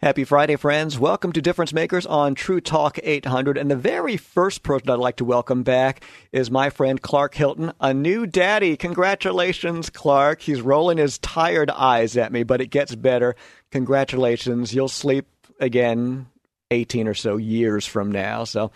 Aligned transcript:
Happy 0.00 0.22
Friday, 0.22 0.54
friends. 0.54 0.96
Welcome 0.96 1.32
to 1.32 1.42
Difference 1.42 1.72
Makers 1.72 2.06
on 2.06 2.36
True 2.36 2.60
Talk 2.60 3.00
800. 3.02 3.58
And 3.58 3.68
the 3.68 3.74
very 3.74 4.16
first 4.16 4.62
person 4.62 4.90
I'd 4.90 5.00
like 5.00 5.16
to 5.16 5.24
welcome 5.24 5.64
back 5.64 6.04
is 6.30 6.52
my 6.52 6.70
friend 6.70 7.02
Clark 7.02 7.34
Hilton, 7.34 7.72
a 7.80 7.92
new 7.92 8.24
daddy. 8.24 8.76
Congratulations, 8.76 9.90
Clark. 9.90 10.40
He's 10.40 10.60
rolling 10.60 10.98
his 10.98 11.18
tired 11.18 11.68
eyes 11.72 12.16
at 12.16 12.30
me, 12.30 12.44
but 12.44 12.60
it 12.60 12.68
gets 12.68 12.94
better. 12.94 13.34
Congratulations. 13.72 14.72
You'll 14.72 14.86
sleep 14.86 15.26
again 15.58 16.28
18 16.70 17.08
or 17.08 17.14
so 17.14 17.36
years 17.36 17.84
from 17.84 18.12
now. 18.12 18.44
So 18.44 18.70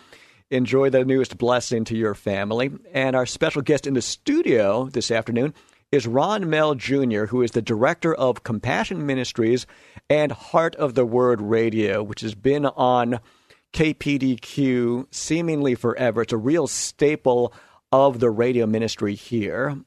enjoy 0.51 0.89
the 0.89 1.05
newest 1.05 1.37
blessing 1.37 1.85
to 1.85 1.95
your 1.95 2.15
family. 2.15 2.69
And 2.93 3.15
our 3.15 3.25
special 3.25 3.61
guest 3.61 3.87
in 3.87 3.93
the 3.93 4.01
studio 4.01 4.89
this 4.89 5.09
afternoon 5.09 5.53
is 5.93 6.07
Ron 6.07 6.45
Mehl 6.45 6.75
Jr., 6.75 7.25
who 7.25 7.43
is 7.43 7.51
the 7.51 7.61
director 7.61 8.15
of 8.15 8.43
Compassion 8.43 9.05
Ministries 9.05 9.67
and 10.09 10.31
Heart 10.31 10.75
of 10.77 10.95
the 10.95 11.05
Word 11.05 11.39
Radio, 11.39 12.01
which 12.01 12.21
has 12.21 12.33
been 12.33 12.65
on 12.65 13.19
KPDQ 13.73 15.05
seemingly 15.13 15.75
forever. 15.75 16.23
It's 16.23 16.33
a 16.33 16.37
real 16.37 16.65
staple 16.65 17.53
of 17.91 18.19
the 18.19 18.31
radio 18.31 18.65
ministry 18.65 19.13
here. 19.13 19.77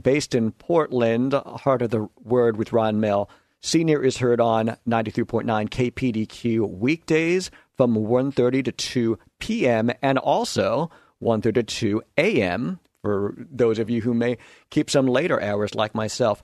Based 0.00 0.34
in 0.34 0.50
Portland, 0.50 1.34
Heart 1.34 1.82
of 1.82 1.90
the 1.90 2.08
Word 2.20 2.56
with 2.56 2.72
Ron 2.72 2.96
Mehl 2.96 3.28
Senior 3.60 4.02
is 4.02 4.16
heard 4.16 4.40
on 4.40 4.76
93.9 4.88 5.44
KPDQ 5.68 6.68
weekdays 6.68 7.52
from 7.76 7.94
1.30 7.94 8.64
to 8.64 8.72
2 8.72 9.18
p.m. 9.38 9.92
and 10.02 10.18
also 10.18 10.90
1.30 11.22 11.54
to 11.54 11.62
2 11.62 12.02
a.m 12.18 12.80
for 13.04 13.34
those 13.36 13.78
of 13.78 13.90
you 13.90 14.00
who 14.00 14.14
may 14.14 14.38
keep 14.70 14.88
some 14.88 15.06
later 15.06 15.38
hours 15.42 15.74
like 15.74 15.94
myself. 15.94 16.42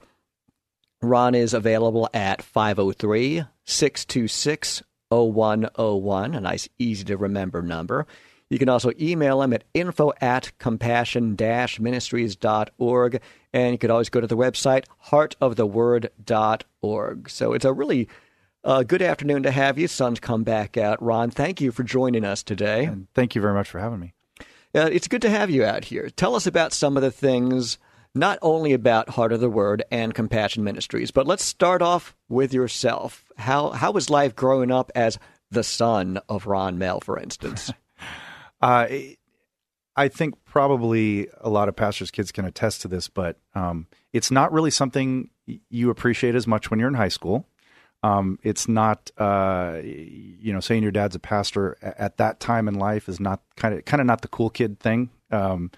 Ron 1.00 1.34
is 1.34 1.54
available 1.54 2.06
at 2.12 2.42
503 2.42 3.44
626 3.64 4.82
0101, 5.10 6.34
a 6.34 6.40
nice, 6.40 6.68
easy 6.78 7.04
to 7.04 7.16
remember 7.16 7.62
number. 7.62 8.06
You 8.50 8.58
can 8.58 8.68
also 8.68 8.92
email 9.00 9.40
him 9.40 9.54
at 9.54 9.64
info 9.72 10.12
at 10.20 10.52
compassion 10.58 11.34
ministries.org. 11.38 13.22
And 13.54 13.72
you 13.72 13.78
could 13.78 13.90
always 13.90 14.10
go 14.10 14.20
to 14.20 14.26
the 14.26 14.36
website, 14.36 14.84
heartoftheword.org. 15.06 17.30
So 17.30 17.54
it's 17.54 17.64
a 17.64 17.72
really 17.72 18.06
uh, 18.64 18.82
good 18.82 19.00
afternoon 19.00 19.44
to 19.44 19.50
have 19.50 19.78
you. 19.78 19.88
Sun's 19.88 20.20
come 20.20 20.42
back 20.42 20.76
out. 20.76 21.02
Ron, 21.02 21.30
thank 21.30 21.62
you 21.62 21.72
for 21.72 21.84
joining 21.84 22.26
us 22.26 22.42
today. 22.42 22.84
And 22.84 23.06
thank 23.14 23.34
you 23.34 23.40
very 23.40 23.54
much 23.54 23.70
for 23.70 23.78
having 23.78 24.00
me. 24.00 24.12
Uh, 24.74 24.88
it's 24.92 25.08
good 25.08 25.22
to 25.22 25.30
have 25.30 25.50
you 25.50 25.64
out 25.64 25.84
here. 25.84 26.10
Tell 26.10 26.34
us 26.36 26.46
about 26.46 26.72
some 26.72 26.96
of 26.96 27.02
the 27.02 27.10
things, 27.10 27.78
not 28.14 28.38
only 28.40 28.72
about 28.72 29.08
Heart 29.10 29.32
of 29.32 29.40
the 29.40 29.50
Word 29.50 29.82
and 29.90 30.14
Compassion 30.14 30.62
Ministries, 30.62 31.10
but 31.10 31.26
let's 31.26 31.44
start 31.44 31.82
off 31.82 32.14
with 32.28 32.54
yourself. 32.54 33.24
How 33.36 33.70
how 33.70 33.90
was 33.90 34.10
life 34.10 34.36
growing 34.36 34.70
up 34.70 34.92
as 34.94 35.18
the 35.50 35.64
son 35.64 36.20
of 36.28 36.46
Ron 36.46 36.78
Mehl, 36.78 37.02
for 37.02 37.18
instance? 37.18 37.72
uh, 38.62 38.86
I 39.96 40.08
think 40.08 40.34
probably 40.44 41.28
a 41.40 41.50
lot 41.50 41.68
of 41.68 41.74
pastors' 41.74 42.12
kids 42.12 42.30
can 42.30 42.44
attest 42.44 42.82
to 42.82 42.88
this, 42.88 43.08
but 43.08 43.38
um, 43.54 43.88
it's 44.12 44.30
not 44.30 44.52
really 44.52 44.70
something 44.70 45.30
you 45.68 45.90
appreciate 45.90 46.36
as 46.36 46.46
much 46.46 46.70
when 46.70 46.78
you're 46.78 46.88
in 46.88 46.94
high 46.94 47.08
school. 47.08 47.44
Um, 48.02 48.38
it's 48.42 48.66
not, 48.66 49.10
uh, 49.18 49.80
you 49.82 50.52
know, 50.52 50.60
saying 50.60 50.82
your 50.82 50.92
dad's 50.92 51.16
a 51.16 51.18
pastor 51.18 51.76
at 51.82 52.16
that 52.16 52.40
time 52.40 52.66
in 52.66 52.74
life 52.74 53.08
is 53.08 53.20
not 53.20 53.42
kind 53.56 53.74
of 53.74 53.84
kind 53.84 54.00
of 54.00 54.06
not 54.06 54.22
the 54.22 54.28
cool 54.28 54.48
kid 54.48 54.80
thing. 54.80 55.10
Um, 55.30 55.70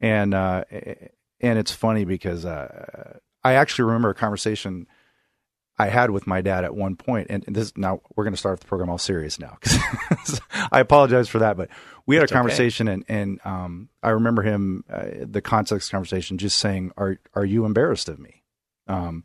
and 0.00 0.32
uh, 0.32 0.64
and 1.40 1.58
it's 1.58 1.72
funny 1.72 2.04
because 2.04 2.44
uh, 2.44 3.18
I 3.44 3.54
actually 3.54 3.86
remember 3.86 4.10
a 4.10 4.14
conversation 4.14 4.86
I 5.78 5.88
had 5.88 6.10
with 6.10 6.26
my 6.26 6.40
dad 6.40 6.64
at 6.64 6.74
one 6.74 6.96
point, 6.96 7.28
and, 7.30 7.44
and 7.46 7.54
this 7.54 7.76
now 7.76 8.00
we're 8.16 8.24
going 8.24 8.34
to 8.34 8.38
start 8.38 8.60
the 8.60 8.66
program 8.66 8.90
all 8.90 8.98
serious 8.98 9.38
now 9.38 9.58
because 9.60 10.40
I 10.72 10.80
apologize 10.80 11.28
for 11.28 11.38
that, 11.40 11.56
but 11.56 11.68
we 12.06 12.16
had 12.16 12.24
a 12.24 12.32
conversation, 12.32 12.88
okay. 12.88 12.94
and 12.94 13.04
and 13.08 13.40
um, 13.44 13.88
I 14.02 14.10
remember 14.10 14.42
him 14.42 14.84
uh, 14.90 15.06
the 15.20 15.40
context 15.40 15.90
conversation 15.90 16.38
just 16.38 16.58
saying, 16.58 16.92
"Are 16.96 17.18
are 17.34 17.44
you 17.44 17.64
embarrassed 17.64 18.08
of 18.08 18.18
me?" 18.18 18.42
Um, 18.88 19.24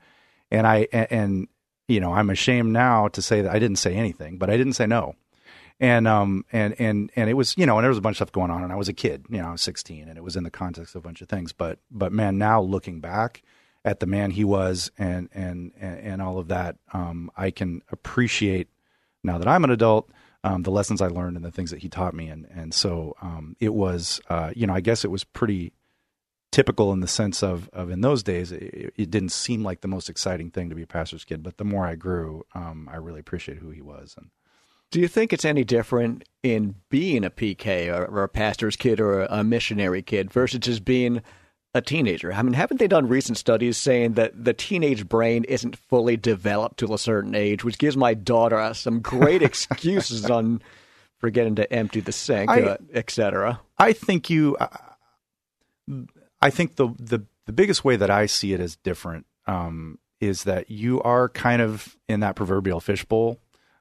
and 0.52 0.68
I 0.68 0.88
and 0.92 1.48
you 1.88 2.00
know, 2.00 2.14
I'm 2.14 2.30
ashamed 2.30 2.72
now 2.72 3.08
to 3.10 3.22
say 3.22 3.42
that 3.42 3.54
I 3.54 3.60
didn't 3.60 3.78
say 3.78 3.96
anything, 3.96 4.38
but 4.38 4.50
I 4.50 4.58
didn't 4.58 4.74
say 4.74 4.86
no. 4.86 5.16
And 5.80 6.08
um 6.08 6.46
and 6.52 6.80
and 6.80 7.12
and 7.16 7.30
it 7.30 7.34
was 7.34 7.58
you 7.58 7.66
know 7.66 7.78
and 7.78 7.84
there 7.84 7.90
was 7.90 7.98
a 7.98 8.02
bunch 8.02 8.14
of 8.14 8.18
stuff 8.18 8.32
going 8.32 8.52
on 8.52 8.64
and 8.64 8.72
I 8.72 8.76
was 8.76 8.88
a 8.88 8.94
kid 8.94 9.26
you 9.30 9.42
know 9.42 9.50
I 9.50 9.52
was 9.52 9.62
16 9.64 10.08
and 10.08 10.18
it 10.18 10.24
was 10.24 10.36
in 10.36 10.44
the 10.44 10.52
context 10.52 10.94
of 10.96 11.00
a 11.00 11.04
bunch 11.04 11.22
of 11.22 11.28
things 11.28 11.52
but 11.52 11.80
but 11.90 12.14
man 12.14 12.38
now 12.38 12.62
looking 12.62 13.00
back 13.00 13.42
at 13.84 14.00
the 14.00 14.06
man 14.06 14.32
he 14.32 14.44
was 14.44 14.92
and 15.00 15.30
and 15.34 15.72
and, 15.80 16.22
all 16.22 16.38
of 16.38 16.48
that 16.50 16.78
um, 16.94 17.32
I 17.36 17.50
can 17.50 17.82
appreciate 17.92 18.70
now 19.24 19.40
that 19.40 19.48
I'm 19.48 19.64
an 19.64 19.72
adult 19.72 20.10
um, 20.44 20.62
the 20.62 20.72
lessons 20.72 21.02
I 21.02 21.08
learned 21.08 21.38
and 21.38 21.46
the 21.46 21.52
things 21.52 21.72
that 21.72 21.80
he 21.80 21.90
taught 21.90 22.14
me 22.14 22.28
and 22.28 22.48
and 22.54 22.74
so 22.74 23.16
um, 23.22 23.58
it 23.60 23.74
was 23.74 24.22
uh, 24.30 24.52
you 24.56 24.68
know 24.68 24.74
I 24.74 24.80
guess 24.80 25.04
it 25.04 25.12
was 25.12 25.24
pretty 25.24 25.74
typical 26.54 26.94
in 26.94 27.02
the 27.02 27.08
sense 27.08 27.44
of, 27.44 27.68
of 27.74 27.90
in 27.90 28.02
those 28.02 28.24
days, 28.24 28.52
it, 28.52 28.94
it, 28.96 29.12
didn't 29.12 29.32
seem 29.32 29.64
like 29.64 29.82
the 29.82 29.88
most 29.88 30.08
exciting 30.08 30.52
thing 30.52 30.70
to 30.70 30.76
be 30.76 30.84
a 30.84 30.88
pastor's 30.88 31.26
kid. 31.26 31.44
But 31.44 31.58
the 31.58 31.66
more 31.66 31.86
I 31.86 31.96
grew, 31.96 32.46
um, 32.54 32.88
I 32.92 32.98
really 32.98 33.20
appreciate 33.20 33.58
who 33.58 33.72
he 33.72 33.82
was. 33.82 34.14
And 34.16 34.30
do 34.92 35.02
you 35.02 35.08
think 35.08 35.34
it's 35.34 35.44
any 35.44 35.64
different 35.64 36.24
in 36.44 36.76
being 36.90 37.26
a 37.26 37.32
PK 37.32 37.92
or, 37.94 38.06
or 38.06 38.24
a 38.24 38.30
pastor's 38.30 38.76
kid 38.76 39.02
or 39.02 39.24
a 39.24 39.44
missionary 39.44 40.04
kid 40.04 40.32
versus 40.32 40.60
just 40.60 40.86
being 40.86 41.22
a 41.74 41.82
teenager? 41.82 42.32
I 42.32 42.42
mean, 42.44 42.54
haven't 42.54 42.78
they 42.78 42.88
done 42.88 43.08
recent 43.08 43.40
studies 43.40 43.76
saying 43.76 44.14
that 44.14 44.32
the 44.46 44.54
teenage 44.54 45.10
brain 45.10 45.44
isn't 45.46 45.76
fully 45.76 46.18
developed 46.18 46.78
to 46.78 46.94
a 46.94 47.00
certain 47.00 47.34
age, 47.34 47.64
which 47.64 47.80
gives 47.80 47.98
my 47.98 48.14
daughter 48.14 48.74
some 48.76 49.00
great 49.00 49.42
excuses 49.42 50.30
on 50.30 50.62
forgetting 51.18 51.56
to 51.56 51.74
empty 51.74 52.00
the 52.00 52.12
sink, 52.12 52.52
uh, 52.52 52.78
etc. 52.94 53.60
I 53.80 53.94
think 53.94 54.30
you. 54.30 54.56
Uh, 54.58 54.68
I 56.44 56.50
think 56.50 56.76
the 56.76 56.90
the 57.00 57.26
the 57.46 57.54
biggest 57.54 57.86
way 57.86 57.96
that 57.96 58.10
I 58.10 58.26
see 58.26 58.52
it 58.54 58.60
as 58.60 58.76
different 58.76 59.26
um, 59.48 59.98
is 60.20 60.44
that 60.44 60.70
you 60.70 61.02
are 61.02 61.30
kind 61.30 61.62
of 61.62 61.98
in 62.10 62.20
that 62.20 62.36
proverbial 62.36 62.82
fishbowl. 62.82 63.40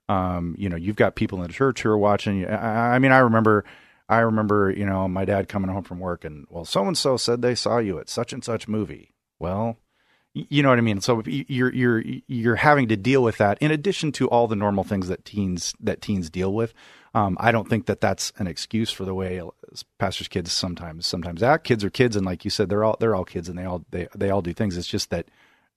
Um, 0.08 0.54
you 0.56 0.68
know, 0.68 0.76
you've 0.76 0.96
got 0.96 1.16
people 1.16 1.38
in 1.38 1.48
the 1.48 1.52
church 1.52 1.82
who 1.82 1.90
are 1.90 1.98
watching. 1.98 2.46
I, 2.46 2.94
I 2.94 2.98
mean, 3.00 3.10
I 3.10 3.18
remember, 3.18 3.64
I 4.08 4.18
remember, 4.18 4.70
you 4.70 4.86
know, 4.86 5.08
my 5.08 5.24
dad 5.24 5.48
coming 5.48 5.70
home 5.70 5.82
from 5.82 5.98
work 5.98 6.24
and 6.24 6.46
well, 6.50 6.64
so 6.64 6.86
and 6.86 6.96
so 6.96 7.16
said 7.16 7.42
they 7.42 7.56
saw 7.56 7.78
you 7.78 7.98
at 7.98 8.08
such 8.08 8.32
and 8.32 8.44
such 8.44 8.68
movie. 8.68 9.12
Well, 9.40 9.78
you 10.32 10.62
know 10.62 10.68
what 10.68 10.78
I 10.78 10.82
mean. 10.82 11.00
So 11.00 11.20
you're 11.26 11.74
you're 11.74 12.04
you're 12.28 12.56
having 12.56 12.86
to 12.88 12.96
deal 12.96 13.24
with 13.24 13.38
that 13.38 13.58
in 13.60 13.72
addition 13.72 14.12
to 14.12 14.28
all 14.28 14.46
the 14.46 14.56
normal 14.56 14.84
things 14.84 15.08
that 15.08 15.24
teens 15.24 15.74
that 15.80 16.00
teens 16.00 16.30
deal 16.30 16.54
with. 16.54 16.74
Um, 17.14 17.36
I 17.38 17.52
don't 17.52 17.68
think 17.68 17.86
that 17.86 18.00
that's 18.00 18.32
an 18.38 18.46
excuse 18.46 18.90
for 18.90 19.04
the 19.04 19.14
way 19.14 19.42
pastors' 19.98 20.28
kids 20.28 20.50
sometimes 20.50 21.06
sometimes 21.06 21.42
act. 21.42 21.64
Kids 21.64 21.84
are 21.84 21.90
kids, 21.90 22.16
and 22.16 22.24
like 22.24 22.44
you 22.44 22.50
said, 22.50 22.68
they're 22.68 22.84
all 22.84 22.96
they're 22.98 23.14
all 23.14 23.24
kids, 23.24 23.48
and 23.48 23.58
they 23.58 23.64
all 23.64 23.84
they 23.90 24.08
they 24.14 24.30
all 24.30 24.42
do 24.42 24.54
things. 24.54 24.76
It's 24.76 24.86
just 24.86 25.10
that 25.10 25.26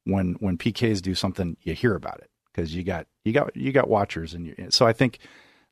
when 0.05 0.35
when 0.39 0.57
PKs 0.57 1.01
do 1.01 1.13
something, 1.13 1.57
you 1.61 1.73
hear 1.73 1.95
about 1.95 2.19
it 2.19 2.29
because 2.53 2.73
you 2.73 2.83
got 2.83 3.07
you 3.25 3.33
got 3.33 3.55
you 3.55 3.71
got 3.73 3.89
watchers, 3.89 4.33
and 4.33 4.45
you, 4.47 4.67
so 4.69 4.87
I 4.87 4.93
think 4.93 5.19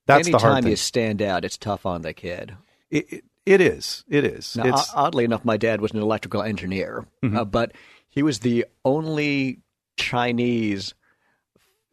that's 0.06 0.28
Anytime 0.28 0.32
the 0.32 0.48
hard 0.48 0.64
thing. 0.64 0.72
you 0.72 0.76
stand 0.76 1.22
out, 1.22 1.46
it's 1.46 1.58
tough 1.58 1.86
on 1.86 2.02
the 2.02 2.14
kid. 2.14 2.56
It, 2.92 3.14
it, 3.14 3.24
it 3.46 3.62
is. 3.62 4.04
It 4.10 4.26
is. 4.26 4.56
Now, 4.56 4.84
oddly 4.96 5.24
enough, 5.24 5.46
my 5.46 5.58
dad 5.58 5.82
was 5.82 5.92
an 5.92 6.00
electrical 6.00 6.42
engineer, 6.42 7.06
mm-hmm. 7.24 7.38
uh, 7.38 7.46
but 7.46 7.74
he 8.10 8.24
was 8.24 8.40
the 8.40 8.66
only 8.84 9.60
Chinese. 9.98 10.94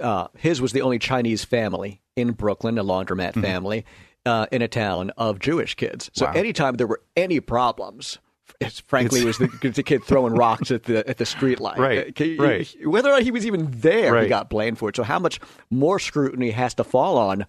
Uh, 0.00 0.28
his 0.36 0.60
was 0.60 0.72
the 0.72 0.82
only 0.82 0.98
Chinese 0.98 1.44
family 1.44 2.00
in 2.16 2.32
Brooklyn, 2.32 2.78
a 2.78 2.84
laundromat 2.84 3.30
mm-hmm. 3.30 3.42
family 3.42 3.84
uh, 4.26 4.46
in 4.50 4.62
a 4.62 4.68
town 4.68 5.10
of 5.16 5.38
Jewish 5.38 5.74
kids. 5.74 6.10
So 6.14 6.26
wow. 6.26 6.32
anytime 6.32 6.74
there 6.76 6.86
were 6.86 7.02
any 7.16 7.40
problems, 7.40 8.18
it's, 8.60 8.80
frankly, 8.80 9.20
it's, 9.20 9.40
it 9.40 9.50
was 9.50 9.60
the, 9.60 9.70
the, 9.70 9.82
kid 9.82 10.04
throwing 10.06 10.34
rocks 10.34 10.70
at 10.70 10.84
the 10.84 11.08
at 11.08 11.18
the 11.18 11.26
street 11.26 11.60
light. 11.60 11.78
Right, 11.78 12.20
uh, 12.20 12.42
right. 12.42 12.76
Whether 12.84 13.10
or 13.10 13.12
not 13.12 13.22
he 13.22 13.30
was 13.30 13.46
even 13.46 13.68
there, 13.70 14.12
right. 14.12 14.24
he 14.24 14.28
got 14.28 14.50
blamed 14.50 14.78
for 14.78 14.88
it. 14.88 14.96
So 14.96 15.02
how 15.02 15.18
much 15.18 15.40
more 15.70 15.98
scrutiny 15.98 16.50
has 16.50 16.74
to 16.74 16.84
fall 16.84 17.16
on 17.16 17.46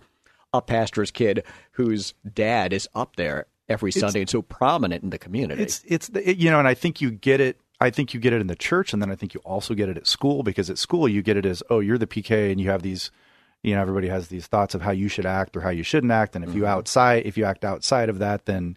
a 0.54 0.62
pastor's 0.62 1.12
kid 1.12 1.44
whose 1.74 2.13
dad 2.33 2.74
is 2.74 2.88
up 2.94 3.15
there 3.15 3.47
every 3.68 3.92
Sunday 3.92 4.21
it's, 4.21 4.33
and 4.33 4.42
so 4.42 4.42
prominent 4.42 5.04
in 5.04 5.09
the 5.09 5.18
community? 5.18 5.63
It's 5.63 5.83
it's 5.86 6.09
you 6.25 6.50
know, 6.50 6.59
and 6.59 6.68
I 6.68 6.74
think 6.74 7.01
you 7.01 7.12
get 7.12 7.42
it. 7.42 7.59
I 7.81 7.89
think 7.89 8.13
you 8.13 8.19
get 8.19 8.31
it 8.31 8.39
in 8.39 8.48
the 8.48 8.56
church, 8.56 8.94
and 8.94 9.01
then 9.01 9.12
I 9.12 9.16
think 9.16 9.33
you 9.33 9.42
also 9.44 9.74
get 9.74 9.89
it 9.89 9.98
at 9.98 10.07
school 10.07 10.44
because 10.44 10.69
at 10.69 10.78
school 10.78 11.07
you 11.07 11.22
get 11.22 11.36
it 11.36 11.45
as 11.45 11.63
oh, 11.69 11.80
you're 11.80 11.98
the 11.98 12.07
PK, 12.07 12.51
and 12.51 12.62
you 12.62 12.69
have 12.69 12.83
these 12.83 13.12
you 13.63 13.75
know 13.75 13.81
everybody 13.81 14.07
has 14.07 14.28
these 14.28 14.48
thoughts 14.48 14.75
of 14.75 14.81
how 14.81 14.92
you 14.92 15.07
should 15.07 15.25
act 15.25 15.56
or 15.56 15.62
how 15.62 15.69
you 15.69 15.83
shouldn't 15.83 16.12
act 16.12 16.36
and 16.36 16.44
if 16.44 16.50
mm-hmm. 16.50 16.60
you 16.60 16.66
outside 16.66 17.25
if 17.25 17.38
you 17.38 17.45
act 17.45 17.63
outside 17.63 18.10
of 18.10 18.19
that 18.19 18.45
then 18.45 18.75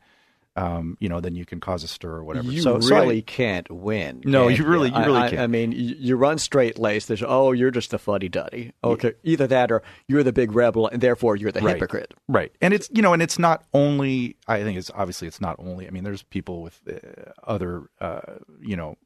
um, 0.56 0.96
you 1.00 1.08
know 1.08 1.20
then 1.20 1.34
you 1.34 1.44
can 1.44 1.60
cause 1.60 1.82
a 1.82 1.88
stir 1.88 2.10
or 2.10 2.24
whatever 2.24 2.50
you 2.50 2.62
so, 2.62 2.74
really 2.76 2.88
so 2.88 3.10
I, 3.10 3.20
can't 3.22 3.70
win 3.70 4.22
no 4.24 4.48
you 4.48 4.64
really 4.64 4.90
you 4.90 4.98
really 4.98 5.18
I, 5.18 5.30
can't 5.30 5.42
I 5.42 5.46
mean 5.46 5.72
you 5.72 6.16
run 6.16 6.38
straight 6.38 6.78
laced 6.78 7.08
there's 7.08 7.22
oh 7.26 7.52
you're 7.52 7.70
just 7.70 7.92
a 7.92 7.98
fuddy-duddy 7.98 8.72
okay 8.82 9.08
yeah. 9.22 9.32
either 9.32 9.46
that 9.48 9.72
or 9.72 9.82
you're 10.06 10.22
the 10.22 10.32
big 10.32 10.54
rebel 10.54 10.86
and 10.86 11.00
therefore 11.00 11.36
you're 11.36 11.52
the 11.52 11.60
right. 11.60 11.74
hypocrite 11.74 12.14
right 12.28 12.52
and 12.60 12.72
it's 12.72 12.88
you 12.92 13.02
know 13.02 13.12
and 13.12 13.22
it's 13.22 13.38
not 13.38 13.64
only 13.74 14.36
i 14.46 14.62
think 14.62 14.78
it's 14.78 14.90
obviously 14.94 15.26
it's 15.26 15.40
not 15.40 15.56
only 15.58 15.86
i 15.86 15.90
mean 15.90 16.04
there's 16.04 16.22
people 16.22 16.62
with 16.62 16.80
uh, 16.88 17.30
other 17.44 17.88
uh, 18.00 18.20
you 18.60 18.76
know 18.76 18.96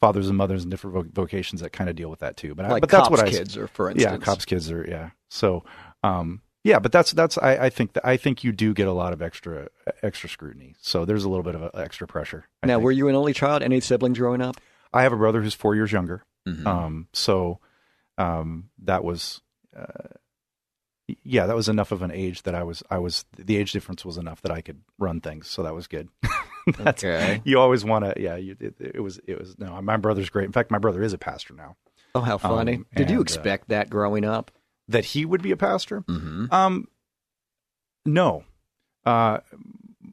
fathers 0.00 0.28
and 0.28 0.36
mothers 0.36 0.62
and 0.62 0.70
different 0.70 1.14
vocations 1.14 1.60
that 1.60 1.70
kind 1.70 1.90
of 1.90 1.94
deal 1.94 2.08
with 2.08 2.20
that 2.20 2.36
too. 2.36 2.54
But 2.54 2.64
like 2.64 2.72
I, 2.72 2.80
but 2.80 2.88
that's 2.88 3.10
what 3.10 3.20
I 3.20 3.30
kids 3.30 3.56
are 3.56 3.68
for 3.68 3.90
instance. 3.90 4.10
Yeah, 4.10 4.18
cops 4.18 4.44
kids 4.44 4.70
are 4.70 4.84
yeah. 4.88 5.10
So, 5.28 5.64
um, 6.02 6.40
yeah, 6.64 6.78
but 6.78 6.92
that's 6.92 7.12
that's 7.12 7.38
I, 7.38 7.56
I 7.56 7.70
think 7.70 7.94
that 7.94 8.06
I 8.06 8.16
think 8.16 8.44
you 8.44 8.52
do 8.52 8.74
get 8.74 8.88
a 8.88 8.92
lot 8.92 9.12
of 9.12 9.22
extra 9.22 9.68
extra 10.02 10.28
scrutiny. 10.28 10.74
So 10.80 11.04
there's 11.04 11.24
a 11.24 11.28
little 11.28 11.44
bit 11.44 11.54
of 11.54 11.62
a, 11.62 11.70
extra 11.74 12.06
pressure. 12.06 12.46
I 12.62 12.66
now, 12.66 12.76
think. 12.76 12.84
were 12.84 12.92
you 12.92 13.08
an 13.08 13.14
only 13.14 13.32
child? 13.32 13.62
Any 13.62 13.80
siblings 13.80 14.18
growing 14.18 14.42
up? 14.42 14.56
I 14.92 15.02
have 15.02 15.12
a 15.12 15.16
brother 15.16 15.42
who's 15.42 15.54
four 15.54 15.74
years 15.74 15.92
younger. 15.92 16.24
Mhm. 16.48 16.66
Um, 16.66 17.08
so 17.12 17.60
um, 18.18 18.70
that 18.82 19.02
was, 19.04 19.40
uh, 19.76 20.08
yeah, 21.22 21.46
that 21.46 21.56
was 21.56 21.68
enough 21.68 21.92
of 21.92 22.02
an 22.02 22.10
age 22.10 22.42
that 22.42 22.54
I 22.54 22.62
was, 22.62 22.82
I 22.90 22.98
was, 22.98 23.24
the 23.36 23.56
age 23.56 23.72
difference 23.72 24.04
was 24.04 24.18
enough 24.18 24.42
that 24.42 24.52
I 24.52 24.60
could 24.60 24.80
run 24.98 25.20
things. 25.20 25.48
So 25.48 25.62
that 25.62 25.74
was 25.74 25.86
good. 25.86 26.08
That's, 26.78 27.02
Okay. 27.02 27.40
You 27.44 27.58
always 27.58 27.84
want 27.84 28.04
to, 28.04 28.20
yeah, 28.20 28.36
you, 28.36 28.56
it, 28.60 28.74
it 28.78 29.00
was, 29.00 29.20
it 29.26 29.38
was, 29.38 29.58
no, 29.58 29.80
my 29.80 29.96
brother's 29.96 30.28
great. 30.28 30.44
In 30.44 30.52
fact, 30.52 30.70
my 30.70 30.78
brother 30.78 31.02
is 31.02 31.12
a 31.12 31.18
pastor 31.18 31.54
now. 31.54 31.76
Oh, 32.14 32.20
how 32.20 32.38
funny! 32.38 32.74
Um, 32.74 32.86
Did 32.96 33.08
you 33.08 33.18
and, 33.18 33.20
uh, 33.20 33.22
expect 33.22 33.68
that 33.68 33.88
growing 33.88 34.24
up? 34.24 34.50
That 34.90 35.04
he 35.04 35.24
would 35.24 35.42
be 35.42 35.52
a 35.52 35.56
pastor? 35.56 36.02
Mm-hmm. 36.02 36.52
Um, 36.52 36.88
no. 38.04 38.44
Uh, 39.04 39.38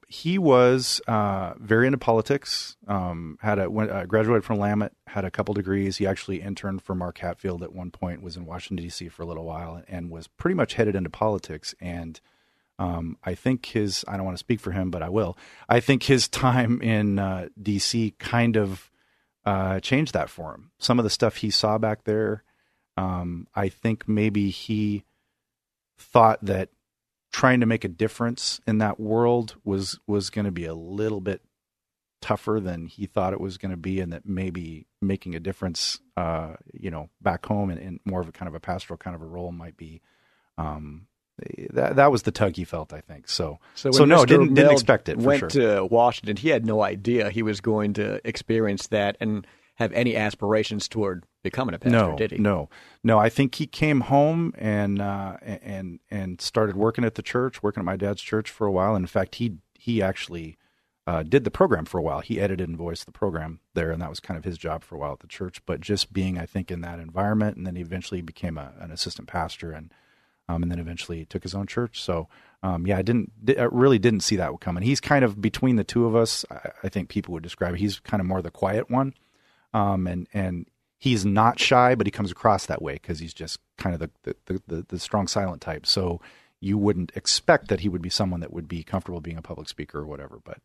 he 0.08 0.38
was 0.38 1.02
uh, 1.08 1.54
very 1.58 1.86
into 1.86 1.98
politics. 1.98 2.78
Um, 2.88 3.38
had 3.42 3.60
a 3.60 3.70
went, 3.70 3.92
uh, 3.92 4.06
graduated 4.06 4.46
from 4.46 4.58
Willamette, 4.58 4.94
had 5.08 5.26
a 5.26 5.32
couple 5.32 5.54
degrees. 5.54 5.98
He 5.98 6.08
actually 6.08 6.42
interned 6.42 6.82
for 6.82 6.96
Mark 6.96 7.18
Hatfield 7.18 7.62
at 7.62 7.74
one 7.74 7.92
point. 7.92 8.22
Was 8.22 8.38
in 8.38 8.46
Washington 8.46 8.86
D.C. 8.86 9.10
for 9.10 9.24
a 9.24 9.26
little 9.26 9.44
while, 9.44 9.84
and 9.88 10.10
was 10.10 10.28
pretty 10.28 10.56
much 10.56 10.76
headed 10.76 10.96
into 10.96 11.10
politics. 11.10 11.76
And 11.82 12.20
um, 12.80 13.18
I 13.24 13.36
think 13.36 13.66
his 13.68 14.06
I 14.08 14.16
don't 14.16 14.26
want 14.26 14.38
to 14.38 14.40
speak 14.40 14.62
for 14.62 14.72
him, 14.72 14.92
but 14.92 15.04
I 15.04 15.10
will. 15.10 15.38
I 15.68 15.82
think 15.82 16.04
his 16.04 16.28
time 16.30 16.82
in 16.82 17.20
uh, 17.20 17.50
D.C. 17.62 18.14
kind 18.18 18.56
of 18.56 18.90
uh, 19.46 19.80
changed 19.82 20.14
that 20.14 20.30
for 20.30 20.54
him. 20.54 20.72
Some 20.78 21.00
of 21.00 21.04
the 21.04 21.10
stuff 21.10 21.38
he 21.38 21.50
saw 21.50 21.78
back 21.78 22.06
there, 22.06 22.44
um, 22.98 23.48
I 23.56 23.70
think 23.70 24.08
maybe 24.08 24.50
he 24.50 25.04
thought 25.98 26.44
that 26.44 26.70
trying 27.32 27.60
to 27.60 27.66
make 27.66 27.84
a 27.84 27.90
difference 27.90 28.60
in 28.68 28.80
that 28.80 29.00
world 29.00 29.56
was 29.64 30.00
was 30.08 30.30
going 30.30 30.46
to 30.46 30.52
be 30.52 30.66
a 30.66 30.74
little 30.74 31.22
bit 31.22 31.42
tougher 32.22 32.60
than 32.62 32.88
he 32.88 33.06
thought 33.06 33.34
it 33.34 33.40
was 33.40 33.58
going 33.58 33.72
to 33.72 33.78
be, 33.78 34.00
and 34.00 34.12
that 34.12 34.26
maybe 34.26 34.88
making 35.02 35.36
a 35.36 35.40
difference, 35.40 36.00
uh, 36.18 36.54
you 36.74 36.90
know, 36.90 37.10
back 37.22 37.46
home 37.46 37.70
in, 37.70 37.78
in 37.78 38.00
more 38.06 38.22
of 38.22 38.28
a 38.28 38.32
kind 38.32 38.48
of 38.48 38.56
a 38.56 38.60
pastoral 38.60 38.98
kind 38.98 39.16
of 39.16 39.22
a 39.22 39.26
role 39.26 39.52
might 39.52 39.78
be. 39.78 40.02
Um, 40.58 41.06
that 41.70 41.98
that 41.98 42.12
was 42.12 42.24
the 42.24 42.32
tug 42.32 42.56
he 42.56 42.64
felt, 42.64 42.92
I 42.92 43.02
think. 43.02 43.28
So 43.30 43.60
So, 43.76 43.92
So 43.92 44.06
no, 44.06 44.24
Mr. 44.24 44.28
didn't- 44.28 44.54
didn't 44.56 44.72
expect 44.72 45.08
it, 45.10 45.18
for 45.22 45.28
went 45.28 45.40
sure. 45.40 45.50
to 45.50 45.86
Washington. 45.86 46.36
He 46.38 46.50
had 46.50 46.66
no 46.66 46.82
idea 46.82 47.30
he 47.30 47.44
was 47.44 47.62
going 47.62 47.94
to 47.94 48.20
experience 48.28 48.88
that 48.88 49.16
and 49.20 49.46
have 49.78 49.92
any 49.94 50.16
aspirations 50.16 50.88
toward 50.88 51.24
becoming 51.44 51.76
a 51.76 51.80
pastor. 51.80 51.98
no, 51.98 52.16
did 52.18 52.32
he? 52.32 52.38
no, 52.38 52.70
no. 53.04 53.18
I 53.20 53.30
think 53.30 53.56
he 53.56 53.68
came 53.68 54.02
home 54.02 54.54
and 54.58 55.02
uh, 55.02 55.38
and 55.42 56.00
and 56.10 56.42
started 56.42 56.76
working 56.76 57.04
at 57.04 57.16
the 57.16 57.22
church, 57.22 57.64
working 57.64 57.82
at 57.82 57.86
my 57.86 57.96
dad's 57.96 58.22
church 58.22 58.50
for 58.50 58.68
a 58.68 58.72
while. 58.72 58.96
And 58.96 59.04
in 59.04 59.08
fact, 59.08 59.36
he 59.36 59.58
he 59.74 60.02
actually 60.02 60.58
uh, 61.06 61.24
did 61.24 61.44
the 61.44 61.52
program 61.52 61.86
for 61.86 62.00
a 62.00 62.04
while. 62.04 62.20
He 62.20 62.40
edited 62.40 62.68
and 62.68 62.78
voiced 62.78 63.06
the 63.06 63.12
program 63.12 63.60
there, 63.74 63.92
and 63.92 64.02
that 64.02 64.10
was 64.10 64.20
kind 64.20 64.38
of 64.38 64.44
his 64.44 64.58
job 64.58 64.84
for 64.84 64.96
a 64.96 64.98
while 64.98 65.14
at 65.14 65.20
the 65.20 65.28
church. 65.28 65.66
But 65.66 65.80
just 65.80 66.12
being, 66.12 66.38
I 66.38 66.46
think, 66.46 66.70
in 66.70 66.82
that 66.82 67.00
environment, 67.00 67.56
and 67.58 67.66
then 67.66 67.76
he 67.76 67.82
eventually 67.82 68.22
became 68.22 68.58
a, 68.58 68.74
an 68.80 68.92
assistant 68.92 69.28
pastor, 69.28 69.72
and 69.72 69.94
um, 70.50 70.64
and 70.64 70.72
then 70.72 70.80
eventually 70.80 71.26
took 71.26 71.44
his 71.44 71.54
own 71.54 71.68
church. 71.68 72.02
So 72.02 72.28
um, 72.64 72.88
yeah, 72.88 72.98
I 72.98 73.02
didn't, 73.02 73.32
I 73.58 73.68
really 73.72 74.00
didn't 74.00 74.22
see 74.22 74.36
that 74.38 74.52
coming. 74.60 74.84
He's 74.84 75.00
kind 75.00 75.24
of 75.24 75.40
between 75.40 75.76
the 75.76 75.84
two 75.84 76.06
of 76.06 76.16
us. 76.16 76.46
I, 76.50 76.72
I 76.84 76.90
think 76.90 77.10
people 77.10 77.34
would 77.34 77.44
describe 77.44 77.76
it. 77.76 77.80
He's 77.80 78.00
kind 78.00 78.20
of 78.20 78.28
more 78.28 78.42
the 78.42 78.52
quiet 78.52 78.90
one, 78.90 79.14
um, 79.74 80.08
and 80.08 80.28
and 80.34 80.68
he's 80.98 81.26
not 81.26 81.60
shy, 81.60 81.96
but 81.96 82.08
he 82.08 82.12
comes 82.12 82.32
across 82.32 82.66
that 82.66 82.82
way 82.82 82.94
because 82.94 83.20
he's 83.20 83.34
just 83.34 83.60
kind 83.78 83.94
of 83.94 84.00
the 84.24 84.36
the, 84.46 84.62
the 84.68 84.86
the 84.88 85.00
strong 85.00 85.28
silent 85.28 85.62
type. 85.62 85.86
So 85.86 86.22
you 86.60 86.78
wouldn't 86.78 87.12
expect 87.16 87.68
that 87.68 87.82
he 87.82 87.90
would 87.90 88.02
be 88.02 88.10
someone 88.10 88.40
that 88.40 88.52
would 88.52 88.68
be 88.68 88.84
comfortable 88.84 89.22
being 89.22 89.38
a 89.38 89.42
public 89.42 89.70
speaker 89.70 90.00
or 90.00 90.06
whatever. 90.06 90.40
But 90.44 90.58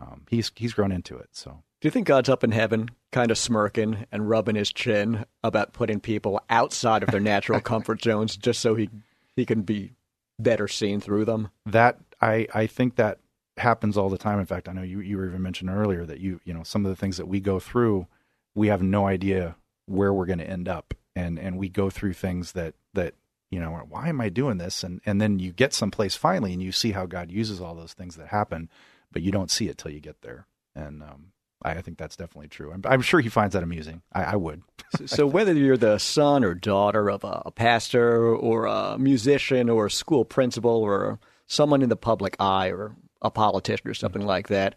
um, 0.00 0.22
he's 0.30 0.50
he's 0.56 0.72
grown 0.74 0.92
into 0.92 1.16
it. 1.16 1.28
So 1.32 1.62
Do 1.80 1.86
you 1.86 1.90
think 1.90 2.06
God's 2.06 2.28
up 2.28 2.44
in 2.44 2.52
heaven, 2.52 2.90
kind 3.12 3.30
of 3.30 3.38
smirking 3.38 4.06
and 4.12 4.28
rubbing 4.28 4.56
his 4.56 4.72
chin 4.72 5.24
about 5.42 5.72
putting 5.72 6.00
people 6.00 6.40
outside 6.50 7.02
of 7.02 7.10
their 7.10 7.20
natural 7.20 7.60
comfort 7.72 8.02
zones 8.02 8.36
just 8.36 8.60
so 8.60 8.74
he 8.74 8.90
he 9.36 9.44
can 9.44 9.62
be 9.62 9.92
better 10.38 10.68
seen 10.68 11.00
through 11.00 11.24
them? 11.24 11.50
that 11.66 11.98
I 12.20 12.46
I 12.54 12.66
think 12.66 12.96
that 12.96 13.18
happens 13.56 13.96
all 13.96 14.08
the 14.08 14.18
time. 14.18 14.40
In 14.40 14.46
fact, 14.46 14.68
I 14.68 14.72
know 14.72 14.82
you 14.82 15.00
you 15.00 15.16
were 15.16 15.26
even 15.26 15.42
mentioned 15.42 15.70
earlier 15.70 16.04
that 16.06 16.20
you 16.20 16.40
you 16.44 16.54
know 16.54 16.62
some 16.62 16.84
of 16.84 16.90
the 16.90 16.96
things 16.96 17.16
that 17.16 17.26
we 17.28 17.40
go 17.40 17.58
through, 17.60 18.06
we 18.54 18.68
have 18.68 18.82
no 18.82 19.06
idea 19.06 19.56
where 19.86 20.12
we're 20.12 20.26
going 20.26 20.38
to 20.38 20.48
end 20.48 20.68
up, 20.68 20.94
and 21.14 21.38
and 21.38 21.58
we 21.58 21.68
go 21.68 21.90
through 21.90 22.14
things 22.14 22.52
that 22.52 22.74
that 22.94 23.14
you 23.50 23.60
know 23.60 23.70
why 23.88 24.08
am 24.08 24.20
I 24.20 24.28
doing 24.28 24.58
this, 24.58 24.82
and 24.82 25.00
and 25.04 25.20
then 25.20 25.38
you 25.38 25.52
get 25.52 25.72
someplace 25.72 26.16
finally, 26.16 26.52
and 26.52 26.62
you 26.62 26.72
see 26.72 26.92
how 26.92 27.06
God 27.06 27.30
uses 27.30 27.60
all 27.60 27.74
those 27.74 27.92
things 27.92 28.16
that 28.16 28.28
happen, 28.28 28.68
but 29.12 29.22
you 29.22 29.30
don't 29.30 29.50
see 29.50 29.68
it 29.68 29.78
till 29.78 29.90
you 29.90 30.00
get 30.00 30.22
there, 30.22 30.46
and 30.74 31.02
um, 31.02 31.32
I, 31.64 31.72
I 31.72 31.82
think 31.82 31.98
that's 31.98 32.16
definitely 32.16 32.48
true. 32.48 32.72
I'm, 32.72 32.82
I'm 32.86 33.02
sure 33.02 33.20
he 33.20 33.28
finds 33.28 33.54
that 33.54 33.62
amusing. 33.62 34.02
I, 34.12 34.24
I 34.24 34.36
would. 34.36 34.62
So 35.06 35.26
whether 35.26 35.52
you're 35.52 35.76
the 35.76 35.98
son 35.98 36.44
or 36.44 36.54
daughter 36.54 37.10
of 37.10 37.24
a, 37.24 37.42
a 37.46 37.50
pastor 37.50 38.32
or 38.32 38.66
a 38.66 38.96
musician 38.96 39.68
or 39.68 39.86
a 39.86 39.90
school 39.90 40.24
principal 40.24 40.70
or 40.70 41.18
someone 41.46 41.82
in 41.82 41.88
the 41.88 41.96
public 41.96 42.36
eye 42.38 42.68
or 42.68 42.94
a 43.20 43.30
politician 43.30 43.88
or 43.88 43.94
something 43.94 44.24
like 44.24 44.48
that, 44.48 44.76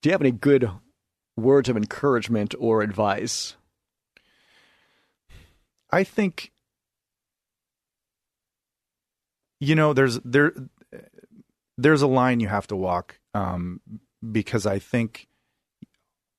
do 0.00 0.08
you 0.08 0.12
have 0.12 0.22
any 0.22 0.30
good 0.30 0.70
words 1.36 1.68
of 1.68 1.76
encouragement 1.76 2.54
or 2.58 2.82
advice? 2.82 3.56
I 5.90 6.04
think 6.04 6.52
you 9.60 9.74
know 9.74 9.92
there's 9.92 10.18
there 10.20 10.52
there's 11.78 12.02
a 12.02 12.06
line 12.06 12.40
you 12.40 12.48
have 12.48 12.66
to 12.68 12.76
walk 12.76 13.18
um, 13.34 13.80
because 14.30 14.66
I 14.66 14.78
think 14.78 15.28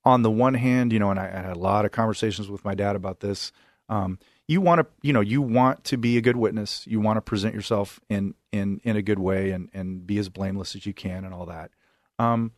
on 0.05 0.21
the 0.21 0.31
one 0.31 0.53
hand, 0.53 0.91
you 0.91 0.99
know, 0.99 1.11
and 1.11 1.19
I, 1.19 1.27
I 1.27 1.41
had 1.41 1.55
a 1.55 1.59
lot 1.59 1.85
of 1.85 1.91
conversations 1.91 2.49
with 2.49 2.65
my 2.65 2.75
dad 2.75 2.95
about 2.95 3.21
this. 3.21 3.51
Um, 3.89 4.19
you 4.47 4.59
want 4.59 4.81
to, 4.81 4.87
you 5.01 5.13
know, 5.13 5.21
you 5.21 5.41
want 5.41 5.83
to 5.85 5.97
be 5.97 6.17
a 6.17 6.21
good 6.21 6.35
witness. 6.35 6.85
You 6.87 6.99
want 6.99 7.17
to 7.17 7.21
present 7.21 7.55
yourself 7.55 7.99
in 8.09 8.33
in 8.51 8.81
in 8.83 8.97
a 8.97 9.01
good 9.01 9.19
way 9.19 9.51
and 9.51 9.69
and 9.73 10.05
be 10.05 10.17
as 10.17 10.29
blameless 10.29 10.75
as 10.75 10.85
you 10.85 10.93
can 10.93 11.23
and 11.23 11.33
all 11.33 11.45
that. 11.45 11.71
Um, 12.19 12.51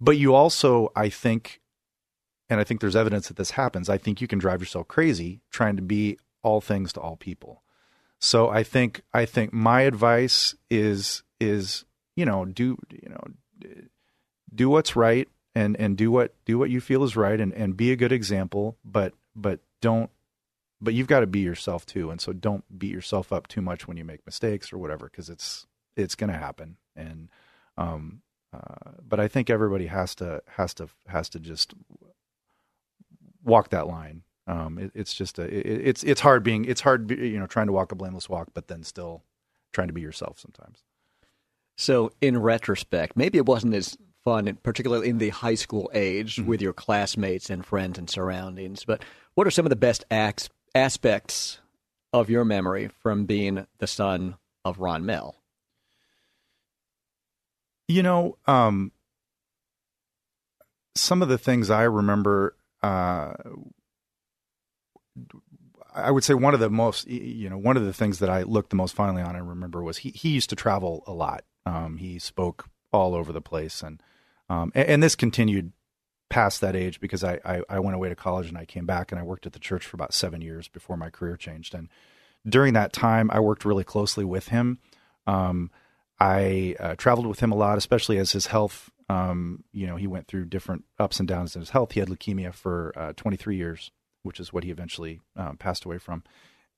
but 0.00 0.18
you 0.18 0.34
also, 0.34 0.90
I 0.94 1.08
think, 1.08 1.60
and 2.48 2.60
I 2.60 2.64
think 2.64 2.80
there's 2.80 2.96
evidence 2.96 3.28
that 3.28 3.36
this 3.36 3.52
happens. 3.52 3.88
I 3.88 3.98
think 3.98 4.20
you 4.20 4.26
can 4.26 4.38
drive 4.38 4.60
yourself 4.60 4.88
crazy 4.88 5.40
trying 5.50 5.76
to 5.76 5.82
be 5.82 6.18
all 6.42 6.60
things 6.60 6.92
to 6.92 7.00
all 7.00 7.16
people. 7.16 7.62
So 8.18 8.48
I 8.48 8.62
think 8.62 9.02
I 9.12 9.24
think 9.24 9.52
my 9.52 9.82
advice 9.82 10.54
is 10.70 11.22
is 11.40 11.84
you 12.16 12.24
know 12.24 12.44
do 12.44 12.78
you 12.90 13.08
know 13.08 13.74
do 14.54 14.68
what's 14.68 14.96
right 14.96 15.28
and 15.54 15.76
and 15.78 15.96
do 15.96 16.10
what 16.10 16.34
do 16.44 16.58
what 16.58 16.70
you 16.70 16.80
feel 16.80 17.02
is 17.04 17.16
right 17.16 17.40
and 17.40 17.52
and 17.52 17.76
be 17.76 17.92
a 17.92 17.96
good 17.96 18.12
example 18.12 18.78
but 18.84 19.12
but 19.34 19.60
don't 19.82 20.10
but 20.80 20.94
you've 20.94 21.06
got 21.06 21.20
to 21.20 21.26
be 21.26 21.40
yourself 21.40 21.84
too 21.84 22.10
and 22.10 22.20
so 22.20 22.32
don't 22.32 22.78
beat 22.78 22.92
yourself 22.92 23.32
up 23.32 23.46
too 23.46 23.60
much 23.60 23.86
when 23.86 23.96
you 23.96 24.04
make 24.04 24.24
mistakes 24.24 24.72
or 24.72 24.78
whatever 24.78 25.06
because 25.10 25.28
it's 25.28 25.66
it's 25.96 26.14
going 26.14 26.32
to 26.32 26.38
happen 26.38 26.76
and 26.96 27.28
um 27.76 28.22
uh, 28.54 28.92
but 29.06 29.18
I 29.18 29.26
think 29.26 29.50
everybody 29.50 29.86
has 29.86 30.14
to 30.16 30.42
has 30.48 30.74
to 30.74 30.88
has 31.08 31.28
to 31.30 31.40
just 31.40 31.74
walk 33.44 33.70
that 33.70 33.86
line 33.86 34.22
um 34.46 34.78
it, 34.78 34.90
it's 34.94 35.14
just 35.14 35.38
a 35.38 35.42
it, 35.44 35.88
it's 35.88 36.02
it's 36.02 36.20
hard 36.20 36.42
being 36.42 36.64
it's 36.64 36.80
hard 36.80 37.10
you 37.10 37.38
know 37.38 37.46
trying 37.46 37.66
to 37.66 37.72
walk 37.72 37.92
a 37.92 37.94
blameless 37.94 38.28
walk 38.28 38.48
but 38.54 38.68
then 38.68 38.82
still 38.82 39.22
trying 39.72 39.88
to 39.88 39.94
be 39.94 40.00
yourself 40.00 40.38
sometimes 40.38 40.82
So, 41.76 42.12
in 42.20 42.38
retrospect, 42.38 43.16
maybe 43.16 43.38
it 43.38 43.46
wasn't 43.46 43.74
as 43.74 43.96
fun, 44.22 44.56
particularly 44.62 45.08
in 45.08 45.18
the 45.18 45.30
high 45.30 45.56
school 45.56 45.90
age 45.92 46.38
with 46.38 46.62
your 46.62 46.72
classmates 46.72 47.50
and 47.50 47.66
friends 47.66 47.98
and 47.98 48.08
surroundings. 48.08 48.84
But 48.84 49.04
what 49.34 49.46
are 49.46 49.50
some 49.50 49.66
of 49.66 49.70
the 49.70 49.76
best 49.76 50.04
acts, 50.10 50.48
aspects 50.74 51.58
of 52.12 52.30
your 52.30 52.44
memory 52.44 52.88
from 53.02 53.26
being 53.26 53.66
the 53.78 53.86
son 53.88 54.36
of 54.64 54.78
Ron 54.78 55.02
Mehl? 55.02 55.34
You 57.88 58.02
know, 58.02 58.38
um, 58.46 58.92
some 60.94 61.20
of 61.22 61.28
the 61.28 61.38
things 61.38 61.68
I 61.70 61.82
remember, 61.82 62.54
uh, 62.84 63.32
I 65.94 66.10
would 66.10 66.24
say 66.24 66.34
one 66.34 66.54
of 66.54 66.60
the 66.60 66.68
most, 66.68 67.06
you 67.06 67.48
know, 67.48 67.56
one 67.56 67.76
of 67.76 67.84
the 67.84 67.92
things 67.92 68.18
that 68.18 68.28
I 68.28 68.42
looked 68.42 68.70
the 68.70 68.76
most 68.76 68.94
fondly 68.94 69.22
on 69.22 69.36
and 69.36 69.48
remember 69.48 69.82
was 69.82 69.98
he, 69.98 70.10
he 70.10 70.30
used 70.30 70.50
to 70.50 70.56
travel 70.56 71.02
a 71.06 71.12
lot. 71.12 71.44
Um, 71.64 71.96
he 71.96 72.18
spoke 72.18 72.68
all 72.92 73.14
over 73.14 73.32
the 73.32 73.40
place 73.40 73.82
and, 73.82 74.02
um, 74.50 74.70
and, 74.74 74.88
and 74.88 75.02
this 75.02 75.14
continued 75.14 75.72
past 76.28 76.60
that 76.60 76.76
age 76.76 77.00
because 77.00 77.24
I, 77.24 77.40
I, 77.44 77.62
I 77.68 77.78
went 77.78 77.94
away 77.94 78.10
to 78.10 78.16
college 78.16 78.48
and 78.48 78.58
I 78.58 78.66
came 78.66 78.84
back 78.84 79.12
and 79.12 79.18
I 79.18 79.22
worked 79.24 79.46
at 79.46 79.52
the 79.52 79.58
church 79.58 79.86
for 79.86 79.96
about 79.96 80.12
seven 80.12 80.42
years 80.42 80.68
before 80.68 80.96
my 80.96 81.08
career 81.08 81.36
changed. 81.36 81.74
And 81.74 81.88
during 82.46 82.74
that 82.74 82.92
time, 82.92 83.30
I 83.32 83.40
worked 83.40 83.64
really 83.64 83.84
closely 83.84 84.24
with 84.24 84.48
him. 84.48 84.80
Um, 85.26 85.70
I 86.20 86.76
uh, 86.78 86.94
traveled 86.96 87.26
with 87.26 87.40
him 87.40 87.52
a 87.52 87.56
lot, 87.56 87.78
especially 87.78 88.18
as 88.18 88.32
his 88.32 88.46
health. 88.46 88.90
Um, 89.08 89.64
you 89.72 89.86
know, 89.86 89.96
he 89.96 90.06
went 90.06 90.28
through 90.28 90.46
different 90.46 90.84
ups 90.98 91.18
and 91.18 91.28
downs 91.28 91.54
in 91.54 91.60
his 91.60 91.70
health. 91.70 91.92
He 91.92 92.00
had 92.00 92.08
leukemia 92.08 92.54
for 92.54 92.92
uh, 92.96 93.12
23 93.16 93.56
years, 93.56 93.90
which 94.22 94.40
is 94.40 94.52
what 94.52 94.64
he 94.64 94.70
eventually 94.70 95.20
um, 95.36 95.56
passed 95.56 95.84
away 95.84 95.98
from. 95.98 96.22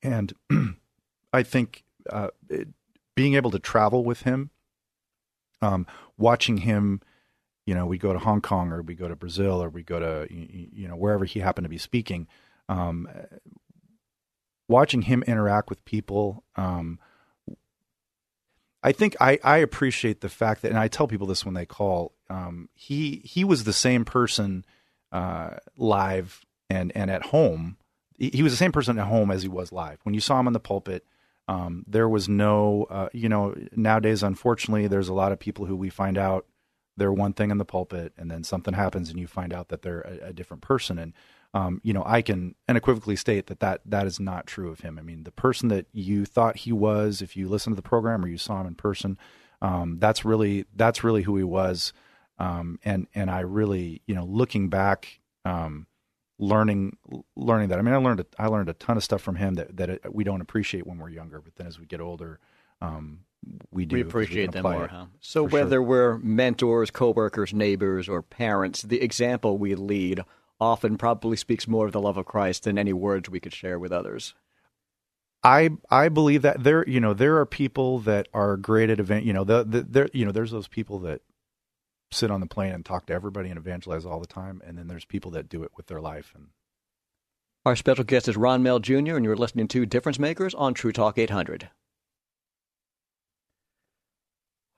And 0.01 0.33
I 1.33 1.43
think 1.43 1.83
uh, 2.09 2.29
being 3.15 3.35
able 3.35 3.51
to 3.51 3.59
travel 3.59 4.03
with 4.03 4.23
him, 4.23 4.49
um, 5.61 5.85
watching 6.17 6.57
him, 6.57 7.01
you 7.65 7.73
know, 7.73 7.85
we 7.85 7.97
go 7.97 8.13
to 8.13 8.19
Hong 8.19 8.41
Kong 8.41 8.71
or 8.71 8.81
we 8.81 8.95
go 8.95 9.07
to 9.07 9.15
Brazil 9.15 9.61
or 9.61 9.69
we 9.69 9.83
go 9.83 9.99
to 9.99 10.27
you 10.31 10.87
know 10.87 10.95
wherever 10.95 11.25
he 11.25 11.39
happened 11.39 11.65
to 11.65 11.69
be 11.69 11.77
speaking. 11.77 12.27
Um, 12.69 13.07
watching 14.67 15.03
him 15.03 15.23
interact 15.23 15.69
with 15.69 15.83
people. 15.85 16.43
I 18.87 18.93
think 18.93 19.17
I, 19.19 19.37
I 19.43 19.57
appreciate 19.57 20.21
the 20.21 20.29
fact 20.29 20.61
that, 20.61 20.69
and 20.69 20.79
I 20.79 20.87
tell 20.87 21.09
people 21.09 21.27
this 21.27 21.43
when 21.43 21.55
they 21.55 21.65
call. 21.65 22.13
Um, 22.29 22.69
he 22.73 23.21
he 23.25 23.43
was 23.43 23.65
the 23.65 23.73
same 23.73 24.05
person 24.05 24.63
uh, 25.11 25.57
live 25.75 26.45
and 26.69 26.93
and 26.95 27.11
at 27.11 27.25
home. 27.25 27.75
He, 28.17 28.41
was 28.41 28.53
the 28.53 28.57
same 28.57 28.71
person 28.71 28.97
at 28.97 29.07
home 29.07 29.29
as 29.29 29.43
he 29.43 29.49
was 29.49 29.73
live. 29.73 29.99
When 30.03 30.15
you 30.15 30.21
saw 30.21 30.39
him 30.39 30.47
in 30.47 30.53
the 30.53 30.59
pulpit, 30.61 31.05
um, 31.49 31.83
there 31.85 32.07
was 32.07 32.29
no, 32.29 32.87
uh, 32.89 33.09
you 33.11 33.27
know, 33.27 33.53
nowadays 33.75 34.23
unfortunately, 34.23 34.87
there's 34.87 35.09
a 35.09 35.13
lot 35.13 35.33
of 35.33 35.37
people 35.37 35.65
who 35.65 35.75
we 35.75 35.89
find 35.89 36.17
out 36.17 36.45
they're 36.95 37.11
one 37.11 37.33
thing 37.33 37.51
in 37.51 37.57
the 37.57 37.65
pulpit, 37.65 38.13
and 38.17 38.31
then 38.31 38.45
something 38.45 38.73
happens, 38.73 39.09
and 39.09 39.19
you 39.19 39.27
find 39.27 39.53
out 39.53 39.67
that 39.67 39.81
they're 39.81 40.01
a, 40.01 40.29
a 40.29 40.33
different 40.33 40.63
person. 40.63 40.97
And 40.97 41.13
um, 41.53 41.81
you 41.83 41.93
know, 41.93 42.03
I 42.05 42.21
can 42.21 42.55
unequivocally 42.67 43.15
state 43.15 43.47
that, 43.47 43.59
that 43.61 43.81
that 43.85 44.05
is 44.05 44.19
not 44.19 44.47
true 44.47 44.69
of 44.69 44.81
him. 44.81 44.99
I 44.99 45.01
mean, 45.01 45.23
the 45.23 45.31
person 45.31 45.69
that 45.69 45.87
you 45.93 46.25
thought 46.25 46.57
he 46.57 46.71
was, 46.71 47.21
if 47.21 47.35
you 47.35 47.47
listened 47.47 47.75
to 47.75 47.81
the 47.81 47.87
program 47.87 48.23
or 48.23 48.27
you 48.27 48.37
saw 48.37 48.61
him 48.61 48.67
in 48.67 48.75
person, 48.75 49.17
um, 49.61 49.97
that's 49.99 50.25
really 50.25 50.65
that's 50.75 51.03
really 51.03 51.23
who 51.23 51.37
he 51.37 51.43
was. 51.43 51.93
Um, 52.37 52.79
and 52.83 53.07
and 53.15 53.31
I 53.31 53.39
really, 53.39 54.01
you 54.05 54.13
know, 54.13 54.25
looking 54.25 54.69
back, 54.69 55.19
um, 55.45 55.87
learning 56.37 56.97
learning 57.35 57.69
that. 57.69 57.79
I 57.79 57.81
mean, 57.81 57.93
I 57.93 57.97
learned 57.97 58.19
a, 58.19 58.25
I 58.37 58.47
learned 58.47 58.69
a 58.69 58.73
ton 58.73 58.97
of 58.97 59.03
stuff 59.03 59.21
from 59.21 59.35
him 59.35 59.55
that 59.55 59.77
that 59.77 60.13
we 60.13 60.23
don't 60.23 60.41
appreciate 60.41 60.85
when 60.85 60.97
we're 60.99 61.09
younger, 61.09 61.41
but 61.41 61.55
then 61.55 61.65
as 61.65 61.79
we 61.79 61.85
get 61.85 62.01
older, 62.01 62.39
um, 62.81 63.21
we 63.71 63.85
do. 63.85 63.95
We 63.95 64.01
appreciate 64.01 64.49
we 64.49 64.61
them 64.61 64.63
more, 64.63 64.87
huh? 64.87 65.05
So 65.21 65.43
whether 65.43 65.77
sure. 65.77 65.81
we're 65.81 66.17
mentors, 66.19 66.91
coworkers, 66.91 67.53
neighbors, 67.53 68.07
or 68.09 68.21
parents, 68.21 68.81
the 68.83 69.01
example 69.01 69.57
we 69.57 69.75
lead 69.75 70.21
often 70.59 70.97
probably 70.97 71.37
speaks 71.37 71.67
more 71.67 71.85
of 71.85 71.91
the 71.91 72.01
love 72.01 72.17
of 72.17 72.25
Christ 72.25 72.63
than 72.63 72.77
any 72.77 72.93
words 72.93 73.29
we 73.29 73.39
could 73.39 73.53
share 73.53 73.79
with 73.79 73.91
others. 73.91 74.33
I 75.43 75.69
I 75.89 76.09
believe 76.09 76.41
that 76.41 76.63
there 76.63 76.87
you 76.87 76.99
know 76.99 77.13
there 77.13 77.37
are 77.37 77.45
people 77.45 77.99
that 77.99 78.27
are 78.33 78.57
great 78.57 78.89
at 78.89 78.99
event 78.99 79.23
you 79.25 79.33
know 79.33 79.43
the, 79.43 79.63
the 79.63 79.81
there 79.81 80.09
you 80.11 80.25
know 80.25 80.31
there's 80.31 80.51
those 80.51 80.67
people 80.67 80.99
that 80.99 81.21
sit 82.11 82.31
on 82.31 82.39
the 82.39 82.47
plane 82.47 82.73
and 82.73 82.83
talk 82.83 83.05
to 83.05 83.13
everybody 83.13 83.49
and 83.49 83.57
evangelize 83.57 84.05
all 84.05 84.19
the 84.19 84.27
time 84.27 84.61
and 84.65 84.77
then 84.77 84.87
there's 84.87 85.05
people 85.05 85.31
that 85.31 85.49
do 85.49 85.63
it 85.63 85.71
with 85.77 85.87
their 85.87 86.01
life 86.01 86.31
and 86.35 86.47
our 87.65 87.75
special 87.75 88.05
guest 88.05 88.29
is 88.29 88.37
Ron 88.37 88.63
Mehl 88.63 88.81
Jr. 88.81 89.17
and 89.17 89.25
you're 89.25 89.35
listening 89.35 89.67
to 89.69 89.85
Difference 89.85 90.17
Makers 90.17 90.55
on 90.55 90.73
True 90.73 90.93
Talk 90.93 91.17
800. 91.17 91.69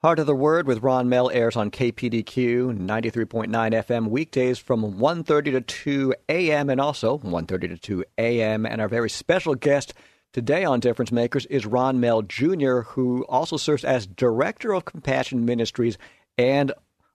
Heart 0.02 0.20
of 0.20 0.26
the 0.26 0.34
Word 0.34 0.66
with 0.66 0.82
Ron 0.82 1.10
Mehl 1.10 1.28
airs 1.30 1.56
on 1.56 1.70
KPDQ 1.70 2.74
93.9 2.78 3.48
FM 3.50 4.08
weekdays 4.08 4.58
from 4.58 4.94
1.30 4.94 5.44
to 5.52 5.60
2 5.60 6.14
a.m. 6.30 6.70
and 6.70 6.80
also 6.80 7.18
1.30 7.18 7.60
to 7.68 7.76
2 7.76 8.04
a.m. 8.16 8.64
And 8.64 8.80
our 8.80 8.88
very 8.88 9.10
special 9.10 9.54
guest 9.54 9.92
today 10.32 10.64
on 10.64 10.80
Difference 10.80 11.12
Makers 11.12 11.44
is 11.44 11.66
Ron 11.66 11.98
Mehl 11.98 12.26
Jr., 12.26 12.88
who 12.92 13.26
also 13.28 13.58
serves 13.58 13.84
as 13.84 14.06
Director 14.06 14.72
of 14.72 14.86
Compassion 14.86 15.44
Ministries 15.44 15.98
and 16.38 16.72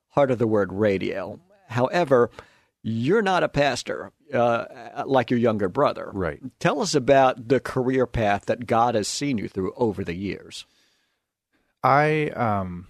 Heart 0.10 0.30
of 0.30 0.38
the 0.38 0.46
Word 0.46 0.72
Radio. 0.72 1.40
However, 1.70 2.30
you're 2.84 3.24
not 3.24 3.42
a 3.42 3.50
pastor 3.50 4.12
uh, 4.32 5.04
like 5.08 5.32
your 5.32 5.40
younger 5.40 5.70
brother. 5.70 6.12
Right. 6.14 6.40
Tell 6.60 6.80
us 6.84 6.94
about 6.94 7.48
the 7.48 7.60
career 7.60 8.06
path 8.06 8.46
that 8.46 8.68
God 8.68 8.94
has 8.94 9.08
seen 9.08 9.40
you 9.40 9.48
through 9.48 9.74
over 9.76 10.04
the 10.04 10.14
years. 10.14 10.68
I 11.86 12.30
um, 12.30 12.88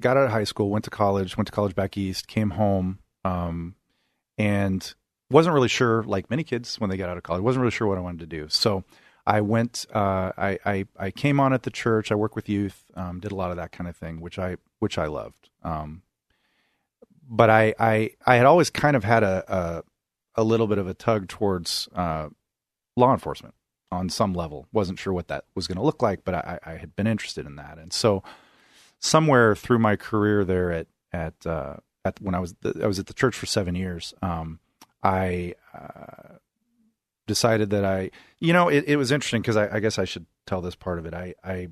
got 0.00 0.16
out 0.16 0.24
of 0.24 0.32
high 0.32 0.42
school, 0.42 0.70
went 0.70 0.84
to 0.86 0.90
college, 0.90 1.36
went 1.36 1.46
to 1.46 1.52
college 1.52 1.76
back 1.76 1.96
east, 1.96 2.26
came 2.26 2.50
home, 2.50 2.98
um, 3.24 3.76
and 4.36 4.92
wasn't 5.30 5.54
really 5.54 5.68
sure, 5.68 6.02
like 6.02 6.28
many 6.28 6.42
kids 6.42 6.80
when 6.80 6.90
they 6.90 6.96
got 6.96 7.08
out 7.08 7.16
of 7.16 7.22
college, 7.22 7.42
wasn't 7.42 7.60
really 7.62 7.70
sure 7.70 7.86
what 7.86 7.96
I 7.96 8.00
wanted 8.00 8.18
to 8.20 8.26
do. 8.26 8.48
So 8.48 8.82
I 9.24 9.40
went, 9.40 9.86
uh, 9.94 10.32
I, 10.36 10.58
I, 10.66 10.86
I 10.98 11.10
came 11.12 11.38
on 11.38 11.52
at 11.52 11.62
the 11.62 11.70
church. 11.70 12.10
I 12.10 12.16
work 12.16 12.34
with 12.34 12.48
youth, 12.48 12.86
um, 12.96 13.20
did 13.20 13.30
a 13.30 13.36
lot 13.36 13.52
of 13.52 13.56
that 13.56 13.70
kind 13.70 13.88
of 13.88 13.96
thing, 13.96 14.20
which 14.20 14.36
I 14.36 14.56
which 14.80 14.98
I 14.98 15.06
loved. 15.06 15.50
Um, 15.62 16.02
but 17.28 17.50
I, 17.50 17.72
I 17.78 18.10
I 18.26 18.34
had 18.34 18.46
always 18.46 18.68
kind 18.68 18.96
of 18.96 19.04
had 19.04 19.22
a 19.22 19.84
a, 20.36 20.42
a 20.42 20.42
little 20.42 20.66
bit 20.66 20.78
of 20.78 20.88
a 20.88 20.94
tug 20.94 21.28
towards 21.28 21.88
uh, 21.94 22.30
law 22.96 23.12
enforcement 23.12 23.54
on 23.90 24.08
some 24.08 24.34
level. 24.34 24.66
Wasn't 24.72 24.98
sure 24.98 25.12
what 25.12 25.28
that 25.28 25.44
was 25.54 25.66
going 25.66 25.76
to 25.76 25.84
look 25.84 26.02
like, 26.02 26.24
but 26.24 26.34
I, 26.34 26.58
I, 26.64 26.72
had 26.72 26.94
been 26.94 27.06
interested 27.06 27.46
in 27.46 27.56
that. 27.56 27.78
And 27.78 27.92
so, 27.92 28.22
somewhere 28.98 29.54
through 29.54 29.78
my 29.78 29.96
career 29.96 30.44
there 30.44 30.70
at 30.72 30.86
at 31.12 31.46
uh, 31.46 31.76
at 32.04 32.20
when 32.20 32.34
I 32.34 32.40
was 32.40 32.54
the, 32.60 32.80
I 32.82 32.86
was 32.86 32.98
at 32.98 33.06
the 33.06 33.14
church 33.14 33.36
for 33.36 33.46
seven 33.46 33.74
years, 33.74 34.14
um, 34.22 34.60
I 35.02 35.54
uh, 35.74 36.36
decided 37.26 37.70
that 37.70 37.84
I, 37.84 38.10
you 38.40 38.52
know, 38.52 38.68
it, 38.68 38.84
it 38.86 38.96
was 38.96 39.12
interesting 39.12 39.42
because 39.42 39.56
I, 39.56 39.76
I, 39.76 39.80
guess 39.80 39.98
I 39.98 40.04
should 40.04 40.26
tell 40.46 40.60
this 40.60 40.74
part 40.74 40.98
of 40.98 41.06
it. 41.06 41.14
I, 41.14 41.34
I 41.42 41.68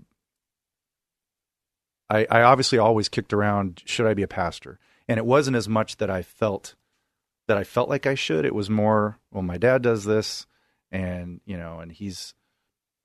I 2.08 2.26
I 2.30 2.42
obviously 2.42 2.78
always 2.78 3.08
kicked 3.08 3.32
around 3.32 3.82
should 3.84 4.06
I 4.06 4.14
be 4.14 4.22
a 4.22 4.28
pastor, 4.28 4.78
and 5.08 5.18
it 5.18 5.26
wasn't 5.26 5.56
as 5.56 5.68
much 5.68 5.96
that 5.98 6.10
I 6.10 6.22
felt 6.22 6.76
that 7.46 7.56
I 7.56 7.64
felt 7.64 7.88
like 7.88 8.06
I 8.06 8.14
should. 8.14 8.44
It 8.44 8.54
was 8.54 8.68
more, 8.68 9.18
well, 9.30 9.42
my 9.42 9.56
dad 9.56 9.82
does 9.82 10.04
this 10.04 10.46
and 10.90 11.40
you 11.44 11.56
know, 11.56 11.80
and 11.80 11.92
he's 11.92 12.34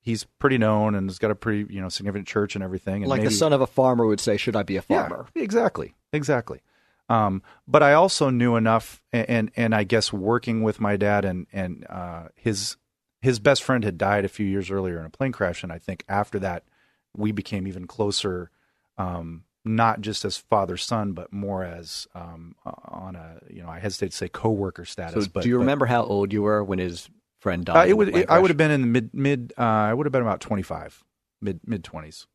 he's 0.00 0.24
pretty 0.24 0.58
known 0.58 0.94
and 0.94 1.08
has 1.08 1.18
got 1.18 1.30
a 1.30 1.34
pretty 1.34 1.72
you 1.72 1.80
know 1.80 1.88
significant 1.88 2.28
church 2.28 2.54
and 2.54 2.62
everything. 2.62 3.02
And 3.02 3.10
like 3.10 3.22
maybe, 3.22 3.30
the 3.30 3.36
son 3.36 3.52
of 3.52 3.60
a 3.60 3.66
farmer 3.66 4.06
would 4.06 4.20
say, 4.20 4.36
"Should 4.36 4.56
I 4.56 4.62
be 4.62 4.76
a 4.76 4.82
farmer?" 4.82 5.26
Yeah, 5.34 5.42
exactly, 5.42 5.94
exactly. 6.12 6.60
Um, 7.08 7.42
but 7.66 7.82
I 7.82 7.94
also 7.94 8.30
knew 8.30 8.56
enough, 8.56 9.02
and, 9.12 9.28
and, 9.28 9.50
and 9.56 9.74
I 9.74 9.84
guess 9.84 10.12
working 10.12 10.62
with 10.62 10.80
my 10.80 10.96
dad 10.96 11.24
and 11.24 11.46
and 11.52 11.86
uh, 11.88 12.28
his 12.34 12.76
his 13.20 13.38
best 13.38 13.62
friend 13.62 13.84
had 13.84 13.98
died 13.98 14.24
a 14.24 14.28
few 14.28 14.46
years 14.46 14.70
earlier 14.70 14.98
in 14.98 15.06
a 15.06 15.10
plane 15.10 15.32
crash, 15.32 15.62
and 15.62 15.72
I 15.72 15.78
think 15.78 16.04
after 16.08 16.38
that 16.40 16.64
we 17.16 17.32
became 17.32 17.66
even 17.66 17.86
closer. 17.86 18.50
Um, 18.98 19.44
not 19.64 20.00
just 20.00 20.24
as 20.24 20.36
father 20.36 20.76
son, 20.76 21.12
but 21.12 21.32
more 21.32 21.62
as 21.62 22.08
um, 22.16 22.56
on 22.64 23.14
a 23.14 23.38
you 23.48 23.62
know 23.62 23.68
I 23.68 23.78
hesitate 23.78 24.10
to 24.10 24.16
say 24.16 24.28
coworker 24.28 24.84
status. 24.84 25.24
So 25.24 25.30
but, 25.32 25.44
do 25.44 25.48
you 25.48 25.54
but, 25.56 25.60
remember 25.60 25.86
how 25.86 26.02
old 26.02 26.32
you 26.32 26.42
were 26.42 26.64
when 26.64 26.80
his 26.80 27.08
friend 27.42 27.64
died? 27.64 27.76
Uh, 27.76 27.90
it 27.90 27.96
would. 27.96 28.08
It, 28.16 28.30
I 28.30 28.38
would 28.38 28.50
have 28.50 28.56
been 28.56 28.70
in 28.70 28.80
the 28.80 28.86
mid 28.86 29.12
mid. 29.12 29.52
Uh, 29.58 29.62
I 29.62 29.94
would 29.94 30.06
have 30.06 30.12
been 30.12 30.22
about 30.22 30.40
twenty 30.40 30.62
five, 30.62 31.02
mid 31.40 31.60
mid 31.66 31.84
twenties, 31.84 32.26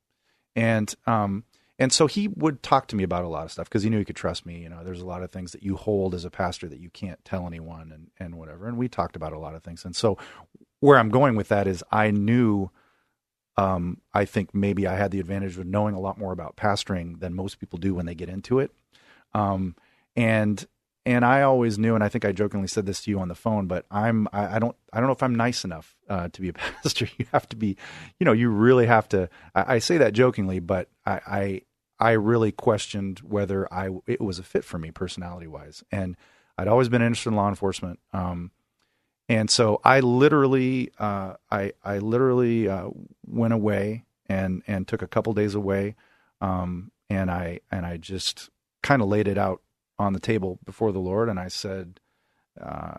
and 0.56 0.94
um 1.08 1.46
and 1.80 1.94
so 1.94 2.08
he 2.08 2.28
would 2.28 2.62
talk 2.62 2.88
to 2.88 2.96
me 2.96 3.04
about 3.04 3.24
a 3.24 3.28
lot 3.28 3.46
of 3.46 3.52
stuff 3.52 3.70
because 3.70 3.84
he 3.84 3.90
knew 3.90 4.00
he 4.00 4.06
could 4.06 4.16
trust 4.16 4.46
me. 4.46 4.60
You 4.62 4.70
know, 4.70 4.84
there's 4.84 5.02
a 5.02 5.06
lot 5.06 5.24
of 5.24 5.32
things 5.32 5.52
that 5.54 5.64
you 5.64 5.76
hold 5.76 6.14
as 6.14 6.26
a 6.26 6.30
pastor 6.30 6.68
that 6.68 6.80
you 6.80 6.90
can't 6.90 7.24
tell 7.24 7.48
anyone, 7.48 7.92
and 7.92 8.08
and 8.20 8.36
whatever. 8.36 8.68
And 8.68 8.78
we 8.78 8.88
talked 8.90 9.16
about 9.16 9.34
a 9.34 9.40
lot 9.40 9.56
of 9.56 9.64
things. 9.64 9.86
And 9.86 9.96
so 9.96 10.18
where 10.82 10.98
I'm 11.00 11.10
going 11.10 11.36
with 11.36 11.48
that 11.50 11.68
is 11.68 11.84
I 11.92 12.12
knew. 12.12 12.70
Um, 13.60 14.02
I 14.14 14.26
think 14.26 14.54
maybe 14.54 14.86
I 14.86 14.96
had 14.96 15.10
the 15.10 15.20
advantage 15.20 15.58
of 15.58 15.66
knowing 15.66 15.96
a 15.96 16.00
lot 16.00 16.20
more 16.20 16.32
about 16.32 16.58
pastoring 16.58 17.20
than 17.20 17.34
most 17.34 17.60
people 17.60 17.80
do 17.80 17.96
when 17.96 18.06
they 18.06 18.14
get 18.14 18.30
into 18.30 18.60
it. 18.60 18.70
Um, 19.34 19.76
and 20.16 20.64
and 21.08 21.24
I 21.24 21.42
always 21.42 21.80
knew, 21.80 21.96
and 21.96 22.04
I 22.04 22.10
think 22.10 22.26
I 22.26 22.34
jokingly 22.34 22.68
said 22.68 22.86
this 22.86 23.02
to 23.04 23.10
you 23.10 23.18
on 23.22 23.30
the 23.30 23.36
phone, 23.36 23.66
but 23.66 23.86
I'm 23.90 24.28
I, 24.34 24.58
I 24.58 24.60
don't 24.60 24.76
I 24.92 25.00
don't 25.00 25.08
know 25.08 25.14
if 25.14 25.24
I'm 25.24 25.36
nice 25.36 25.64
enough 25.64 25.96
uh, 26.10 26.28
to 26.28 26.42
be 26.42 26.50
a 26.50 26.54
pastor. 26.84 27.08
You 27.18 27.26
have 27.32 27.48
to 27.48 27.56
be, 27.56 27.78
you 28.20 28.26
know, 28.26 28.34
you 28.34 28.50
really 28.50 28.88
have 28.88 29.08
to. 29.10 29.30
I, 29.56 29.76
I 29.76 29.80
say 29.80 29.98
that 30.00 30.12
jokingly, 30.12 30.60
but 30.60 30.90
I, 31.06 31.22
I, 31.26 31.62
I 31.98 32.12
really 32.12 32.52
questioned 32.52 33.20
whether 33.20 33.74
I 33.74 33.90
it 34.06 34.20
was 34.20 34.38
a 34.38 34.44
fit 34.44 34.66
for 34.66 34.78
me 34.78 34.92
personality 34.92 35.48
wise, 35.48 35.82
and 35.94 36.18
I'd 36.58 36.68
always 36.68 36.90
been 36.90 37.02
interested 37.02 37.30
in 37.30 37.38
law 37.38 37.48
enforcement. 37.48 38.02
Um, 38.12 38.52
and 39.30 39.50
so 39.50 39.80
I 39.86 40.02
literally 40.02 40.92
uh, 41.00 41.36
I 41.50 41.72
I 41.86 42.00
literally 42.00 42.68
uh, 42.68 42.90
went 43.26 43.54
away 43.54 44.04
and 44.26 44.62
and 44.68 44.86
took 44.86 45.02
a 45.02 45.08
couple 45.08 45.32
days 45.32 45.56
away, 45.56 45.96
um, 46.42 46.92
and 47.10 47.32
I 47.32 47.62
and 47.72 47.86
I 47.86 47.96
just 47.96 48.50
kind 48.84 49.02
of 49.02 49.08
laid 49.08 49.30
it 49.30 49.38
out 49.38 49.62
on 50.00 50.14
the 50.14 50.20
table 50.20 50.60
before 50.66 50.92
the 50.92 51.00
Lord, 51.00 51.30
and 51.30 51.40
I 51.40 51.48
said, 51.48 52.00
uh, 52.62 52.98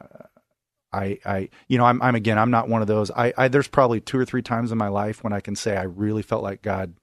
I, 0.93 1.19
I, 1.25 1.49
you 1.67 1.79
know, 1.79 1.85
I'm, 1.85 2.01
I'm 2.03 2.15
again, 2.15 2.39
I'm 2.39 2.51
not 2.51 2.69
one 2.69 2.83
of 2.83 2.89
those. 2.89 3.11
I, 3.11 3.33
I, 3.37 3.49
there's 3.49 3.69
probably 3.69 4.01
two 4.01 4.19
or 4.19 4.25
three 4.25 4.43
times 4.43 4.73
in 4.73 4.79
my 4.79 4.89
life 4.89 5.23
when 5.23 5.33
I 5.33 5.41
can 5.41 5.55
say 5.55 5.77
I 5.77 5.83
really 5.83 6.23
felt 6.23 6.43
like 6.43 6.63
God 6.63 6.95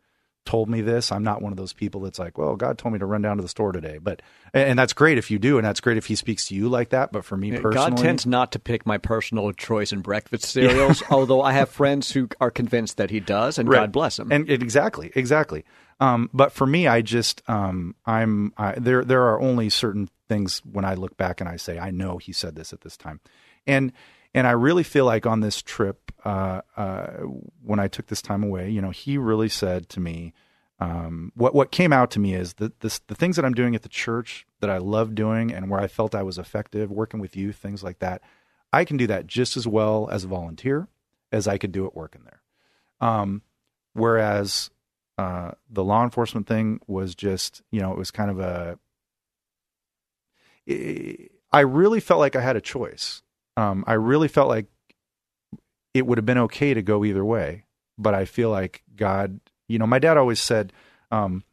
told 0.46 0.70
me 0.70 0.82
this. 0.82 1.12
I'm 1.12 1.24
not 1.24 1.42
one 1.42 1.52
of 1.52 1.58
those 1.58 1.74
people 1.74 2.02
that's 2.02 2.20
like, 2.20 2.38
well, 2.38 2.56
God 2.56 2.78
told 2.78 2.94
me 2.94 3.00
to 3.00 3.06
run 3.06 3.22
down 3.22 3.38
to 3.38 3.44
the 3.44 3.50
store 3.50 3.72
today. 3.72 3.98
But, 4.02 4.22
and 4.54 4.78
that's 4.78 4.94
great 4.94 5.18
if 5.18 5.30
you 5.30 5.40
do, 5.40 5.58
and 5.58 5.66
that's 5.66 5.80
great 5.80 5.98
if 5.98 6.06
He 6.06 6.16
speaks 6.16 6.48
to 6.48 6.56
you 6.56 6.70
like 6.70 6.90
that. 6.90 7.12
But 7.12 7.26
for 7.26 7.36
me 7.36 7.52
personally, 7.52 7.74
God 7.74 7.98
tends 7.98 8.26
not 8.26 8.52
to 8.54 8.60
pick 8.60 8.86
my 8.86 8.98
personal 8.98 9.52
choice 9.54 9.92
in 9.92 10.02
breakfast 10.02 10.46
cereals. 10.46 11.04
although 11.10 11.42
I 11.42 11.54
have 11.54 11.70
friends 11.70 12.12
who 12.12 12.30
are 12.40 12.52
convinced 12.52 12.98
that 12.98 13.10
He 13.10 13.20
does, 13.20 13.58
and 13.58 13.68
right. 13.68 13.82
God 13.82 13.92
bless 13.92 14.20
him. 14.20 14.32
And 14.32 14.50
exactly, 14.50 15.12
exactly. 15.16 15.66
Um, 16.00 16.30
but 16.34 16.52
for 16.52 16.66
me, 16.66 16.88
I 16.88 17.02
just 17.02 17.42
um, 17.48 17.96
I'm 18.06 18.54
I, 18.58 18.74
there. 18.78 19.04
There 19.04 19.24
are 19.24 19.40
only 19.40 19.70
certain 19.70 20.10
things 20.28 20.62
when 20.70 20.84
I 20.84 20.96
look 20.96 21.16
back 21.16 21.40
and 21.40 21.50
I 21.50 21.56
say 21.56 21.80
I 21.80 21.92
know 21.92 22.18
he 22.18 22.34
said 22.34 22.56
this 22.56 22.74
at 22.74 22.82
this 22.82 22.98
time, 22.98 23.22
and 23.66 23.94
and 24.34 24.46
I 24.46 24.52
really 24.52 24.84
feel 24.84 25.06
like 25.06 25.26
on 25.26 25.40
this 25.40 25.62
trip, 25.62 26.12
uh, 26.26 26.62
uh, 26.76 27.08
when 27.64 27.80
I 27.80 27.88
took 27.88 28.08
this 28.08 28.22
time 28.22 28.44
away, 28.44 28.70
you 28.70 28.82
know, 28.82 28.90
he 28.90 29.18
really 29.18 29.48
said 29.48 29.88
to 29.90 30.02
me, 30.02 30.34
um, 30.80 31.32
what 31.36 31.56
what 31.56 31.72
came 31.72 31.94
out 31.94 32.12
to 32.12 32.20
me 32.20 32.34
is 32.34 32.56
that 32.56 32.82
this, 32.82 33.00
the 33.00 33.16
things 33.16 33.38
that 33.38 33.46
I'm 33.46 33.54
doing 33.54 33.76
at 33.76 33.84
the 33.84 33.90
church 33.90 34.46
that 34.60 34.70
I 34.70 34.78
love 34.78 35.16
doing 35.16 35.54
and 35.54 35.70
where 35.70 35.80
I 35.80 35.88
felt 35.88 36.14
I 36.14 36.24
was 36.24 36.38
effective, 36.38 36.92
working 36.92 37.22
with 37.22 37.38
youth, 37.38 37.56
things 37.56 37.82
like 37.82 38.00
that, 38.00 38.22
I 38.74 38.84
can 38.84 38.98
do 38.98 39.08
that 39.08 39.28
just 39.28 39.56
as 39.56 39.66
well 39.66 40.10
as 40.12 40.26
a 40.26 40.28
volunteer 40.28 40.90
as 41.32 41.48
I 41.48 41.58
could 41.58 41.72
do 41.72 41.86
it 41.86 41.96
working 41.96 42.24
there. 42.26 42.42
Um, 43.00 43.42
whereas 43.94 44.70
uh, 45.18 45.52
the 45.70 45.84
law 45.84 46.04
enforcement 46.04 46.48
thing 46.48 46.80
was 46.88 47.16
just, 47.16 47.62
you 47.72 47.80
know, 47.80 47.92
it 47.92 47.98
was 47.98 48.12
kind 48.12 48.30
of 48.32 48.40
a. 48.40 48.78
I 51.52 51.60
really 51.60 52.00
felt 52.00 52.20
like 52.20 52.36
I 52.36 52.42
had 52.42 52.56
a 52.56 52.62
choice. 52.62 53.22
Um, 53.56 53.84
I 53.88 53.94
really 53.94 54.28
felt 54.28 54.50
like 54.50 54.66
it 55.94 56.06
would 56.06 56.18
have 56.18 56.26
been 56.26 56.40
okay 56.40 56.74
to 56.74 56.82
go 56.82 57.06
either 57.06 57.24
way, 57.24 57.64
but 57.98 58.14
I 58.14 58.26
feel 58.26 58.50
like 58.50 58.84
God, 58.96 59.40
you 59.68 59.80
know, 59.80 59.88
my 59.88 60.00
dad 60.00 60.18
always 60.18 60.42
said 60.42 60.74
um, 61.12 61.44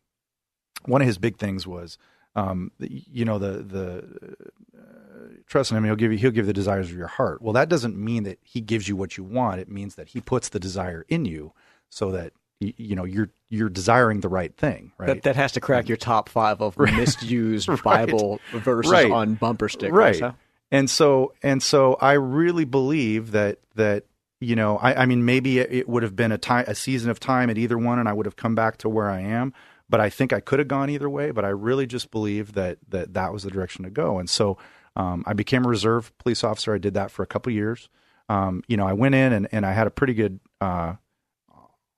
one 0.84 1.00
of 1.00 1.06
his 1.06 1.18
big 1.18 1.36
things 1.36 1.66
was, 1.66 1.98
um, 2.34 2.72
you 2.80 3.24
know, 3.24 3.38
the 3.38 3.62
the 3.62 4.36
uh, 4.76 5.28
trust 5.46 5.70
in 5.70 5.76
him, 5.76 5.84
he'll 5.84 5.94
give 5.94 6.10
you 6.10 6.18
he'll 6.18 6.30
give 6.30 6.46
the 6.46 6.52
desires 6.52 6.90
of 6.90 6.96
your 6.96 7.06
heart. 7.06 7.42
Well, 7.42 7.52
that 7.52 7.68
doesn't 7.68 7.96
mean 7.96 8.24
that 8.24 8.38
he 8.42 8.60
gives 8.60 8.88
you 8.88 8.96
what 8.96 9.16
you 9.16 9.22
want. 9.22 9.60
It 9.60 9.68
means 9.68 9.94
that 9.94 10.08
he 10.08 10.20
puts 10.20 10.48
the 10.48 10.58
desire 10.58 11.04
in 11.08 11.26
you 11.26 11.52
so 11.90 12.10
that 12.12 12.32
you 12.62 12.94
know 12.94 13.04
you're 13.04 13.30
you're 13.48 13.68
desiring 13.68 14.20
the 14.20 14.28
right 14.28 14.56
thing 14.56 14.92
right 14.98 15.06
that, 15.06 15.22
that 15.22 15.36
has 15.36 15.52
to 15.52 15.60
crack 15.60 15.88
your 15.88 15.96
top 15.96 16.28
five 16.28 16.60
of 16.60 16.78
misused 16.78 17.68
right. 17.84 17.84
bible 17.84 18.40
verses 18.52 18.90
right. 18.90 19.10
on 19.10 19.34
bumper 19.34 19.68
stickers 19.68 19.92
right 19.92 20.20
huh? 20.20 20.32
and 20.70 20.88
so 20.88 21.32
and 21.42 21.62
so 21.62 21.94
i 22.00 22.12
really 22.12 22.64
believe 22.64 23.32
that 23.32 23.58
that 23.74 24.04
you 24.40 24.56
know 24.56 24.78
i, 24.78 25.02
I 25.02 25.06
mean 25.06 25.24
maybe 25.24 25.58
it, 25.58 25.72
it 25.72 25.88
would 25.88 26.02
have 26.02 26.16
been 26.16 26.32
a 26.32 26.38
time 26.38 26.64
a 26.68 26.74
season 26.74 27.10
of 27.10 27.20
time 27.20 27.50
at 27.50 27.58
either 27.58 27.78
one 27.78 27.98
and 27.98 28.08
i 28.08 28.12
would 28.12 28.26
have 28.26 28.36
come 28.36 28.54
back 28.54 28.78
to 28.78 28.88
where 28.88 29.10
i 29.10 29.20
am 29.20 29.52
but 29.88 30.00
i 30.00 30.08
think 30.08 30.32
i 30.32 30.40
could 30.40 30.58
have 30.58 30.68
gone 30.68 30.90
either 30.90 31.10
way 31.10 31.30
but 31.30 31.44
i 31.44 31.48
really 31.48 31.86
just 31.86 32.10
believe 32.10 32.52
that 32.52 32.78
that 32.88 33.14
that 33.14 33.32
was 33.32 33.42
the 33.42 33.50
direction 33.50 33.84
to 33.84 33.90
go 33.90 34.18
and 34.18 34.28
so 34.30 34.56
um, 34.94 35.24
i 35.26 35.32
became 35.32 35.64
a 35.64 35.68
reserve 35.68 36.16
police 36.18 36.44
officer 36.44 36.74
i 36.74 36.78
did 36.78 36.94
that 36.94 37.10
for 37.10 37.22
a 37.22 37.26
couple 37.26 37.52
years 37.52 37.88
um, 38.28 38.62
you 38.68 38.76
know 38.76 38.86
i 38.86 38.92
went 38.92 39.14
in 39.14 39.32
and, 39.32 39.48
and 39.52 39.66
i 39.66 39.72
had 39.72 39.86
a 39.86 39.90
pretty 39.90 40.14
good 40.14 40.38
uh, 40.60 40.94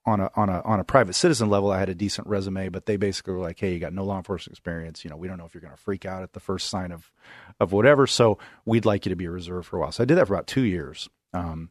on 0.07 0.21
a 0.21 0.31
on 0.37 0.49
a 0.49 0.61
on 0.63 0.81
a 0.81 0.85
private 0.85 1.15
citizen 1.15 1.49
level, 1.49 1.71
I 1.71 1.79
had 1.79 1.89
a 1.89 1.95
decent 1.95 2.27
resume, 2.27 2.69
but 2.69 2.87
they 2.87 2.97
basically 2.97 3.35
were 3.35 3.41
like, 3.41 3.59
"Hey, 3.59 3.73
you 3.73 3.79
got 3.79 3.93
no 3.93 4.05
law 4.05 4.19
enforcement 4.19 4.53
experience. 4.53 5.05
You 5.05 5.11
know, 5.11 5.17
we 5.17 5.29
don't 5.29 5.39
know 5.39 5.47
if 5.47 5.55
you're 5.55 5.63
going 5.63 5.75
to 5.75 5.81
freak 5.81 6.05
out 6.05 6.23
at 6.23 6.33
the 6.33 6.41
first 6.41 6.69
sign 6.69 6.93
of 6.93 7.11
of 7.59 7.73
whatever. 7.73 8.07
So 8.07 8.39
we'd 8.65 8.85
like 8.85 9.07
you 9.07 9.11
to 9.11 9.17
be 9.17 9.25
a 9.25 9.31
reserve 9.31 9.67
for 9.67 9.79
a 9.79 9.81
while." 9.81 9.93
So 9.93 10.03
I 10.03 10.07
did 10.07 10.17
that 10.17 10.27
for 10.27 10.35
about 10.35 10.47
two 10.47 10.63
years, 10.63 11.09
um, 11.33 11.71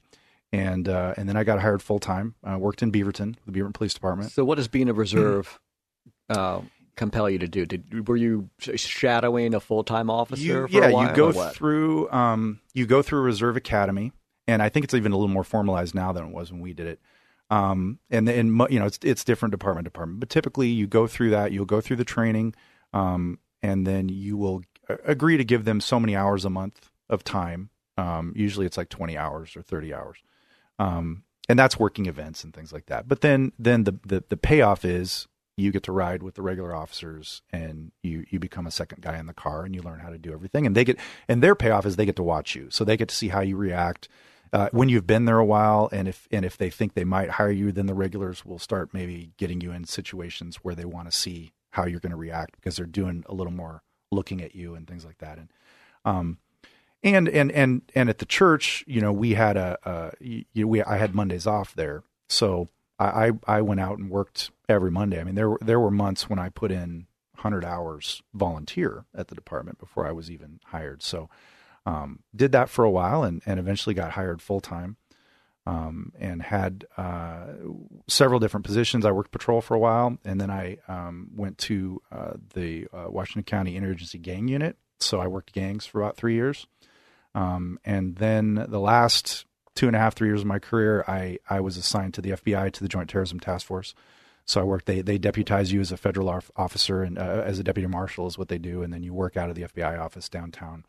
and 0.52 0.90
uh, 0.90 1.14
and 1.16 1.30
then 1.30 1.38
I 1.38 1.44
got 1.44 1.60
hired 1.62 1.84
full 1.84 2.00
time. 2.00 2.36
I 2.44 2.58
worked 2.58 2.82
in 2.82 2.92
Beaverton, 2.92 3.36
the 3.46 3.52
Beaverton 3.52 3.74
Police 3.74 3.94
Department. 3.94 4.32
So 4.32 4.44
what 4.44 4.56
does 4.56 4.68
being 4.68 4.90
a 4.90 4.94
reserve 4.94 5.60
uh, 6.30 6.62
compel 6.96 7.30
you 7.30 7.40
to 7.40 7.48
do? 7.48 7.66
Did 7.66 8.08
were 8.08 8.18
you 8.18 8.50
shadowing 8.60 9.54
a 9.54 9.60
full 9.60 9.84
time 9.84 10.10
officer? 10.10 10.68
You, 10.68 10.68
yeah, 10.70 10.88
you 10.88 11.16
go 11.16 11.32
through 11.32 12.12
um, 12.12 12.62
you 12.74 12.86
go 12.86 13.02
through 13.02 13.20
a 13.20 13.24
reserve 13.24 13.58
academy, 13.58 14.12
and 14.48 14.62
I 14.62 14.70
think 14.70 14.86
it's 14.86 14.94
even 14.94 15.12
a 15.12 15.18
little 15.18 15.34
more 15.34 15.44
formalized 15.44 15.94
now 15.94 16.12
than 16.12 16.26
it 16.26 16.34
was 16.34 16.52
when 16.52 16.62
we 16.62 16.74
did 16.74 16.88
it. 16.88 17.00
Um, 17.50 18.00
and 18.10 18.28
and 18.28 18.66
you 18.70 18.80
know 18.80 18.86
it's 18.86 19.00
it's 19.04 19.24
different 19.24 19.52
department 19.52 19.86
department, 19.86 20.20
but 20.20 20.30
typically 20.30 20.70
you 20.70 20.88
go 20.88 21.08
through 21.08 21.32
that. 21.32 21.52
You'll 21.52 21.66
go 21.66 21.82
through 21.82 21.98
the 21.98 22.06
training, 22.06 22.56
um, 22.94 23.40
and 23.62 23.86
then 23.86 24.10
you 24.10 24.38
will 24.38 24.64
agree 25.06 25.38
to 25.38 25.44
give 25.44 25.66
them 25.66 25.80
so 25.80 26.00
many 26.00 26.16
hours 26.16 26.46
a 26.46 26.50
month 26.50 26.90
of 27.10 27.24
time. 27.24 27.70
Um, 27.98 28.34
usually 28.36 28.66
it's 28.66 28.78
like 28.78 28.90
twenty 28.90 29.18
hours 29.18 29.56
or 29.56 29.62
thirty 29.62 29.94
hours, 29.94 30.18
um, 30.80 31.24
and 31.48 31.60
that's 31.60 31.78
working 31.78 32.08
events 32.08 32.44
and 32.44 32.54
things 32.54 32.74
like 32.74 32.88
that. 32.88 33.08
But 33.08 33.22
then 33.22 33.52
then 33.60 33.84
the, 33.84 34.00
the 34.06 34.24
the 34.30 34.38
payoff 34.38 34.84
is 34.84 35.28
you 35.56 35.72
get 35.72 35.84
to 35.84 35.92
ride 35.92 36.24
with 36.24 36.36
the 36.36 36.42
regular 36.42 36.76
officers 36.76 37.42
and 37.52 37.92
you 38.02 38.26
you 38.30 38.40
become 38.40 38.66
a 38.66 38.72
second 38.72 39.02
guy 39.02 39.18
in 39.18 39.28
the 39.28 39.34
car 39.34 39.64
and 39.64 39.76
you 39.76 39.82
learn 39.82 40.00
how 40.00 40.10
to 40.10 40.18
do 40.18 40.34
everything 40.34 40.66
and 40.66 40.76
they 40.76 40.84
get 40.84 40.98
and 41.28 41.44
their 41.44 41.56
payoff 41.56 41.86
is 41.86 41.96
they 41.96 42.06
get 42.06 42.16
to 42.16 42.24
watch 42.24 42.56
you 42.56 42.68
so 42.72 42.84
they 42.84 42.98
get 42.98 43.10
to 43.10 43.16
see 43.16 43.28
how 43.28 43.42
you 43.42 43.56
react 43.56 44.08
uh, 44.54 44.70
when 44.72 44.88
you've 44.88 45.08
been 45.08 45.26
there 45.26 45.40
a 45.40 45.46
while, 45.46 45.90
and 45.92 46.08
if 46.08 46.28
and 46.32 46.46
if 46.46 46.58
they 46.58 46.70
think 46.70 46.94
they 46.94 47.04
might 47.04 47.32
hire 47.32 47.52
you, 47.52 47.72
then 47.72 47.88
the 47.88 47.94
regulars 47.96 48.46
will 48.46 48.60
start 48.60 48.94
maybe 48.94 49.32
getting 49.38 49.60
you 49.60 49.72
in 49.72 49.84
situations 49.84 50.58
where 50.58 50.76
they 50.76 50.86
want 50.86 51.10
to 51.10 51.18
see 51.18 51.52
how 51.72 51.86
you're 51.86 52.00
going 52.00 52.12
to 52.12 52.18
react 52.18 52.56
because 52.56 52.76
they're 52.76 52.86
doing 52.86 53.24
a 53.28 53.34
little 53.34 53.52
more 53.52 53.82
looking 54.12 54.44
at 54.44 54.56
you 54.56 54.76
and 54.76 54.88
things 54.88 55.04
like 55.04 55.18
that. 55.18 55.40
And 55.40 55.50
um, 56.06 56.38
and 57.04 57.28
and 57.28 57.52
and 57.52 57.82
and 57.96 58.10
at 58.10 58.20
the 58.20 58.28
church, 58.28 58.84
you 58.88 59.02
know, 59.02 59.12
we 59.12 59.34
had 59.34 59.58
a, 59.58 59.78
a 59.84 60.12
you, 60.54 60.68
we 60.68 60.84
I 60.84 60.98
had 60.98 61.16
Mondays 61.16 61.48
off 61.48 61.74
there, 61.74 62.04
so 62.30 62.70
I 63.00 63.32
I 63.48 63.62
went 63.62 63.80
out 63.80 63.98
and 63.98 64.12
worked 64.12 64.52
every 64.70 64.92
Monday. 64.92 65.20
I 65.20 65.24
mean, 65.24 65.36
there 65.36 65.58
there 65.62 65.80
were 65.80 65.92
months 65.92 66.30
when 66.30 66.38
I 66.38 66.50
put 66.50 66.72
in 66.72 67.08
hundred 67.38 67.66
hours 67.66 68.22
volunteer 68.36 69.06
at 69.16 69.30
the 69.30 69.36
department 69.36 69.80
before 69.80 70.08
I 70.08 70.12
was 70.12 70.30
even 70.30 70.60
hired. 70.66 71.02
So 71.02 71.28
um, 71.86 72.20
did 72.36 72.52
that 72.54 72.70
for 72.70 72.86
a 72.86 72.90
while 72.90 73.24
and, 73.24 73.42
and 73.46 73.60
eventually 73.60 73.94
got 73.94 74.12
hired 74.12 74.42
full 74.42 74.62
time 74.62 74.98
um, 75.66 76.12
and 76.20 76.42
had 76.42 76.86
uh, 76.98 77.48
several 78.08 78.40
different 78.40 78.66
positions. 78.66 79.06
I 79.06 79.12
worked 79.12 79.32
patrol 79.32 79.62
for 79.62 79.76
a 79.76 79.80
while 79.80 80.18
and 80.26 80.40
then 80.40 80.50
I 80.50 80.78
um, 80.88 81.30
went 81.36 81.58
to 81.60 82.02
uh, 82.12 82.34
the 82.54 82.88
uh, 82.94 83.06
Washington 83.10 83.44
County 83.44 83.80
Interagency 83.80 84.22
Gang 84.22 84.48
Unit. 84.48 84.78
So 85.00 85.20
I 85.20 85.28
worked 85.28 85.54
gangs 85.54 85.86
for 85.86 86.02
about 86.02 86.16
three 86.16 86.36
years. 86.36 86.68
Um, 87.36 87.80
and 87.84 88.16
then 88.16 88.66
the 88.70 88.80
last 88.80 89.46
two 89.76 89.88
and 89.88 89.96
a 89.96 90.00
half, 90.00 90.16
three 90.16 90.30
years 90.30 90.42
of 90.42 90.48
my 90.48 90.60
career, 90.60 91.04
I, 91.08 91.40
I 91.50 91.60
was 91.60 91.78
assigned 91.78 92.14
to 92.16 92.22
the 92.22 92.32
FBI, 92.32 92.72
to 92.72 92.84
the 92.84 92.88
Joint 92.88 93.10
Terrorism 93.10 93.40
Task 93.40 93.66
Force. 93.66 93.96
So 94.46 94.60
I 94.60 94.64
worked. 94.66 94.88
They 94.88 95.02
they 95.02 95.18
deputize 95.18 95.72
you 95.72 95.80
as 95.80 95.92
a 95.92 95.98
federal 95.98 96.30
officer 96.58 97.02
and 97.02 97.18
uh, 97.18 97.44
as 97.46 97.60
a 97.60 97.64
deputy 97.64 97.88
marshal 97.88 98.28
is 98.28 98.38
what 98.38 98.50
they 98.50 98.58
do, 98.58 98.82
and 98.82 98.92
then 98.92 99.02
you 99.02 99.14
work 99.14 99.38
out 99.38 99.50
of 99.50 99.56
the 99.56 99.64
FBI 99.64 99.98
office 99.98 100.28
downtown 100.28 100.84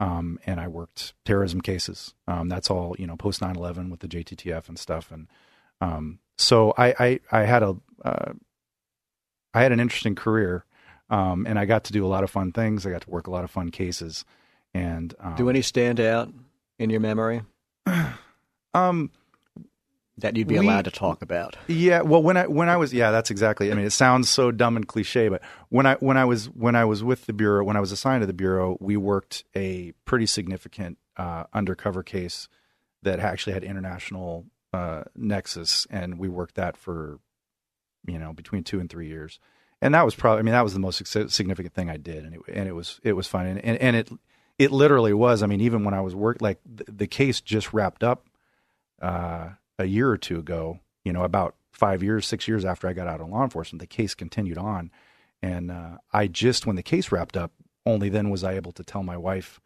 um, 0.00 0.38
and 0.46 0.60
I 0.60 0.68
worked 0.68 1.14
terrorism 1.24 1.60
cases. 1.60 2.14
Um, 2.28 2.48
that's 2.48 2.70
all 2.70 2.96
you 2.98 3.06
know, 3.06 3.16
post 3.16 3.40
9/11 3.40 3.90
with 3.90 4.00
the 4.00 4.08
JTTF 4.08 4.68
and 4.68 4.78
stuff. 4.78 5.10
And 5.10 5.28
um, 5.80 6.18
so 6.36 6.74
I, 6.76 6.94
I, 6.98 7.20
I 7.32 7.40
had 7.44 7.62
a 7.62 7.76
uh, 8.04 8.32
I 9.54 9.62
had 9.62 9.72
an 9.72 9.80
interesting 9.80 10.14
career, 10.14 10.64
um, 11.08 11.46
and 11.46 11.58
I 11.58 11.64
got 11.64 11.84
to 11.84 11.92
do 11.92 12.04
a 12.04 12.08
lot 12.08 12.24
of 12.24 12.30
fun 12.30 12.52
things. 12.52 12.86
I 12.86 12.90
got 12.90 13.02
to 13.02 13.10
work 13.10 13.26
a 13.26 13.30
lot 13.30 13.44
of 13.44 13.50
fun 13.50 13.70
cases. 13.70 14.24
And 14.74 15.14
do 15.36 15.44
um, 15.44 15.48
any 15.48 15.62
stand 15.62 16.00
out 16.00 16.30
in 16.78 16.90
your 16.90 17.00
memory? 17.00 17.42
um 18.74 19.10
that 20.18 20.36
you'd 20.36 20.48
be 20.48 20.58
we, 20.58 20.66
allowed 20.66 20.86
to 20.86 20.90
talk 20.90 21.22
about. 21.22 21.56
Yeah, 21.66 22.02
well, 22.02 22.22
when 22.22 22.36
I 22.36 22.46
when 22.46 22.68
I 22.68 22.76
was 22.76 22.92
yeah, 22.92 23.10
that's 23.10 23.30
exactly. 23.30 23.70
I 23.70 23.74
mean, 23.74 23.84
it 23.84 23.90
sounds 23.90 24.28
so 24.28 24.50
dumb 24.50 24.76
and 24.76 24.86
cliche, 24.86 25.28
but 25.28 25.42
when 25.68 25.86
I 25.86 25.96
when 25.96 26.16
I 26.16 26.24
was 26.24 26.46
when 26.46 26.74
I 26.74 26.84
was 26.84 27.04
with 27.04 27.26
the 27.26 27.32
bureau, 27.32 27.64
when 27.64 27.76
I 27.76 27.80
was 27.80 27.92
assigned 27.92 28.22
to 28.22 28.26
the 28.26 28.32
bureau, 28.32 28.78
we 28.80 28.96
worked 28.96 29.44
a 29.54 29.92
pretty 30.04 30.26
significant 30.26 30.98
uh, 31.16 31.44
undercover 31.52 32.02
case 32.02 32.48
that 33.02 33.20
actually 33.20 33.52
had 33.52 33.64
international 33.64 34.46
uh, 34.72 35.04
nexus, 35.14 35.86
and 35.90 36.18
we 36.18 36.28
worked 36.28 36.54
that 36.54 36.76
for 36.76 37.18
you 38.06 38.18
know 38.18 38.32
between 38.32 38.64
two 38.64 38.80
and 38.80 38.88
three 38.88 39.08
years, 39.08 39.38
and 39.82 39.94
that 39.94 40.04
was 40.04 40.14
probably 40.14 40.40
I 40.40 40.42
mean 40.42 40.52
that 40.52 40.64
was 40.64 40.72
the 40.72 40.80
most 40.80 41.06
significant 41.06 41.74
thing 41.74 41.90
I 41.90 41.98
did, 41.98 42.24
and 42.24 42.34
it 42.34 42.40
and 42.52 42.68
it 42.68 42.74
was 42.74 43.00
it 43.02 43.12
was 43.12 43.26
fun, 43.26 43.46
and 43.46 43.62
and, 43.62 43.78
and 43.78 43.96
it 43.96 44.10
it 44.58 44.70
literally 44.70 45.12
was. 45.12 45.42
I 45.42 45.46
mean, 45.46 45.60
even 45.60 45.84
when 45.84 45.92
I 45.92 46.00
was 46.00 46.14
work 46.14 46.38
like 46.40 46.58
the, 46.64 46.84
the 46.90 47.06
case 47.06 47.42
just 47.42 47.74
wrapped 47.74 48.02
up. 48.02 48.26
Uh, 49.02 49.50
a 49.78 49.84
year 49.84 50.10
or 50.10 50.16
two 50.16 50.38
ago, 50.38 50.80
you 51.04 51.12
know, 51.12 51.22
about 51.22 51.54
five 51.72 52.02
years, 52.02 52.26
six 52.26 52.48
years 52.48 52.64
after 52.64 52.88
I 52.88 52.92
got 52.92 53.06
out 53.06 53.20
of 53.20 53.28
law 53.28 53.42
enforcement, 53.42 53.80
the 53.80 53.86
case 53.86 54.14
continued 54.14 54.58
on. 54.58 54.90
And 55.42 55.70
uh, 55.70 55.98
I 56.12 56.26
just, 56.26 56.66
when 56.66 56.76
the 56.76 56.82
case 56.82 57.12
wrapped 57.12 57.36
up, 57.36 57.52
only 57.84 58.08
then 58.08 58.30
was 58.30 58.42
I 58.42 58.54
able 58.54 58.72
to 58.72 58.82
tell 58.82 59.02
my 59.02 59.16
wife 59.16 59.60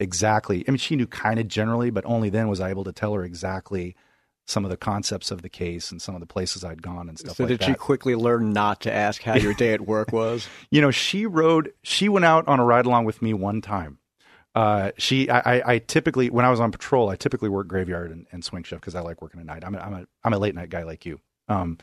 exactly. 0.00 0.64
I 0.66 0.70
mean, 0.70 0.78
she 0.78 0.96
knew 0.96 1.06
kind 1.06 1.38
of 1.38 1.48
generally, 1.48 1.90
but 1.90 2.04
only 2.04 2.28
then 2.28 2.48
was 2.48 2.60
I 2.60 2.70
able 2.70 2.84
to 2.84 2.92
tell 2.92 3.14
her 3.14 3.24
exactly 3.24 3.96
some 4.44 4.64
of 4.64 4.70
the 4.70 4.76
concepts 4.76 5.30
of 5.30 5.42
the 5.42 5.48
case 5.48 5.92
and 5.92 6.02
some 6.02 6.16
of 6.16 6.20
the 6.20 6.26
places 6.26 6.64
I'd 6.64 6.82
gone 6.82 7.08
and 7.08 7.16
stuff 7.16 7.36
so 7.36 7.44
like 7.44 7.48
did 7.48 7.60
that. 7.60 7.66
she 7.66 7.74
quickly 7.74 8.16
learn 8.16 8.52
not 8.52 8.80
to 8.82 8.92
ask 8.92 9.22
how 9.22 9.36
your 9.36 9.54
day 9.54 9.72
at 9.72 9.82
work 9.82 10.12
was? 10.12 10.48
you 10.70 10.80
know, 10.80 10.90
she 10.90 11.26
rode, 11.26 11.72
she 11.84 12.08
went 12.08 12.24
out 12.24 12.46
on 12.48 12.58
a 12.58 12.64
ride 12.64 12.84
along 12.84 13.04
with 13.04 13.22
me 13.22 13.32
one 13.32 13.60
time 13.60 13.98
uh, 14.54 14.92
she, 14.98 15.30
I, 15.30 15.74
I 15.74 15.78
typically, 15.78 16.28
when 16.28 16.44
I 16.44 16.50
was 16.50 16.60
on 16.60 16.72
patrol, 16.72 17.08
I 17.08 17.16
typically 17.16 17.48
work 17.48 17.68
graveyard 17.68 18.10
and, 18.10 18.26
and 18.32 18.44
swing 18.44 18.64
shift 18.64 18.82
because 18.82 18.94
I 18.94 19.00
like 19.00 19.22
working 19.22 19.40
at 19.40 19.46
night. 19.46 19.64
I'm 19.64 19.74
a, 19.74 19.78
I'm 19.78 19.94
a, 19.94 20.06
I'm 20.24 20.32
a 20.34 20.38
late 20.38 20.54
night 20.54 20.68
guy 20.68 20.82
like 20.82 21.06
you. 21.06 21.20
Um, 21.48 21.78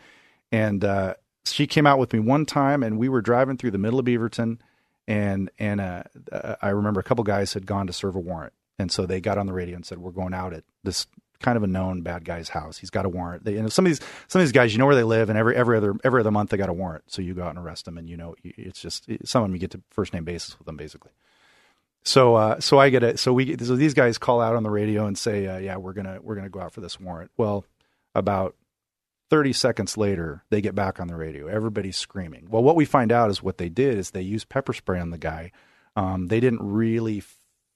and, 0.51 0.83
uh, 0.83 1.15
she 1.45 1.65
came 1.65 1.87
out 1.87 1.97
with 1.97 2.13
me 2.13 2.19
one 2.19 2.45
time 2.45 2.83
and 2.83 2.99
we 2.99 3.09
were 3.09 3.21
driving 3.21 3.57
through 3.57 3.71
the 3.71 3.77
middle 3.79 3.99
of 3.99 4.05
Beaverton 4.05 4.59
and, 5.07 5.49
and, 5.57 5.81
uh, 5.81 6.03
uh, 6.31 6.55
I 6.61 6.69
remember 6.69 6.99
a 6.99 7.03
couple 7.03 7.23
guys 7.23 7.53
had 7.53 7.65
gone 7.65 7.87
to 7.87 7.93
serve 7.93 8.15
a 8.15 8.19
warrant. 8.19 8.53
And 8.77 8.91
so 8.91 9.05
they 9.05 9.19
got 9.19 9.39
on 9.39 9.47
the 9.47 9.53
radio 9.53 9.75
and 9.75 9.85
said, 9.85 9.97
we're 9.97 10.11
going 10.11 10.35
out 10.35 10.53
at 10.53 10.63
this 10.83 11.07
kind 11.41 11.57
of 11.57 11.63
a 11.63 11.67
known 11.67 12.01
bad 12.01 12.23
guy's 12.23 12.49
house. 12.49 12.77
He's 12.77 12.91
got 12.91 13.05
a 13.05 13.09
warrant. 13.09 13.45
They, 13.45 13.53
know, 13.53 13.69
some 13.69 13.85
of 13.85 13.89
these, 13.89 13.99
some 14.27 14.41
of 14.41 14.47
these 14.47 14.51
guys, 14.51 14.73
you 14.73 14.77
know 14.77 14.85
where 14.85 14.95
they 14.95 15.03
live 15.03 15.29
and 15.29 15.39
every, 15.39 15.55
every 15.55 15.77
other, 15.77 15.95
every 16.03 16.19
other 16.19 16.31
month 16.31 16.51
they 16.51 16.57
got 16.57 16.69
a 16.69 16.73
warrant. 16.73 17.05
So 17.07 17.21
you 17.23 17.33
go 17.33 17.43
out 17.43 17.55
and 17.55 17.59
arrest 17.59 17.85
them 17.85 17.97
and 17.97 18.07
you 18.07 18.17
know, 18.17 18.35
it's 18.43 18.81
just, 18.81 19.09
some 19.25 19.41
of 19.41 19.49
them 19.49 19.55
you 19.55 19.59
get 19.59 19.71
to 19.71 19.81
first 19.89 20.13
name 20.13 20.25
basis 20.25 20.59
with 20.59 20.67
them 20.67 20.77
basically. 20.77 21.11
So 22.03 22.35
uh, 22.35 22.59
so 22.59 22.79
I 22.79 22.89
get 22.89 23.03
it. 23.03 23.19
So 23.19 23.33
we 23.33 23.57
so 23.57 23.75
these 23.75 23.93
guys 23.93 24.17
call 24.17 24.41
out 24.41 24.55
on 24.55 24.63
the 24.63 24.69
radio 24.69 25.05
and 25.05 25.17
say, 25.17 25.47
uh, 25.47 25.57
yeah, 25.57 25.77
we're 25.77 25.93
gonna 25.93 26.19
we're 26.21 26.35
gonna 26.35 26.49
go 26.49 26.59
out 26.61 26.73
for 26.73 26.81
this 26.81 26.99
warrant. 26.99 27.31
Well, 27.37 27.65
about 28.15 28.55
30 29.29 29.53
seconds 29.53 29.97
later, 29.97 30.43
they 30.49 30.61
get 30.61 30.75
back 30.75 30.99
on 30.99 31.07
the 31.07 31.15
radio. 31.15 31.47
Everybody's 31.47 31.97
screaming. 31.97 32.47
Well, 32.49 32.63
what 32.63 32.75
we 32.75 32.85
find 32.85 33.11
out 33.11 33.29
is 33.29 33.43
what 33.43 33.57
they 33.57 33.69
did 33.69 33.97
is 33.97 34.11
they 34.11 34.21
used 34.21 34.49
pepper 34.49 34.73
spray 34.73 34.99
on 34.99 35.11
the 35.11 35.17
guy. 35.17 35.51
Um, 35.95 36.27
they 36.27 36.39
didn't 36.39 36.61
really 36.63 37.23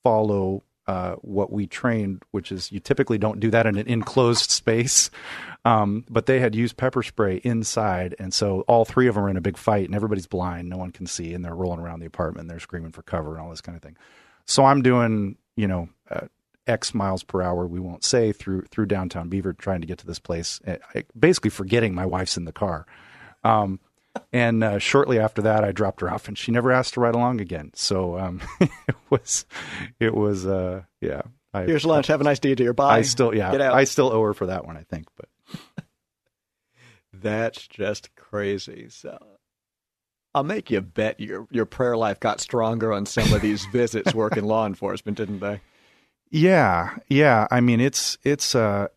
follow 0.04 0.64
uh, 0.88 1.16
what 1.16 1.52
we 1.52 1.68
trained, 1.68 2.24
which 2.32 2.52
is 2.52 2.72
you 2.72 2.80
typically 2.80 3.18
don't 3.18 3.40
do 3.40 3.50
that 3.52 3.66
in 3.66 3.78
an 3.78 3.88
enclosed 3.88 4.50
space. 4.52 5.10
Um, 5.66 6.04
but 6.10 6.26
they 6.26 6.40
had 6.40 6.56
used 6.56 6.76
pepper 6.76 7.04
spray 7.04 7.38
inside, 7.44 8.16
and 8.20 8.34
so 8.34 8.62
all 8.68 8.84
three 8.84 9.08
of 9.08 9.16
them 9.16 9.24
are 9.24 9.30
in 9.30 9.38
a 9.38 9.42
big 9.42 9.58
fight, 9.58 9.86
and 9.86 9.96
everybody's 9.96 10.28
blind, 10.28 10.70
no 10.70 10.78
one 10.78 10.92
can 10.92 11.08
see, 11.08 11.34
and 11.34 11.44
they're 11.44 11.56
rolling 11.56 11.80
around 11.80 12.02
the 12.02 12.06
apartment, 12.06 12.42
and 12.42 12.50
they're 12.50 12.60
screaming 12.60 12.92
for 12.92 13.02
cover 13.02 13.32
and 13.32 13.42
all 13.42 13.50
this 13.50 13.62
kind 13.62 13.76
of 13.78 13.82
thing. 13.82 13.96
So 14.46 14.66
I'm 14.66 14.82
doing, 14.82 15.38
you 15.56 15.68
know, 15.68 15.88
uh, 16.12 16.28
X 16.68 16.94
miles 16.94 17.24
per 17.24 17.42
hour, 17.42 17.66
we 17.66 17.80
won't 17.80 18.04
say, 18.04 18.32
through 18.32 18.64
through 18.64 18.88
downtown 18.88 19.30
Beaver, 19.30 19.54
trying 19.54 19.82
to 19.82 19.88
get 19.88 20.00
to 20.00 20.08
this 20.08 20.20
place, 20.20 20.60
uh, 20.68 20.78
basically 21.18 21.50
forgetting 21.50 21.96
my 21.96 22.06
wife's 22.06 22.38
in 22.38 22.46
the 22.46 22.52
car. 22.52 22.86
Um, 23.44 23.80
and 24.32 24.64
uh, 24.64 24.80
shortly 24.80 25.20
after 25.20 25.42
that, 25.44 25.64
I 25.64 25.72
dropped 25.72 26.02
her 26.02 26.10
off, 26.10 26.28
and 26.28 26.38
she 26.38 26.52
never 26.52 26.72
asked 26.72 26.96
to 26.96 27.00
ride 27.00 27.16
along 27.16 27.42
again. 27.42 27.72
So 27.76 28.18
um, 28.18 28.42
it 28.60 28.96
was, 29.10 29.46
it 30.00 30.14
was, 30.14 30.46
uh, 30.46 30.84
yeah. 31.02 31.22
I, 31.54 31.64
Here's 31.64 31.86
lunch. 31.86 32.08
Have 32.08 32.22
a 32.22 32.24
nice 32.24 32.40
day 32.40 32.56
to 32.56 32.64
your 32.64 32.74
bye. 32.74 32.98
I 32.98 33.02
still, 33.04 33.36
yeah, 33.36 33.52
I 33.72 33.84
still 33.84 34.12
owe 34.12 34.24
her 34.24 34.34
for 34.34 34.48
that 34.48 34.66
one, 34.66 34.76
I 34.76 34.84
think. 34.84 35.08
But 35.16 35.30
that's 37.14 37.68
just 37.68 38.16
crazy. 38.16 38.88
So 38.90 39.20
I'll 40.36 40.44
make 40.44 40.72
you 40.72 40.82
bet 40.82 41.20
your 41.20 41.48
your 41.52 41.66
prayer 41.66 41.96
life 41.96 42.20
got 42.20 42.42
stronger 42.42 42.92
on 42.92 43.06
some 43.06 43.32
of 43.34 43.42
these 43.42 43.66
visits 43.72 44.14
working 44.16 44.46
law 44.46 44.66
enforcement, 44.66 45.18
didn't 45.18 45.40
they? 45.40 45.62
Yeah, 46.32 46.96
yeah. 47.08 47.48
I 47.52 47.62
mean, 47.62 47.80
it's 47.80 48.18
it's 48.24 48.56
a 48.56 48.90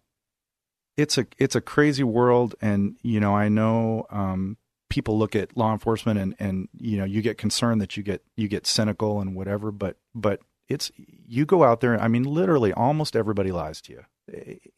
it's 0.96 1.18
a 1.18 1.26
it's 1.36 1.54
a 1.54 1.60
crazy 1.60 2.04
world, 2.04 2.54
and 2.62 2.96
you 3.02 3.20
know, 3.20 3.36
I 3.36 3.48
know 3.50 4.06
um, 4.08 4.56
people 4.88 5.18
look 5.18 5.34
at 5.36 5.56
law 5.56 5.72
enforcement, 5.72 6.18
and 6.18 6.34
and 6.38 6.68
you 6.78 6.96
know, 6.96 7.04
you 7.04 7.22
get 7.22 7.38
concerned 7.38 7.80
that 7.80 7.96
you 7.96 8.02
get 8.02 8.22
you 8.36 8.48
get 8.48 8.66
cynical 8.66 9.20
and 9.20 9.34
whatever, 9.34 9.70
but 9.70 9.96
but 10.14 10.40
it's 10.68 10.90
you 10.96 11.44
go 11.46 11.64
out 11.64 11.80
there. 11.80 12.00
I 12.00 12.08
mean, 12.08 12.24
literally, 12.24 12.72
almost 12.72 13.16
everybody 13.16 13.52
lies 13.52 13.80
to 13.82 13.92
you 13.92 14.04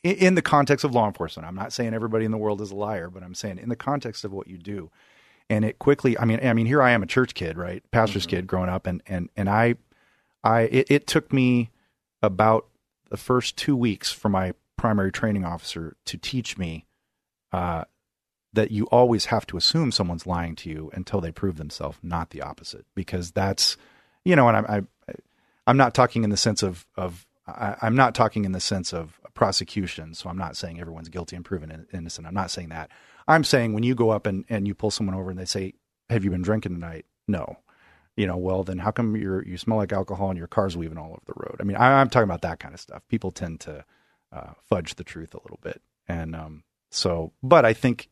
in 0.02 0.34
the 0.34 0.42
context 0.42 0.84
of 0.84 0.94
law 0.94 1.06
enforcement. 1.06 1.46
I'm 1.48 1.54
not 1.54 1.72
saying 1.72 1.94
everybody 1.94 2.24
in 2.24 2.30
the 2.30 2.38
world 2.38 2.60
is 2.60 2.70
a 2.70 2.76
liar, 2.76 3.08
but 3.08 3.22
I'm 3.22 3.34
saying 3.34 3.58
in 3.58 3.68
the 3.68 3.76
context 3.76 4.24
of 4.24 4.32
what 4.32 4.46
you 4.46 4.58
do. 4.58 4.90
And 5.50 5.64
it 5.64 5.78
quickly, 5.78 6.18
I 6.18 6.26
mean, 6.26 6.40
I 6.42 6.52
mean, 6.52 6.66
here 6.66 6.82
I 6.82 6.90
am, 6.90 7.02
a 7.02 7.06
church 7.06 7.32
kid, 7.32 7.56
right, 7.56 7.82
pastor's 7.90 8.26
mm-hmm. 8.26 8.36
kid, 8.36 8.46
growing 8.46 8.68
up, 8.68 8.86
and 8.86 9.02
and 9.06 9.30
and 9.34 9.48
I, 9.48 9.76
I, 10.44 10.62
it, 10.62 10.90
it 10.90 11.06
took 11.06 11.32
me 11.32 11.70
about 12.22 12.66
the 13.08 13.16
first 13.16 13.56
two 13.56 13.74
weeks 13.74 14.12
for 14.12 14.28
my 14.28 14.52
primary 14.76 15.10
training 15.10 15.46
officer 15.46 15.96
to 16.04 16.18
teach 16.18 16.58
me 16.58 16.86
uh, 17.52 17.84
that 18.52 18.70
you 18.70 18.84
always 18.86 19.26
have 19.26 19.46
to 19.46 19.56
assume 19.56 19.92
someone's 19.92 20.26
lying 20.26 20.56
to 20.56 20.70
you 20.70 20.90
until 20.94 21.20
they 21.20 21.30
prove 21.30 21.56
themselves, 21.56 21.98
not 22.02 22.30
the 22.30 22.42
opposite. 22.42 22.86
Because 22.94 23.30
that's, 23.30 23.76
you 24.24 24.36
know, 24.36 24.48
and 24.48 24.56
I, 24.56 24.76
I 24.76 24.82
I'm 25.66 25.76
not 25.76 25.94
talking 25.94 26.24
in 26.24 26.30
the 26.30 26.36
sense 26.36 26.62
of 26.62 26.86
of 26.96 27.26
I, 27.46 27.76
am 27.82 27.96
not 27.96 28.14
talking 28.14 28.44
in 28.44 28.52
the 28.52 28.60
sense 28.60 28.92
of 28.92 29.20
prosecution. 29.34 30.14
So 30.14 30.28
I'm 30.28 30.38
not 30.38 30.56
saying 30.56 30.80
everyone's 30.80 31.08
guilty 31.08 31.36
and 31.36 31.44
proven 31.44 31.86
innocent. 31.92 32.26
I'm 32.26 32.34
not 32.34 32.50
saying 32.50 32.70
that. 32.70 32.90
I'm 33.26 33.44
saying 33.44 33.74
when 33.74 33.82
you 33.82 33.94
go 33.94 34.10
up 34.10 34.26
and, 34.26 34.44
and 34.48 34.66
you 34.66 34.74
pull 34.74 34.90
someone 34.90 35.14
over 35.14 35.30
and 35.30 35.38
they 35.38 35.44
say, 35.44 35.74
"Have 36.10 36.24
you 36.24 36.30
been 36.30 36.42
drinking 36.42 36.72
tonight?" 36.72 37.06
No 37.26 37.58
you 38.18 38.26
know, 38.26 38.36
well, 38.36 38.64
then 38.64 38.78
how 38.78 38.90
come 38.90 39.14
you 39.14 39.40
you 39.46 39.56
smell 39.56 39.78
like 39.78 39.92
alcohol 39.92 40.28
and 40.28 40.36
your 40.36 40.48
car's 40.48 40.76
weaving 40.76 40.98
all 40.98 41.10
over 41.10 41.22
the 41.24 41.34
road? 41.36 41.56
I 41.60 41.62
mean, 41.62 41.76
I, 41.76 42.00
am 42.00 42.10
talking 42.10 42.24
about 42.24 42.42
that 42.42 42.58
kind 42.58 42.74
of 42.74 42.80
stuff. 42.80 43.00
People 43.08 43.30
tend 43.30 43.60
to 43.60 43.84
uh, 44.32 44.54
fudge 44.68 44.96
the 44.96 45.04
truth 45.04 45.34
a 45.34 45.42
little 45.42 45.60
bit, 45.62 45.80
and 46.08 46.34
um, 46.34 46.64
so, 46.90 47.32
but 47.44 47.64
I 47.64 47.74
think 47.74 48.08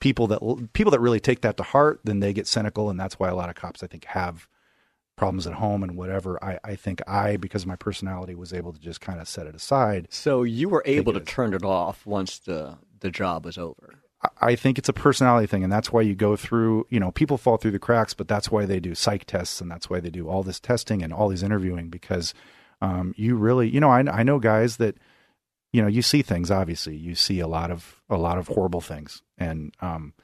people 0.00 0.26
that 0.28 0.68
people 0.72 0.90
that 0.90 1.00
really 1.00 1.20
take 1.20 1.42
that 1.42 1.56
to 1.58 1.62
heart, 1.62 2.00
then 2.04 2.20
they 2.20 2.32
get 2.32 2.46
cynical, 2.46 2.90
and 2.90 2.98
that's 2.98 3.18
why 3.18 3.28
a 3.28 3.34
lot 3.34 3.48
of 3.48 3.54
cops, 3.54 3.82
I 3.82 3.86
think, 3.86 4.04
have 4.06 4.48
problems 5.16 5.46
at 5.46 5.54
home 5.54 5.82
and 5.82 5.96
whatever. 5.96 6.42
I, 6.42 6.58
I 6.64 6.76
think 6.76 7.02
I, 7.06 7.36
because 7.36 7.62
of 7.62 7.68
my 7.68 7.76
personality, 7.76 8.34
was 8.34 8.52
able 8.52 8.72
to 8.72 8.80
just 8.80 9.00
kind 9.00 9.20
of 9.20 9.28
set 9.28 9.46
it 9.46 9.54
aside. 9.54 10.08
So 10.10 10.42
you 10.42 10.68
were 10.68 10.82
able 10.86 11.12
to 11.12 11.20
turn 11.20 11.54
it 11.54 11.64
off 11.64 12.06
once 12.06 12.38
the 12.38 12.78
the 13.00 13.10
job 13.10 13.44
was 13.44 13.56
over. 13.56 14.00
I 14.38 14.54
think 14.54 14.76
it's 14.76 14.88
a 14.88 14.92
personality 14.92 15.46
thing, 15.46 15.64
and 15.64 15.72
that's 15.72 15.90
why 15.90 16.02
you 16.02 16.14
go 16.14 16.36
through. 16.36 16.86
You 16.90 17.00
know, 17.00 17.10
people 17.10 17.38
fall 17.38 17.56
through 17.56 17.70
the 17.70 17.78
cracks, 17.78 18.12
but 18.12 18.28
that's 18.28 18.50
why 18.50 18.66
they 18.66 18.80
do 18.80 18.94
psych 18.94 19.24
tests, 19.24 19.60
and 19.60 19.70
that's 19.70 19.88
why 19.88 20.00
they 20.00 20.10
do 20.10 20.28
all 20.28 20.42
this 20.42 20.60
testing 20.60 21.02
and 21.02 21.12
all 21.12 21.28
these 21.28 21.42
interviewing 21.42 21.88
because 21.88 22.34
um, 22.82 23.14
you 23.16 23.36
really, 23.36 23.68
you 23.68 23.80
know, 23.80 23.90
I, 23.90 24.00
I 24.00 24.22
know 24.22 24.38
guys 24.38 24.78
that, 24.78 24.96
you 25.72 25.80
know, 25.82 25.88
you 25.88 26.02
see 26.02 26.22
things. 26.22 26.50
Obviously, 26.50 26.96
you 26.96 27.14
see 27.14 27.40
a 27.40 27.46
lot 27.46 27.70
of 27.70 28.02
a 28.08 28.16
lot 28.16 28.38
of 28.38 28.48
horrible 28.48 28.80
things, 28.80 29.22
and 29.38 29.72
um, 29.80 30.14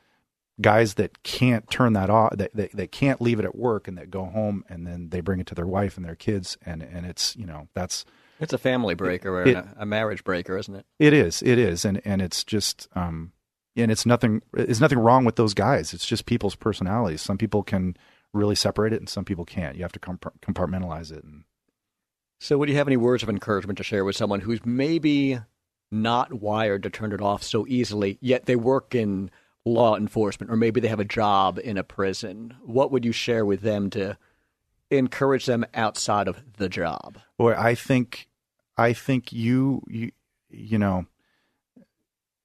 guys 0.61 0.95
that 0.95 1.23
can't 1.23 1.69
turn 1.71 1.93
that 1.93 2.11
off, 2.11 2.37
that, 2.37 2.55
that 2.55 2.73
that 2.73 2.93
can't 2.93 3.21
leave 3.21 3.39
it 3.39 3.45
at 3.45 3.55
work, 3.55 3.87
and 3.87 3.97
that 3.99 4.11
go 4.11 4.25
home 4.25 4.65
and 4.69 4.87
then 4.87 5.11
they 5.11 5.21
bring 5.21 5.41
it 5.41 5.47
to 5.49 5.55
their 5.55 5.67
wife 5.67 5.97
and 5.97 6.05
their 6.05 6.17
kids, 6.17 6.57
and 6.65 6.83
and 6.83 7.07
it's 7.07 7.37
you 7.37 7.47
know 7.47 7.69
that's 7.75 8.05
it's 8.41 8.53
a 8.53 8.59
family 8.59 8.95
breaker 8.95 9.43
it, 9.43 9.57
or 9.57 9.59
it, 9.59 9.67
a 9.77 9.87
marriage 9.87 10.25
breaker, 10.25 10.59
isn't 10.59 10.75
it? 10.75 10.87
It 10.99 11.13
is. 11.13 11.43
It 11.43 11.59
is, 11.59 11.85
and 11.85 12.01
and 12.05 12.21
it's 12.21 12.45
just. 12.45 12.89
Um, 12.95 13.33
and 13.79 13.91
it's 13.91 14.07
nothing 14.07 14.41
there's 14.55 14.81
nothing 14.81 14.99
wrong 14.99 15.27
with 15.27 15.37
those 15.37 15.53
guys 15.53 15.93
it's 15.93 16.07
just 16.07 16.25
people's 16.25 16.55
personalities 16.55 17.21
some 17.21 17.37
people 17.37 17.63
can 17.63 17.95
really 18.33 18.55
separate 18.55 18.95
it 18.95 19.01
and 19.01 19.09
some 19.09 19.23
people 19.23 19.45
can't 19.45 19.77
you 19.77 19.83
have 19.83 19.93
to 19.93 20.01
compartmentalize 20.01 21.13
it 21.13 21.23
and... 21.23 21.45
so 22.39 22.59
would 22.59 22.69
you 22.69 22.77
have 22.77 22.89
any 22.89 22.97
words 22.97 23.23
of 23.23 23.29
encouragement 23.29 23.79
to 23.79 23.85
share 23.85 24.05
with 24.05 24.17
someone 24.17 24.41
who's 24.41 24.65
maybe 24.65 25.39
not 25.91 26.33
wired 26.33 26.83
to 26.83 26.91
turn 26.91 27.13
it 27.13 27.21
off 27.21 27.43
so 27.43 27.67
easily 27.69 28.19
yet 28.21 28.47
they 28.47 28.57
work 28.57 28.95
in 28.95 29.31
law 29.65 29.97
enforcement 29.97 30.51
or 30.51 30.57
maybe 30.57 30.81
they 30.81 30.89
have 30.89 31.01
a 31.01 31.05
job 31.05 31.59
in 31.63 31.77
a 31.77 31.83
prison? 31.83 32.55
What 32.63 32.91
would 32.93 33.05
you 33.05 33.13
share 33.13 33.45
with 33.45 33.63
them 33.63 33.91
to 33.91 34.17
encourage 34.91 35.47
them 35.47 35.67
outside 35.75 36.29
of 36.29 36.43
the 36.57 36.69
job? 36.69 37.19
Boy 37.37 37.55
i 37.55 37.75
think 37.75 38.29
i 38.77 38.93
think 38.93 39.33
you 39.33 39.83
you 39.89 40.13
you 40.51 40.79
know 40.79 41.07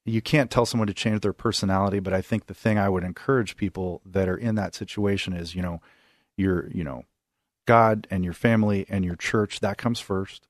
you 0.05 0.21
can't 0.21 0.49
tell 0.49 0.65
someone 0.65 0.87
to 0.87 0.93
change 0.93 1.21
their 1.21 1.33
personality, 1.33 1.99
but 1.99 2.13
I 2.13 2.21
think 2.21 2.47
the 2.47 2.53
thing 2.53 2.77
I 2.77 2.89
would 2.89 3.03
encourage 3.03 3.55
people 3.55 4.01
that 4.05 4.27
are 4.27 4.37
in 4.37 4.55
that 4.55 4.73
situation 4.73 5.33
is, 5.33 5.53
you 5.53 5.61
know, 5.61 5.79
you're, 6.35 6.69
you 6.71 6.83
know, 6.83 7.03
God 7.65 8.07
and 8.09 8.23
your 8.23 8.33
family 8.33 8.85
and 8.89 9.05
your 9.05 9.15
church, 9.15 9.59
that 9.59 9.77
comes 9.77 9.99
first. 9.99 10.47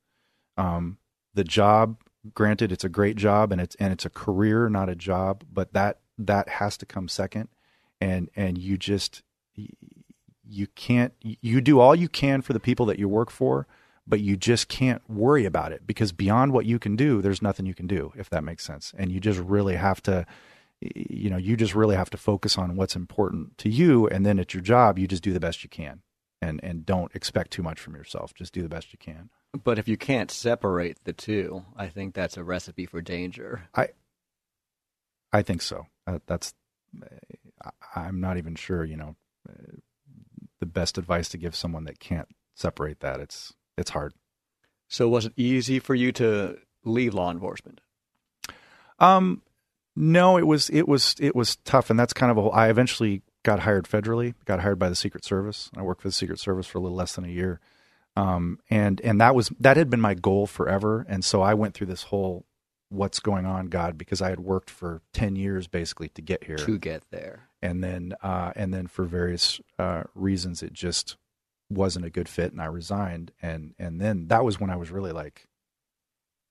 Um, 0.57 0.97
the 1.33 1.43
job, 1.43 1.97
granted, 2.33 2.71
it's 2.71 2.83
a 2.83 2.89
great 2.89 3.15
job 3.15 3.51
and 3.51 3.61
it's, 3.61 3.75
and 3.75 3.91
it's 3.91 4.05
a 4.05 4.09
career, 4.09 4.69
not 4.69 4.89
a 4.89 4.95
job, 4.95 5.43
but 5.51 5.73
that, 5.73 5.99
that 6.17 6.49
has 6.49 6.77
to 6.77 6.85
come 6.85 7.07
second. 7.07 7.49
And, 7.99 8.29
and 8.35 8.57
you 8.57 8.77
just, 8.77 9.23
you 9.55 10.67
can't, 10.75 11.13
you 11.21 11.61
do 11.61 11.79
all 11.79 11.95
you 11.95 12.09
can 12.09 12.41
for 12.41 12.53
the 12.53 12.59
people 12.59 12.85
that 12.87 12.99
you 12.99 13.07
work 13.07 13.29
for, 13.29 13.67
but 14.07 14.19
you 14.19 14.35
just 14.35 14.67
can't 14.67 15.01
worry 15.09 15.45
about 15.45 15.71
it 15.71 15.85
because 15.85 16.11
beyond 16.11 16.53
what 16.53 16.65
you 16.65 16.79
can 16.79 16.95
do, 16.95 17.21
there's 17.21 17.41
nothing 17.41 17.65
you 17.65 17.75
can 17.75 17.87
do, 17.87 18.11
if 18.15 18.29
that 18.29 18.43
makes 18.43 18.63
sense. 18.65 18.93
And 18.97 19.11
you 19.11 19.19
just 19.19 19.39
really 19.39 19.75
have 19.75 20.01
to, 20.03 20.25
you 20.81 21.29
know, 21.29 21.37
you 21.37 21.55
just 21.55 21.75
really 21.75 21.95
have 21.95 22.09
to 22.09 22.17
focus 22.17 22.57
on 22.57 22.75
what's 22.75 22.95
important 22.95 23.57
to 23.59 23.69
you. 23.69 24.07
And 24.07 24.25
then 24.25 24.39
at 24.39 24.53
your 24.53 24.63
job, 24.63 24.97
you 24.97 25.07
just 25.07 25.23
do 25.23 25.33
the 25.33 25.39
best 25.39 25.63
you 25.63 25.69
can 25.69 26.01
and, 26.41 26.59
and 26.63 26.85
don't 26.85 27.13
expect 27.15 27.51
too 27.51 27.63
much 27.63 27.79
from 27.79 27.95
yourself. 27.95 28.33
Just 28.33 28.53
do 28.53 28.61
the 28.61 28.69
best 28.69 28.93
you 28.93 28.99
can. 28.99 29.29
But 29.63 29.77
if 29.77 29.87
you 29.87 29.97
can't 29.97 30.31
separate 30.31 31.03
the 31.03 31.13
two, 31.13 31.65
I 31.75 31.87
think 31.87 32.13
that's 32.13 32.37
a 32.37 32.43
recipe 32.43 32.85
for 32.85 33.01
danger. 33.01 33.69
I, 33.75 33.89
I 35.31 35.41
think 35.41 35.61
so. 35.61 35.87
Uh, 36.07 36.19
that's, 36.25 36.53
I'm 37.95 38.19
not 38.19 38.37
even 38.37 38.55
sure, 38.55 38.83
you 38.83 38.97
know, 38.97 39.15
the 40.59 40.65
best 40.65 40.97
advice 40.97 41.29
to 41.29 41.37
give 41.37 41.55
someone 41.55 41.83
that 41.85 41.99
can't 41.99 42.29
separate 42.55 43.01
that. 43.01 43.19
It's, 43.19 43.53
it's 43.77 43.91
hard. 43.91 44.13
So 44.87 45.07
was 45.07 45.25
it 45.25 45.33
easy 45.37 45.79
for 45.79 45.95
you 45.95 46.11
to 46.13 46.57
leave 46.83 47.13
law 47.13 47.31
enforcement? 47.31 47.81
Um, 48.99 49.41
no, 49.95 50.37
it 50.37 50.45
was 50.45 50.69
it 50.69 50.87
was 50.87 51.15
it 51.19 51.35
was 51.35 51.57
tough, 51.57 51.89
and 51.89 51.99
that's 51.99 52.13
kind 52.13 52.31
of 52.31 52.37
a. 52.37 52.49
I 52.49 52.69
eventually 52.69 53.23
got 53.43 53.61
hired 53.61 53.85
federally. 53.85 54.33
Got 54.45 54.61
hired 54.61 54.79
by 54.79 54.89
the 54.89 54.95
Secret 54.95 55.23
Service. 55.23 55.69
I 55.75 55.81
worked 55.81 56.01
for 56.01 56.07
the 56.07 56.13
Secret 56.13 56.39
Service 56.39 56.67
for 56.67 56.77
a 56.77 56.81
little 56.81 56.97
less 56.97 57.15
than 57.15 57.25
a 57.25 57.29
year, 57.29 57.59
um, 58.15 58.59
and 58.69 59.01
and 59.01 59.19
that 59.21 59.35
was 59.35 59.51
that 59.59 59.77
had 59.77 59.89
been 59.89 60.01
my 60.01 60.13
goal 60.13 60.47
forever. 60.47 61.05
And 61.07 61.23
so 61.23 61.41
I 61.41 61.53
went 61.53 61.73
through 61.73 61.87
this 61.87 62.03
whole 62.03 62.45
what's 62.89 63.19
going 63.19 63.45
on, 63.45 63.67
God, 63.67 63.97
because 63.97 64.21
I 64.21 64.29
had 64.29 64.39
worked 64.39 64.69
for 64.69 65.01
ten 65.13 65.35
years 65.35 65.67
basically 65.67 66.09
to 66.09 66.21
get 66.21 66.43
here. 66.43 66.57
To 66.57 66.77
get 66.77 67.03
there, 67.11 67.49
and 67.61 67.83
then 67.83 68.13
uh, 68.21 68.53
and 68.55 68.73
then 68.73 68.87
for 68.87 69.05
various 69.05 69.59
uh, 69.79 70.03
reasons, 70.15 70.63
it 70.63 70.73
just 70.73 71.17
wasn't 71.71 72.05
a 72.05 72.09
good 72.09 72.27
fit 72.27 72.51
and 72.51 72.61
I 72.61 72.65
resigned 72.65 73.31
and 73.41 73.73
and 73.79 73.99
then 73.99 74.27
that 74.27 74.43
was 74.43 74.59
when 74.59 74.69
I 74.69 74.75
was 74.75 74.91
really 74.91 75.11
like 75.11 75.47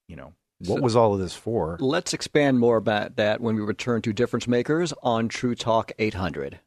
you 0.09 0.17
know 0.17 0.33
what 0.61 0.79
so 0.79 0.83
was 0.83 0.97
all 0.97 1.15
of 1.15 1.21
this 1.21 1.35
for 1.35 1.77
let's 1.81 2.15
expand 2.15 2.59
more 2.59 2.77
about 2.77 3.17
that 3.17 3.41
when 3.41 3.55
we 3.55 3.63
return 3.63 4.03
to 4.03 4.13
difference 4.13 4.49
makers 4.49 4.93
on 5.03 5.29
True 5.29 5.55
Talk 5.55 5.93
800 5.99 6.61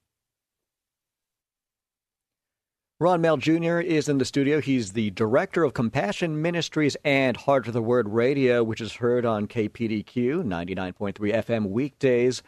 Ron 3.04 3.22
Mehl 3.22 3.38
Jr. 3.38 3.86
is 3.86 4.08
in 4.08 4.18
the 4.18 4.24
studio. 4.24 4.62
He's 4.62 4.94
the 4.94 5.10
director 5.10 5.66
of 5.66 5.74
Compassion 5.74 6.42
Ministries 6.42 6.96
and 7.04 7.36
Heart 7.36 7.68
of 7.68 7.74
the 7.74 7.82
Word 7.82 8.08
Radio, 8.08 8.63
which 8.63 8.80
is 8.80 8.94
heard 8.94 9.26
on 9.26 9.46
KPDQ 9.46 10.46
99.3 10.46 11.13
FM 11.13 11.66
weekdays, 11.68 12.42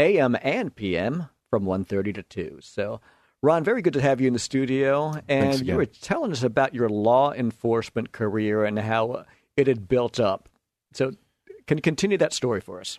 AM 0.00 0.36
and 0.42 0.74
PM 0.74 1.28
from 1.50 1.62
1.30 1.66 2.16
to 2.16 2.22
2. 2.24 2.58
So, 2.62 3.00
Ron, 3.44 3.62
very 3.62 3.80
good 3.80 3.92
to 3.92 4.00
have 4.00 4.20
you 4.20 4.26
in 4.26 4.32
the 4.32 4.40
studio. 4.40 5.20
And 5.28 5.64
you 5.64 5.76
were 5.76 5.86
telling 5.86 6.32
us 6.32 6.42
about 6.42 6.74
your 6.74 6.88
law 6.88 7.32
enforcement 7.32 8.10
career 8.10 8.64
and 8.64 8.80
how 8.80 9.24
it 9.56 9.68
had 9.68 9.86
built 9.86 10.18
up. 10.18 10.48
So, 10.92 11.12
can 11.68 11.78
you 11.78 11.82
continue 11.82 12.18
that 12.18 12.32
story 12.32 12.60
for 12.60 12.80
us? 12.80 12.98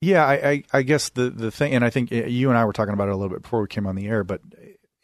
Yeah, 0.00 0.24
I, 0.24 0.34
I, 0.34 0.62
I 0.72 0.82
guess 0.82 1.10
the, 1.10 1.28
the 1.28 1.50
thing, 1.50 1.74
and 1.74 1.84
I 1.84 1.90
think 1.90 2.10
uh, 2.12 2.24
you 2.24 2.48
and 2.48 2.56
I 2.56 2.64
were 2.64 2.72
talking 2.72 2.94
about 2.94 3.08
it 3.08 3.12
a 3.12 3.16
little 3.16 3.34
bit 3.34 3.42
before 3.42 3.60
we 3.60 3.68
came 3.68 3.86
on 3.86 3.94
the 3.94 4.06
air, 4.06 4.24
but 4.24 4.40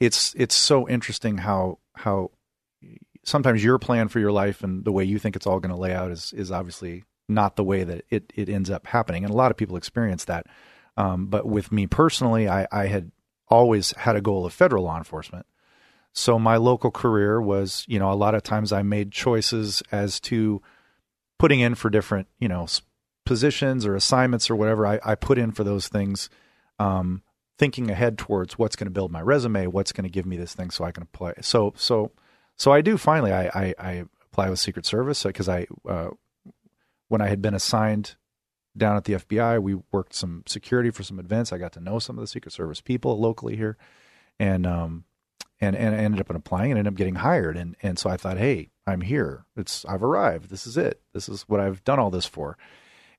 it's 0.01 0.35
it's 0.37 0.55
so 0.55 0.89
interesting 0.89 1.39
how 1.39 1.79
how 1.95 2.31
sometimes 3.23 3.63
your 3.63 3.79
plan 3.79 4.09
for 4.09 4.19
your 4.19 4.33
life 4.33 4.65
and 4.65 4.85
the 4.85 4.93
way 4.93 5.05
you 5.05 5.19
think 5.19 5.37
it's 5.37 5.47
all 5.47 5.61
going 5.61 5.75
to 5.75 5.81
lay 5.81 5.95
out 5.95 6.11
is 6.11 6.33
is 6.33 6.51
obviously 6.51 7.05
not 7.29 7.57
the 7.57 7.65
way 7.65 7.85
that 7.85 8.05
it 8.11 8.33
it 8.35 8.49
ends 8.49 8.71
up 8.71 8.87
happening, 8.87 9.25
and 9.25 9.33
a 9.33 9.37
lot 9.37 9.51
of 9.51 9.57
people 9.57 9.77
experience 9.77 10.25
that. 10.25 10.47
Um, 10.97 11.27
but 11.27 11.47
with 11.47 11.71
me 11.71 11.87
personally, 11.87 12.49
I, 12.49 12.67
I 12.73 12.87
had 12.87 13.13
always 13.49 13.93
had 13.93 14.17
a 14.17 14.21
goal 14.21 14.45
of 14.45 14.53
federal 14.53 14.85
law 14.85 14.99
enforcement. 14.99 15.47
So 16.13 16.39
my 16.39 16.57
local 16.57 16.91
career 16.91 17.41
was, 17.41 17.85
you 17.89 17.99
know, 17.99 18.11
a 18.11 18.15
lot 18.15 18.35
of 18.35 18.43
times 18.43 18.73
I 18.73 18.83
made 18.83 19.13
choices 19.13 19.83
as 19.93 20.19
to 20.21 20.61
putting 21.39 21.61
in 21.61 21.77
for 21.77 21.89
different, 21.89 22.27
you 22.39 22.49
know, 22.49 22.67
positions 23.25 23.87
or 23.87 23.95
assignments 23.95 24.51
or 24.51 24.57
whatever. 24.57 24.87
I, 24.87 24.99
I 25.05 25.15
put 25.15 25.39
in 25.39 25.53
for 25.53 25.63
those 25.63 25.89
things 25.89 26.29
um, 26.79 27.23
thinking 27.61 27.91
ahead 27.91 28.17
towards 28.17 28.59
what's 28.59 28.75
going 28.75 28.87
to 28.87 28.91
build 28.91 29.13
my 29.13 29.21
resume, 29.21 29.67
what's 29.67 29.93
going 29.93 30.05
to 30.05 30.11
give 30.11 30.25
me 30.25 30.39
this 30.39 30.55
thing 30.55 30.71
so 30.71 30.83
I 30.83 30.93
can 30.93 31.03
apply. 31.03 31.35
So 31.43 31.75
so 31.77 32.11
so 32.57 32.73
I 32.73 32.81
do 32.81 32.97
finally 32.97 33.33
I 33.33 33.49
I, 33.49 33.75
I 33.79 34.05
apply 34.25 34.49
with 34.49 34.59
Secret 34.59 34.87
Service 34.87 35.23
because 35.23 35.47
I 35.47 35.67
uh, 35.87 36.09
when 37.09 37.21
I 37.21 37.29
had 37.29 37.43
been 37.43 37.53
assigned 37.53 38.17
down 38.75 38.97
at 38.97 39.05
the 39.05 39.13
FBI, 39.13 39.61
we 39.61 39.75
worked 39.93 40.15
some 40.15 40.43
security 40.47 40.91
for 40.91 41.03
some 41.03 41.21
events. 41.21 41.53
I 41.53 41.59
got 41.59 41.73
to 41.73 41.81
know 41.81 41.99
some 41.99 42.17
of 42.17 42.23
the 42.23 42.29
Secret 42.29 42.53
Service 42.53 42.81
people 42.81 43.21
locally 43.21 43.57
here, 43.57 43.77
and 44.39 44.67
um 44.67 45.05
and 45.61 45.77
and 45.77 45.95
I 45.95 45.99
ended 45.99 46.23
up 46.23 46.31
applying 46.31 46.71
and 46.71 46.79
ended 46.79 46.95
up 46.95 46.97
getting 46.97 47.17
hired. 47.17 47.59
And 47.59 47.77
and 47.83 47.99
so 47.99 48.09
I 48.09 48.17
thought, 48.17 48.39
hey, 48.39 48.71
I'm 48.87 49.03
here. 49.03 49.45
It's 49.55 49.85
I've 49.85 50.03
arrived. 50.03 50.49
This 50.49 50.67
is 50.67 50.79
it. 50.79 51.03
This 51.13 51.29
is 51.29 51.43
what 51.43 51.61
I've 51.61 51.85
done 51.85 51.99
all 51.99 52.11
this 52.11 52.25
for. 52.25 52.57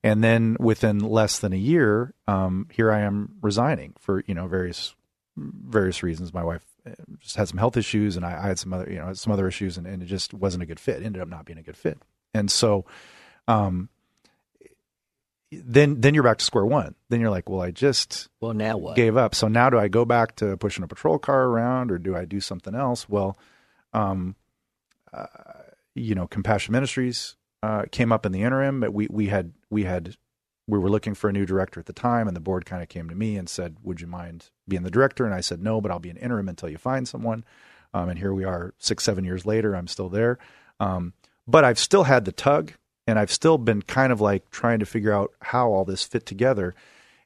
And 0.04 0.22
then 0.22 0.56
within 0.58 0.98
less 0.98 1.38
than 1.38 1.52
a 1.52 1.56
year, 1.56 2.12
um, 2.26 2.68
here 2.72 2.90
I 2.90 3.00
am 3.00 3.36
resigning 3.40 3.94
for 3.98 4.24
you 4.26 4.34
know 4.34 4.48
various 4.48 4.94
various 5.36 6.02
reasons. 6.02 6.34
My 6.34 6.44
wife 6.44 6.64
uh, 6.86 6.90
just 7.20 7.36
had 7.36 7.48
some 7.48 7.58
health 7.58 7.76
issues, 7.76 8.16
and 8.16 8.24
I, 8.24 8.32
I 8.32 8.46
had 8.48 8.58
some 8.58 8.72
other 8.72 8.90
you 8.90 8.98
know 8.98 9.12
some 9.12 9.32
other 9.32 9.46
issues, 9.46 9.78
and, 9.78 9.86
and, 9.86 10.02
it 10.02 10.06
just 10.06 10.34
wasn't 10.34 10.64
a 10.64 10.66
good 10.66 10.80
fit. 10.80 11.02
It 11.02 11.06
ended 11.06 11.22
up 11.22 11.28
not 11.28 11.44
being 11.44 11.58
a 11.58 11.62
good 11.62 11.76
fit, 11.76 11.98
and 12.34 12.50
so. 12.50 12.84
Um, 13.48 13.88
then 15.54 16.00
then 16.00 16.14
you're 16.14 16.22
back 16.22 16.38
to 16.38 16.44
square 16.44 16.64
one. 16.64 16.94
Then 17.10 17.20
you're 17.20 17.28
like, 17.28 17.46
well, 17.50 17.60
I 17.60 17.72
just 17.72 18.28
well 18.40 18.54
now 18.54 18.78
what 18.78 18.96
gave 18.96 19.18
up. 19.18 19.34
So 19.34 19.48
now 19.48 19.68
do 19.68 19.78
I 19.78 19.88
go 19.88 20.06
back 20.06 20.36
to 20.36 20.56
pushing 20.56 20.82
a 20.82 20.88
patrol 20.88 21.18
car 21.18 21.44
around, 21.44 21.90
or 21.90 21.98
do 21.98 22.16
I 22.16 22.24
do 22.24 22.40
something 22.40 22.74
else? 22.74 23.06
Well, 23.06 23.36
um, 23.92 24.34
uh, 25.12 25.26
you 25.94 26.14
know, 26.14 26.26
Compassion 26.26 26.72
Ministries 26.72 27.36
uh, 27.62 27.84
came 27.90 28.12
up 28.12 28.26
in 28.26 28.32
the 28.32 28.42
interim. 28.42 28.80
But 28.80 28.92
we 28.92 29.06
we 29.10 29.28
had 29.28 29.52
we 29.70 29.84
had 29.84 30.16
we 30.66 30.78
were 30.78 30.90
looking 30.90 31.14
for 31.14 31.28
a 31.28 31.32
new 31.32 31.46
director 31.46 31.80
at 31.80 31.86
the 31.86 31.92
time, 31.92 32.28
and 32.28 32.36
the 32.36 32.40
board 32.40 32.66
kind 32.66 32.82
of 32.82 32.88
came 32.88 33.08
to 33.08 33.14
me 33.14 33.36
and 33.36 33.48
said, 33.48 33.76
"Would 33.82 34.00
you 34.00 34.06
mind 34.06 34.50
being 34.68 34.82
the 34.82 34.90
director?" 34.90 35.24
And 35.24 35.34
I 35.34 35.40
said, 35.40 35.62
"No, 35.62 35.80
but 35.80 35.90
I'll 35.90 35.98
be 35.98 36.10
an 36.10 36.16
interim 36.16 36.48
until 36.48 36.68
you 36.68 36.78
find 36.78 37.06
someone." 37.06 37.44
Um, 37.94 38.08
and 38.08 38.18
here 38.18 38.32
we 38.32 38.44
are, 38.44 38.74
six 38.78 39.04
seven 39.04 39.24
years 39.24 39.44
later. 39.44 39.74
I'm 39.76 39.88
still 39.88 40.08
there, 40.08 40.38
um, 40.80 41.12
but 41.46 41.64
I've 41.64 41.78
still 41.78 42.04
had 42.04 42.24
the 42.24 42.32
tug, 42.32 42.72
and 43.06 43.18
I've 43.18 43.32
still 43.32 43.58
been 43.58 43.82
kind 43.82 44.12
of 44.12 44.20
like 44.20 44.50
trying 44.50 44.78
to 44.78 44.86
figure 44.86 45.12
out 45.12 45.32
how 45.40 45.70
all 45.70 45.84
this 45.84 46.04
fit 46.04 46.26
together. 46.26 46.74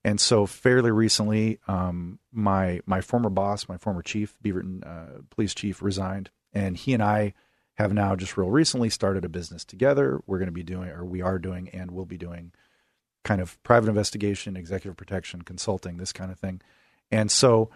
And 0.02 0.20
so, 0.20 0.46
fairly 0.46 0.90
recently, 0.90 1.58
um, 1.66 2.18
my 2.32 2.80
my 2.86 3.00
former 3.00 3.30
boss, 3.30 3.68
my 3.68 3.76
former 3.76 4.02
chief, 4.02 4.36
Beaverton 4.42 4.86
uh, 4.86 5.22
police 5.30 5.54
chief, 5.54 5.82
resigned, 5.82 6.30
and 6.52 6.76
he 6.76 6.94
and 6.94 7.02
I 7.02 7.34
have 7.76 7.92
now 7.92 8.16
just 8.16 8.36
real 8.36 8.50
recently 8.50 8.90
started 8.90 9.24
a 9.24 9.28
business 9.28 9.64
together. 9.64 10.20
We're 10.26 10.38
going 10.38 10.48
to 10.48 10.52
be 10.52 10.62
doing, 10.62 10.88
or 10.88 11.04
we 11.04 11.22
are 11.22 11.38
doing, 11.38 11.68
and 11.70 11.90
will 11.90 12.06
be 12.06 12.18
doing 12.18 12.52
kind 13.24 13.40
of 13.40 13.62
private 13.62 13.88
investigation, 13.88 14.56
executive 14.56 14.96
protection, 14.96 15.42
consulting, 15.42 15.96
this 15.96 16.12
kind 16.12 16.30
of 16.30 16.38
thing. 16.38 16.60
And 17.10 17.30
so 17.30 17.70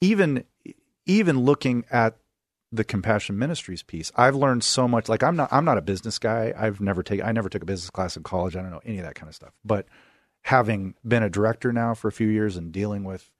even 0.00 0.44
even 1.06 1.40
looking 1.40 1.84
at 1.90 2.16
the 2.72 2.84
compassion 2.84 3.36
ministries 3.36 3.82
piece, 3.82 4.12
I've 4.14 4.36
learned 4.36 4.62
so 4.62 4.86
much. 4.86 5.08
Like 5.08 5.22
I'm 5.22 5.36
not 5.36 5.52
I'm 5.52 5.64
not 5.64 5.78
a 5.78 5.82
business 5.82 6.18
guy. 6.18 6.54
I've 6.56 6.80
never 6.80 7.02
taken 7.02 7.26
I 7.26 7.32
never 7.32 7.48
took 7.48 7.62
a 7.62 7.66
business 7.66 7.90
class 7.90 8.16
in 8.16 8.22
college. 8.22 8.54
I 8.54 8.62
don't 8.62 8.70
know 8.70 8.82
any 8.84 8.98
of 8.98 9.04
that 9.04 9.16
kind 9.16 9.28
of 9.28 9.34
stuff. 9.34 9.54
But 9.64 9.86
having 10.42 10.94
been 11.06 11.22
a 11.22 11.30
director 11.30 11.72
now 11.72 11.94
for 11.94 12.08
a 12.08 12.12
few 12.12 12.28
years 12.28 12.56
and 12.56 12.70
dealing 12.72 13.02
with 13.02 13.30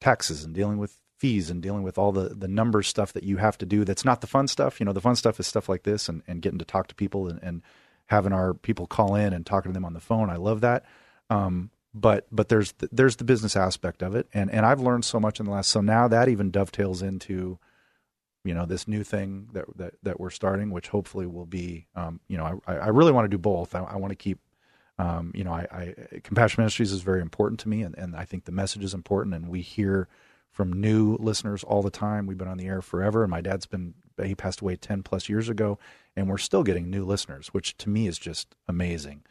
taxes 0.00 0.44
and 0.44 0.54
dealing 0.54 0.78
with 0.78 0.96
fees 1.20 1.50
and 1.50 1.62
dealing 1.62 1.82
with 1.82 1.98
all 1.98 2.12
the 2.12 2.30
the 2.30 2.48
number 2.48 2.82
stuff 2.82 3.12
that 3.12 3.24
you 3.24 3.36
have 3.36 3.58
to 3.58 3.66
do 3.66 3.84
that's 3.84 4.06
not 4.06 4.22
the 4.22 4.26
fun 4.26 4.48
stuff. 4.48 4.80
You 4.80 4.86
know 4.86 4.92
the 4.92 5.02
fun 5.02 5.16
stuff 5.16 5.38
is 5.38 5.46
stuff 5.46 5.68
like 5.68 5.82
this 5.82 6.08
and, 6.08 6.22
and 6.26 6.40
getting 6.40 6.58
to 6.58 6.64
talk 6.64 6.88
to 6.88 6.94
people 6.94 7.28
and, 7.28 7.38
and 7.42 7.62
having 8.06 8.32
our 8.32 8.54
people 8.54 8.86
call 8.86 9.14
in 9.14 9.32
and 9.32 9.44
talking 9.44 9.70
to 9.70 9.74
them 9.74 9.84
on 9.84 9.92
the 9.92 10.00
phone. 10.00 10.30
I 10.30 10.36
love 10.36 10.62
that. 10.62 10.84
Um, 11.28 11.70
but 11.92 12.26
but 12.32 12.48
there's 12.48 12.72
the, 12.72 12.88
there's 12.90 13.16
the 13.16 13.24
business 13.24 13.54
aspect 13.54 14.02
of 14.02 14.14
it. 14.14 14.28
And 14.32 14.50
and 14.50 14.64
i've 14.64 14.80
learned 14.80 15.04
so 15.04 15.20
much 15.20 15.40
in 15.40 15.46
the 15.46 15.52
last 15.52 15.68
so 15.68 15.80
now 15.80 16.08
that 16.08 16.28
even 16.28 16.50
dovetails 16.50 17.02
into 17.02 17.58
you 18.44 18.54
know 18.54 18.64
this 18.64 18.88
new 18.88 19.04
thing 19.04 19.48
that 19.52 19.66
that, 19.76 19.94
that 20.02 20.20
we're 20.20 20.30
starting 20.30 20.70
which 20.70 20.88
hopefully 20.88 21.26
will 21.26 21.46
be 21.46 21.86
um, 21.94 22.20
you 22.28 22.38
know 22.38 22.62
I, 22.66 22.76
I 22.76 22.88
really 22.88 23.12
want 23.12 23.26
to 23.26 23.28
do 23.28 23.38
both. 23.38 23.74
I, 23.74 23.80
I 23.80 23.96
want 23.96 24.10
to 24.12 24.16
keep 24.16 24.38
um, 24.98 25.32
you 25.34 25.44
know 25.44 25.52
I, 25.52 25.66
I 25.70 26.20
compassion 26.24 26.62
ministries 26.62 26.92
is 26.92 27.02
very 27.02 27.20
important 27.20 27.60
to 27.60 27.68
me 27.68 27.82
and, 27.82 27.96
and 27.98 28.16
i 28.16 28.24
think 28.24 28.44
the 28.44 28.52
message 28.52 28.84
is 28.84 28.94
important 28.94 29.34
and 29.34 29.48
we 29.48 29.60
hear 29.60 30.08
from 30.50 30.72
new 30.72 31.16
listeners 31.20 31.64
all 31.64 31.82
the 31.82 31.90
time. 31.90 32.26
We've 32.26 32.38
been 32.38 32.48
on 32.48 32.58
the 32.58 32.66
air 32.66 32.82
forever, 32.82 33.22
and 33.22 33.30
my 33.30 33.40
dad's 33.40 33.66
been 33.66 33.94
he 34.22 34.34
passed 34.34 34.60
away 34.60 34.76
ten 34.76 35.02
plus 35.02 35.28
years 35.28 35.48
ago, 35.48 35.78
and 36.16 36.28
we're 36.28 36.38
still 36.38 36.62
getting 36.62 36.90
new 36.90 37.04
listeners, 37.04 37.48
which 37.48 37.76
to 37.78 37.88
me 37.88 38.06
is 38.06 38.18
just 38.18 38.54
amazing. 38.68 39.22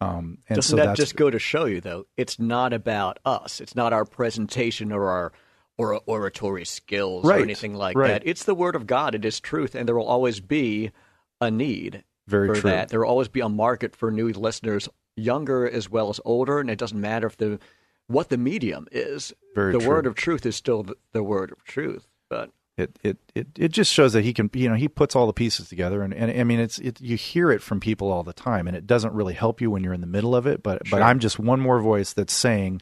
Um, 0.00 0.38
and 0.48 0.56
Doesn't 0.56 0.78
so 0.78 0.84
that 0.84 0.96
just 0.96 1.14
go 1.14 1.30
to 1.30 1.38
show 1.38 1.66
you, 1.66 1.80
though? 1.80 2.06
It's 2.16 2.40
not 2.40 2.72
about 2.72 3.20
us. 3.24 3.60
It's 3.60 3.76
not 3.76 3.92
our 3.92 4.04
presentation 4.04 4.90
or 4.90 5.08
our 5.08 5.32
or 5.78 6.00
oratory 6.06 6.64
skills 6.64 7.24
right, 7.24 7.40
or 7.40 7.42
anything 7.42 7.74
like 7.74 7.96
right. 7.96 8.08
that. 8.08 8.22
It's 8.24 8.44
the 8.44 8.54
Word 8.54 8.74
of 8.74 8.86
God. 8.86 9.14
It 9.14 9.24
is 9.24 9.40
truth, 9.40 9.74
and 9.74 9.86
there 9.86 9.96
will 9.96 10.06
always 10.06 10.40
be 10.40 10.90
a 11.40 11.50
need 11.50 12.04
Very 12.26 12.48
for 12.48 12.54
true. 12.54 12.70
that. 12.70 12.88
There 12.88 13.00
will 13.00 13.08
always 13.08 13.28
be 13.28 13.40
a 13.40 13.48
market 13.48 13.94
for 13.94 14.10
new 14.10 14.30
listeners, 14.30 14.88
younger 15.16 15.68
as 15.68 15.88
well 15.88 16.08
as 16.08 16.20
older, 16.24 16.58
and 16.58 16.70
it 16.70 16.78
doesn't 16.78 17.00
matter 17.00 17.26
if 17.26 17.36
the 17.36 17.58
what 18.06 18.28
the 18.28 18.38
medium 18.38 18.86
is. 18.92 19.32
Very 19.54 19.72
the 19.72 19.78
true. 19.78 19.88
word 19.88 20.06
of 20.06 20.14
truth 20.14 20.46
is 20.46 20.56
still 20.56 20.86
the 21.12 21.22
word 21.22 21.52
of 21.52 21.64
truth, 21.64 22.06
but 22.28 22.50
it, 22.76 22.98
it, 23.02 23.18
it, 23.34 23.46
it 23.58 23.68
just 23.68 23.92
shows 23.92 24.14
that 24.14 24.24
he 24.24 24.32
can, 24.32 24.50
you 24.54 24.68
know, 24.68 24.74
he 24.74 24.88
puts 24.88 25.14
all 25.14 25.26
the 25.26 25.32
pieces 25.32 25.68
together. 25.68 26.02
And, 26.02 26.14
and 26.14 26.30
I 26.30 26.44
mean, 26.44 26.58
it's, 26.58 26.78
it, 26.78 27.00
you 27.00 27.16
hear 27.16 27.50
it 27.50 27.62
from 27.62 27.80
people 27.80 28.10
all 28.10 28.22
the 28.22 28.32
time 28.32 28.66
and 28.66 28.76
it 28.76 28.86
doesn't 28.86 29.12
really 29.12 29.34
help 29.34 29.60
you 29.60 29.70
when 29.70 29.84
you're 29.84 29.92
in 29.92 30.00
the 30.00 30.06
middle 30.06 30.34
of 30.34 30.46
it. 30.46 30.62
But, 30.62 30.86
sure. 30.86 30.98
but 30.98 31.04
I'm 31.04 31.18
just 31.18 31.38
one 31.38 31.60
more 31.60 31.80
voice 31.80 32.14
that's 32.14 32.32
saying, 32.32 32.80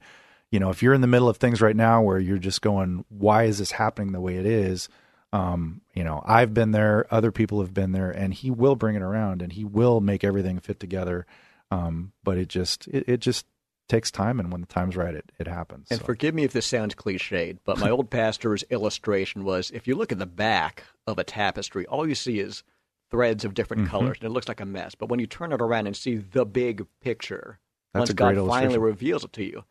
you 0.50 0.60
know, 0.60 0.70
if 0.70 0.82
you're 0.82 0.94
in 0.94 1.00
the 1.00 1.06
middle 1.06 1.28
of 1.28 1.38
things 1.38 1.60
right 1.60 1.76
now 1.76 2.02
where 2.02 2.18
you're 2.18 2.38
just 2.38 2.62
going, 2.62 3.04
why 3.08 3.44
is 3.44 3.58
this 3.58 3.72
happening 3.72 4.12
the 4.12 4.20
way 4.20 4.36
it 4.36 4.46
is? 4.46 4.88
Um, 5.32 5.80
you 5.94 6.02
know, 6.02 6.22
I've 6.24 6.54
been 6.54 6.72
there, 6.72 7.06
other 7.10 7.30
people 7.30 7.60
have 7.60 7.72
been 7.72 7.92
there, 7.92 8.10
and 8.10 8.34
he 8.34 8.50
will 8.50 8.74
bring 8.74 8.96
it 8.96 9.02
around 9.02 9.42
and 9.42 9.52
he 9.52 9.64
will 9.64 10.00
make 10.00 10.24
everything 10.24 10.58
fit 10.58 10.80
together. 10.80 11.26
Um, 11.70 12.12
but 12.24 12.36
it 12.36 12.48
just, 12.48 12.88
it, 12.88 13.08
it 13.08 13.20
just 13.20 13.46
takes 13.90 14.10
time, 14.10 14.40
and 14.40 14.50
when 14.50 14.62
the 14.62 14.66
time's 14.66 14.96
right, 14.96 15.14
it, 15.14 15.30
it 15.38 15.46
happens. 15.46 15.88
And 15.90 16.00
so. 16.00 16.06
forgive 16.06 16.34
me 16.34 16.44
if 16.44 16.52
this 16.52 16.66
sounds 16.66 16.94
cliched, 16.94 17.58
but 17.64 17.78
my 17.78 17.90
old 17.90 18.08
pastor's 18.10 18.62
illustration 18.70 19.44
was 19.44 19.70
if 19.72 19.86
you 19.86 19.94
look 19.94 20.12
at 20.12 20.18
the 20.18 20.26
back 20.26 20.84
of 21.06 21.18
a 21.18 21.24
tapestry, 21.24 21.84
all 21.86 22.08
you 22.08 22.14
see 22.14 22.38
is 22.38 22.62
threads 23.10 23.44
of 23.44 23.54
different 23.54 23.82
mm-hmm. 23.82 23.90
colors, 23.90 24.18
and 24.20 24.26
it 24.26 24.32
looks 24.32 24.48
like 24.48 24.60
a 24.60 24.64
mess. 24.64 24.94
But 24.94 25.08
when 25.08 25.20
you 25.20 25.26
turn 25.26 25.52
it 25.52 25.60
around 25.60 25.86
and 25.86 25.96
see 25.96 26.16
the 26.16 26.46
big 26.46 26.86
picture, 27.00 27.58
That's 27.92 28.00
once 28.00 28.12
God 28.12 28.48
finally 28.48 28.78
reveals 28.78 29.24
it 29.24 29.32
to 29.34 29.44
you, 29.44 29.64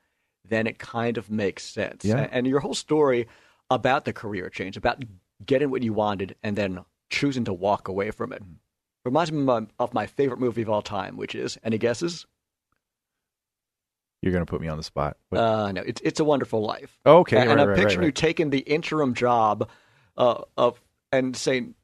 then 0.47 0.67
it 0.67 0.77
kind 0.77 1.17
of 1.17 1.31
makes 1.31 1.63
sense. 1.63 2.03
Yeah. 2.03 2.27
And 2.31 2.45
your 2.45 2.59
whole 2.59 2.73
story 2.73 3.27
about 3.69 4.05
the 4.05 4.13
career 4.13 4.49
change, 4.49 4.75
about 4.77 5.03
getting 5.45 5.71
what 5.71 5.83
you 5.83 5.93
wanted 5.93 6.35
and 6.43 6.55
then 6.57 6.83
choosing 7.09 7.45
to 7.45 7.53
walk 7.53 7.87
away 7.87 8.11
from 8.11 8.33
it, 8.33 8.43
reminds 9.05 9.31
me 9.31 9.67
of 9.79 9.93
my 9.93 10.05
favorite 10.05 10.39
movie 10.39 10.61
of 10.61 10.69
all 10.69 10.81
time, 10.81 11.15
which 11.15 11.33
is, 11.33 11.57
any 11.63 11.77
guesses? 11.77 12.25
You're 14.21 14.33
going 14.33 14.45
to 14.45 14.49
put 14.49 14.61
me 14.61 14.67
on 14.67 14.77
the 14.77 14.83
spot. 14.83 15.17
Uh, 15.31 15.71
no, 15.71 15.81
it's 15.81 16.01
it's 16.01 16.19
a 16.19 16.25
Wonderful 16.25 16.61
Life. 16.61 16.97
Okay, 17.05 17.37
and, 17.37 17.49
right, 17.49 17.59
I'm 17.59 17.69
right, 17.69 17.77
picturing 17.77 17.99
right, 17.99 18.05
you 18.07 18.11
taking 18.11 18.49
the 18.49 18.59
interim 18.59 19.13
job 19.13 19.69
uh, 20.17 20.41
of 20.57 20.81
and 21.11 21.35
saying, 21.37 21.75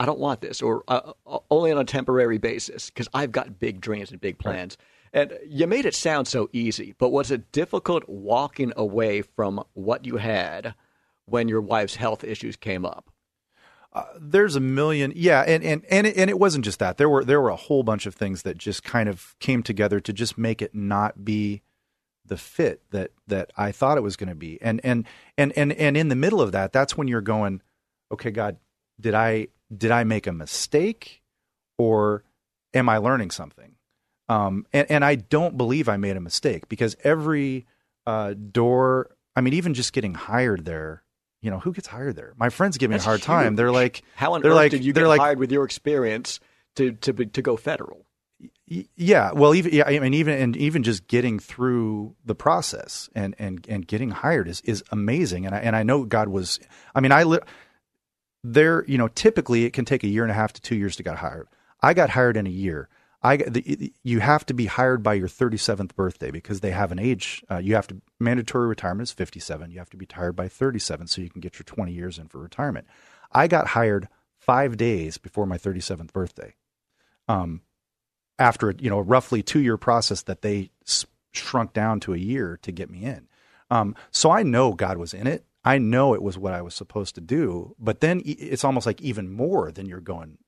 "I 0.00 0.06
don't 0.06 0.18
want 0.18 0.40
this," 0.40 0.60
or 0.60 0.82
uh, 0.88 1.12
uh 1.26 1.38
only 1.50 1.70
on 1.70 1.78
a 1.78 1.84
temporary 1.84 2.38
basis 2.38 2.90
because 2.90 3.08
I've 3.14 3.32
got 3.32 3.60
big 3.60 3.80
dreams 3.80 4.10
and 4.10 4.20
big 4.20 4.38
plans. 4.38 4.76
And 5.12 5.38
you 5.46 5.66
made 5.66 5.86
it 5.86 5.94
sound 5.94 6.28
so 6.28 6.50
easy, 6.52 6.94
but 6.98 7.10
was 7.10 7.30
it 7.30 7.50
difficult 7.52 8.06
walking 8.08 8.72
away 8.76 9.22
from 9.22 9.64
what 9.72 10.04
you 10.04 10.16
had 10.16 10.74
when 11.24 11.48
your 11.48 11.62
wife's 11.62 11.94
health 11.94 12.22
issues 12.22 12.56
came 12.56 12.84
up? 12.84 13.10
Uh, 13.96 14.04
there's 14.20 14.56
a 14.56 14.60
million, 14.60 15.10
yeah, 15.16 15.42
and 15.46 15.64
and 15.64 15.82
and 15.88 16.06
it, 16.06 16.18
and 16.18 16.28
it 16.28 16.38
wasn't 16.38 16.62
just 16.62 16.78
that. 16.80 16.98
There 16.98 17.08
were 17.08 17.24
there 17.24 17.40
were 17.40 17.48
a 17.48 17.56
whole 17.56 17.82
bunch 17.82 18.04
of 18.04 18.14
things 18.14 18.42
that 18.42 18.58
just 18.58 18.84
kind 18.84 19.08
of 19.08 19.34
came 19.40 19.62
together 19.62 20.00
to 20.00 20.12
just 20.12 20.36
make 20.36 20.60
it 20.60 20.74
not 20.74 21.24
be 21.24 21.62
the 22.26 22.36
fit 22.36 22.82
that 22.90 23.12
that 23.26 23.52
I 23.56 23.72
thought 23.72 23.96
it 23.96 24.02
was 24.02 24.16
going 24.16 24.28
to 24.28 24.34
be. 24.34 24.60
And 24.60 24.82
and 24.84 25.06
and 25.38 25.50
and 25.56 25.72
and 25.72 25.96
in 25.96 26.08
the 26.08 26.14
middle 26.14 26.42
of 26.42 26.52
that, 26.52 26.74
that's 26.74 26.98
when 26.98 27.08
you're 27.08 27.22
going, 27.22 27.62
okay, 28.12 28.30
God, 28.30 28.58
did 29.00 29.14
I 29.14 29.48
did 29.74 29.90
I 29.90 30.04
make 30.04 30.26
a 30.26 30.32
mistake, 30.32 31.22
or 31.78 32.22
am 32.74 32.90
I 32.90 32.98
learning 32.98 33.30
something? 33.30 33.76
Um, 34.28 34.66
and 34.74 34.90
and 34.90 35.06
I 35.06 35.14
don't 35.14 35.56
believe 35.56 35.88
I 35.88 35.96
made 35.96 36.18
a 36.18 36.20
mistake 36.20 36.68
because 36.68 36.98
every 37.02 37.64
uh, 38.06 38.34
door, 38.34 39.16
I 39.34 39.40
mean, 39.40 39.54
even 39.54 39.72
just 39.72 39.94
getting 39.94 40.12
hired 40.12 40.66
there 40.66 41.02
you 41.42 41.50
know, 41.50 41.58
who 41.60 41.72
gets 41.72 41.86
hired 41.86 42.16
there? 42.16 42.34
My 42.36 42.48
friends 42.50 42.76
give 42.78 42.90
me 42.90 42.94
That's 42.94 43.04
a 43.04 43.08
hard 43.08 43.20
huge. 43.20 43.26
time. 43.26 43.56
They're 43.56 43.70
like, 43.72 44.02
How 44.14 44.32
on 44.34 44.42
they're 44.42 44.50
earth 44.52 44.56
like, 44.56 44.70
did 44.72 44.84
you 44.84 44.92
get 44.92 45.06
like, 45.06 45.20
hired 45.20 45.38
with 45.38 45.52
your 45.52 45.64
experience 45.64 46.40
to 46.76 46.92
to 46.92 47.12
to 47.12 47.42
go 47.42 47.56
federal? 47.56 48.06
Yeah, 48.68 49.30
well, 49.32 49.54
even 49.54 49.72
yeah, 49.72 49.84
I 49.86 49.98
mean, 50.00 50.12
even 50.14 50.34
and 50.38 50.56
even 50.56 50.82
just 50.82 51.06
getting 51.06 51.38
through 51.38 52.16
the 52.24 52.34
process 52.34 53.08
and 53.14 53.34
and 53.38 53.64
and 53.68 53.86
getting 53.86 54.10
hired 54.10 54.48
is 54.48 54.60
is 54.62 54.82
amazing. 54.90 55.46
And 55.46 55.54
I 55.54 55.58
and 55.60 55.76
I 55.76 55.84
know 55.84 56.04
God 56.04 56.28
was. 56.28 56.58
I 56.94 57.00
mean, 57.00 57.12
I 57.12 57.22
li- 57.22 57.38
there. 58.42 58.84
You 58.86 58.98
know, 58.98 59.08
typically 59.08 59.64
it 59.64 59.72
can 59.72 59.84
take 59.84 60.02
a 60.04 60.08
year 60.08 60.22
and 60.24 60.32
a 60.32 60.34
half 60.34 60.52
to 60.54 60.60
two 60.60 60.74
years 60.74 60.96
to 60.96 61.02
get 61.04 61.16
hired. 61.16 61.46
I 61.80 61.94
got 61.94 62.10
hired 62.10 62.36
in 62.36 62.46
a 62.46 62.50
year. 62.50 62.88
I 63.26 63.36
the, 63.38 63.92
you 64.04 64.20
have 64.20 64.46
to 64.46 64.54
be 64.54 64.66
hired 64.66 65.02
by 65.02 65.14
your 65.14 65.26
37th 65.26 65.96
birthday 65.96 66.30
because 66.30 66.60
they 66.60 66.70
have 66.70 66.92
an 66.92 67.00
age. 67.00 67.42
Uh, 67.50 67.58
you 67.58 67.74
have 67.74 67.88
to 67.88 68.00
mandatory 68.20 68.68
retirement 68.68 69.08
is 69.08 69.12
57. 69.12 69.70
You 69.72 69.78
have 69.78 69.90
to 69.90 69.96
be 69.96 70.06
hired 70.10 70.36
by 70.36 70.48
37 70.48 71.08
so 71.08 71.20
you 71.20 71.30
can 71.30 71.40
get 71.40 71.58
your 71.58 71.64
20 71.64 71.92
years 71.92 72.18
in 72.18 72.28
for 72.28 72.38
retirement. 72.38 72.86
I 73.32 73.48
got 73.48 73.68
hired 73.68 74.08
five 74.38 74.76
days 74.76 75.18
before 75.18 75.44
my 75.44 75.58
37th 75.58 76.12
birthday. 76.12 76.54
Um, 77.26 77.62
after 78.38 78.72
you 78.78 78.90
know 78.90 79.00
roughly 79.00 79.42
two 79.42 79.60
year 79.60 79.76
process 79.76 80.22
that 80.22 80.42
they 80.42 80.70
shrunk 81.32 81.72
down 81.72 81.98
to 82.00 82.14
a 82.14 82.18
year 82.18 82.58
to 82.62 82.70
get 82.70 82.90
me 82.90 83.02
in. 83.02 83.26
Um, 83.70 83.96
so 84.12 84.30
I 84.30 84.44
know 84.44 84.72
God 84.72 84.98
was 84.98 85.12
in 85.12 85.26
it. 85.26 85.44
I 85.64 85.78
know 85.78 86.14
it 86.14 86.22
was 86.22 86.38
what 86.38 86.54
I 86.54 86.62
was 86.62 86.74
supposed 86.74 87.16
to 87.16 87.20
do. 87.20 87.74
But 87.76 88.00
then 88.00 88.22
it's 88.24 88.62
almost 88.62 88.86
like 88.86 89.02
even 89.02 89.32
more 89.32 89.72
than 89.72 89.86
you're 89.86 90.00
going. 90.00 90.38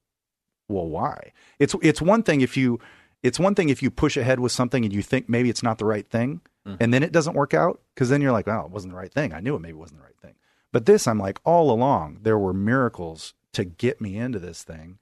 Well, 0.68 0.86
why? 0.86 1.32
It's 1.58 1.74
it's 1.82 2.00
one 2.02 2.22
thing 2.22 2.40
if 2.40 2.56
you 2.56 2.80
it's 3.22 3.38
one 3.38 3.54
thing 3.54 3.68
if 3.68 3.82
you 3.82 3.90
push 3.90 4.16
ahead 4.16 4.40
with 4.40 4.52
something 4.52 4.84
and 4.84 4.92
you 4.92 5.02
think 5.02 5.28
maybe 5.28 5.50
it's 5.50 5.62
not 5.62 5.78
the 5.78 5.84
right 5.84 6.08
thing, 6.08 6.40
and 6.80 6.92
then 6.92 7.02
it 7.02 7.12
doesn't 7.12 7.34
work 7.34 7.54
out 7.54 7.80
because 7.94 8.10
then 8.10 8.20
you're 8.20 8.32
like, 8.32 8.46
oh, 8.46 8.64
it 8.66 8.70
wasn't 8.70 8.92
the 8.92 8.98
right 8.98 9.12
thing. 9.12 9.32
I 9.32 9.40
knew 9.40 9.54
it 9.56 9.60
maybe 9.60 9.74
wasn't 9.74 10.00
the 10.00 10.04
right 10.04 10.18
thing. 10.20 10.34
But 10.70 10.84
this, 10.84 11.06
I'm 11.06 11.18
like, 11.18 11.40
all 11.44 11.70
along 11.70 12.18
there 12.22 12.38
were 12.38 12.52
miracles 12.52 13.34
to 13.54 13.64
get 13.64 14.00
me 14.00 14.16
into 14.18 14.38
this 14.38 14.62
thing 14.62 14.98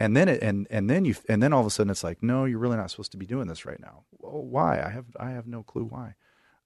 and 0.00 0.16
then 0.16 0.28
it 0.28 0.42
and 0.42 0.66
and 0.70 0.88
then 0.90 1.04
you 1.04 1.14
and 1.28 1.42
then 1.42 1.52
all 1.52 1.60
of 1.60 1.66
a 1.66 1.70
sudden 1.70 1.90
it's 1.90 2.02
like 2.02 2.22
no 2.22 2.46
you're 2.46 2.58
really 2.58 2.76
not 2.76 2.90
supposed 2.90 3.12
to 3.12 3.18
be 3.18 3.26
doing 3.26 3.46
this 3.46 3.66
right 3.66 3.78
now 3.78 4.02
well, 4.18 4.42
why 4.42 4.82
i 4.82 4.88
have 4.88 5.04
i 5.20 5.30
have 5.30 5.46
no 5.46 5.62
clue 5.62 5.84
why 5.84 6.14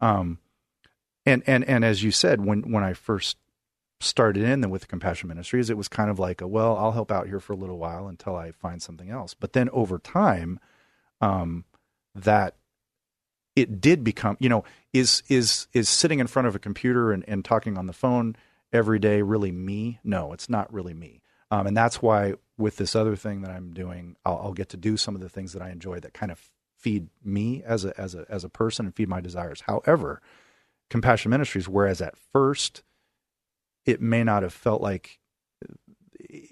um 0.01 0.39
and 1.27 1.43
and 1.47 1.65
and 1.65 1.85
as 1.85 2.03
you 2.03 2.13
said 2.13 2.45
when 2.45 2.71
when 2.73 2.85
i 2.85 2.95
first 2.95 3.37
started 4.05 4.43
in 4.43 4.69
with 4.71 4.83
the 4.83 4.87
compassion 4.87 5.29
ministries 5.29 5.71
it 5.71 5.77
was 5.77 5.89
kind 5.89 6.11
of 6.11 6.19
like 6.19 6.41
a 6.41 6.47
well 6.47 6.77
i'll 6.77 6.93
help 6.93 7.11
out 7.11 7.27
here 7.27 7.41
for 7.41 7.53
a 7.53 7.57
little 7.57 7.79
while 7.79 8.07
until 8.07 8.37
i 8.37 8.51
find 8.51 8.83
something 8.83 9.11
else. 9.11 9.35
But 9.35 9.53
then 9.53 9.69
over 9.71 9.99
time 9.99 10.61
um 11.21 11.65
that 12.15 12.57
it 13.57 13.81
did 13.81 14.05
become 14.05 14.37
you 14.41 14.49
know 14.49 14.65
is 14.93 15.23
is 15.29 15.67
is 15.73 15.89
sitting 15.89 16.21
in 16.21 16.27
front 16.27 16.49
of 16.49 16.55
a 16.55 16.59
computer 16.59 17.13
and, 17.13 17.25
and 17.29 17.45
talking 17.45 17.79
on 17.79 17.87
the 17.87 17.93
phone 17.93 18.37
every 18.73 18.99
day 18.99 19.23
really 19.23 19.53
me? 19.53 20.01
No 20.05 20.33
it's 20.33 20.49
not 20.49 20.73
really 20.73 20.95
me. 20.95 21.21
Um, 21.51 21.67
and 21.67 21.77
that's 21.77 22.03
why 22.03 22.35
with 22.57 22.77
this 22.77 22.97
other 22.97 23.17
thing 23.17 23.43
that 23.43 23.51
I'm 23.51 23.73
doing, 23.73 24.17
I'll, 24.25 24.41
I'll 24.45 24.53
get 24.53 24.69
to 24.71 24.77
do 24.77 24.97
some 24.97 25.15
of 25.15 25.21
the 25.21 25.29
things 25.29 25.53
that 25.53 25.63
I 25.63 25.71
enjoy 25.71 26.01
that 26.01 26.15
kind 26.15 26.33
of 26.33 26.51
feed 26.79 27.09
me 27.25 27.63
as 27.65 27.85
a 27.85 27.99
as 27.99 28.15
a 28.15 28.27
as 28.29 28.45
a 28.45 28.49
person 28.49 28.87
and 28.87 28.95
feed 28.95 29.09
my 29.09 29.21
desires. 29.21 29.63
However, 29.63 30.21
Compassion 30.91 31.31
Ministries, 31.31 31.69
whereas 31.69 32.01
at 32.01 32.17
first 32.17 32.83
it 33.85 34.01
may 34.01 34.25
not 34.25 34.43
have 34.43 34.53
felt 34.53 34.81
like 34.81 35.19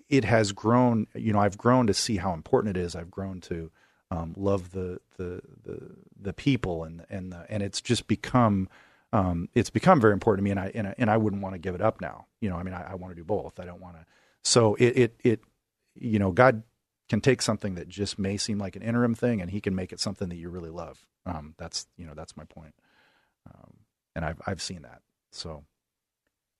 it 0.08 0.24
has 0.24 0.52
grown. 0.52 1.06
You 1.14 1.32
know, 1.32 1.40
I've 1.40 1.58
grown 1.58 1.86
to 1.86 1.94
see 1.94 2.16
how 2.16 2.34
important 2.34 2.76
it 2.76 2.80
is. 2.80 2.94
I've 2.94 3.10
grown 3.10 3.40
to 3.42 3.70
um, 4.10 4.34
love 4.36 4.72
the, 4.72 5.00
the 5.16 5.40
the 5.64 5.96
the 6.20 6.32
people 6.32 6.84
and 6.84 7.04
and 7.08 7.32
the, 7.32 7.46
and 7.48 7.62
it's 7.62 7.80
just 7.80 8.06
become 8.06 8.68
um, 9.12 9.48
it's 9.54 9.70
become 9.70 10.00
very 10.00 10.12
important 10.12 10.40
to 10.40 10.44
me. 10.44 10.50
And 10.50 10.60
I 10.60 10.70
and 10.74 10.86
I, 10.88 10.94
and 10.98 11.10
I 11.10 11.16
wouldn't 11.16 11.42
want 11.42 11.54
to 11.54 11.58
give 11.58 11.74
it 11.74 11.80
up 11.80 12.00
now. 12.00 12.26
You 12.40 12.50
know, 12.50 12.56
I 12.56 12.62
mean, 12.62 12.74
I, 12.74 12.92
I 12.92 12.94
want 12.94 13.12
to 13.12 13.16
do 13.16 13.24
both. 13.24 13.58
I 13.58 13.64
don't 13.64 13.80
want 13.80 13.96
to. 13.96 14.06
So 14.42 14.74
it 14.76 14.96
it 14.96 15.20
it 15.24 15.40
you 15.94 16.18
know, 16.18 16.32
God 16.32 16.62
can 17.08 17.20
take 17.20 17.42
something 17.42 17.74
that 17.74 17.88
just 17.88 18.18
may 18.18 18.36
seem 18.36 18.58
like 18.58 18.76
an 18.76 18.82
interim 18.82 19.14
thing, 19.14 19.40
and 19.40 19.50
He 19.50 19.60
can 19.60 19.74
make 19.74 19.92
it 19.92 20.00
something 20.00 20.28
that 20.28 20.36
you 20.36 20.50
really 20.50 20.70
love. 20.70 21.04
Um, 21.26 21.54
that's 21.58 21.86
you 21.96 22.06
know 22.06 22.14
that's 22.14 22.36
my 22.36 22.44
point, 22.44 22.74
um, 23.46 23.74
and 24.14 24.24
I've 24.24 24.40
I've 24.46 24.62
seen 24.62 24.82
that. 24.82 25.02
So 25.30 25.64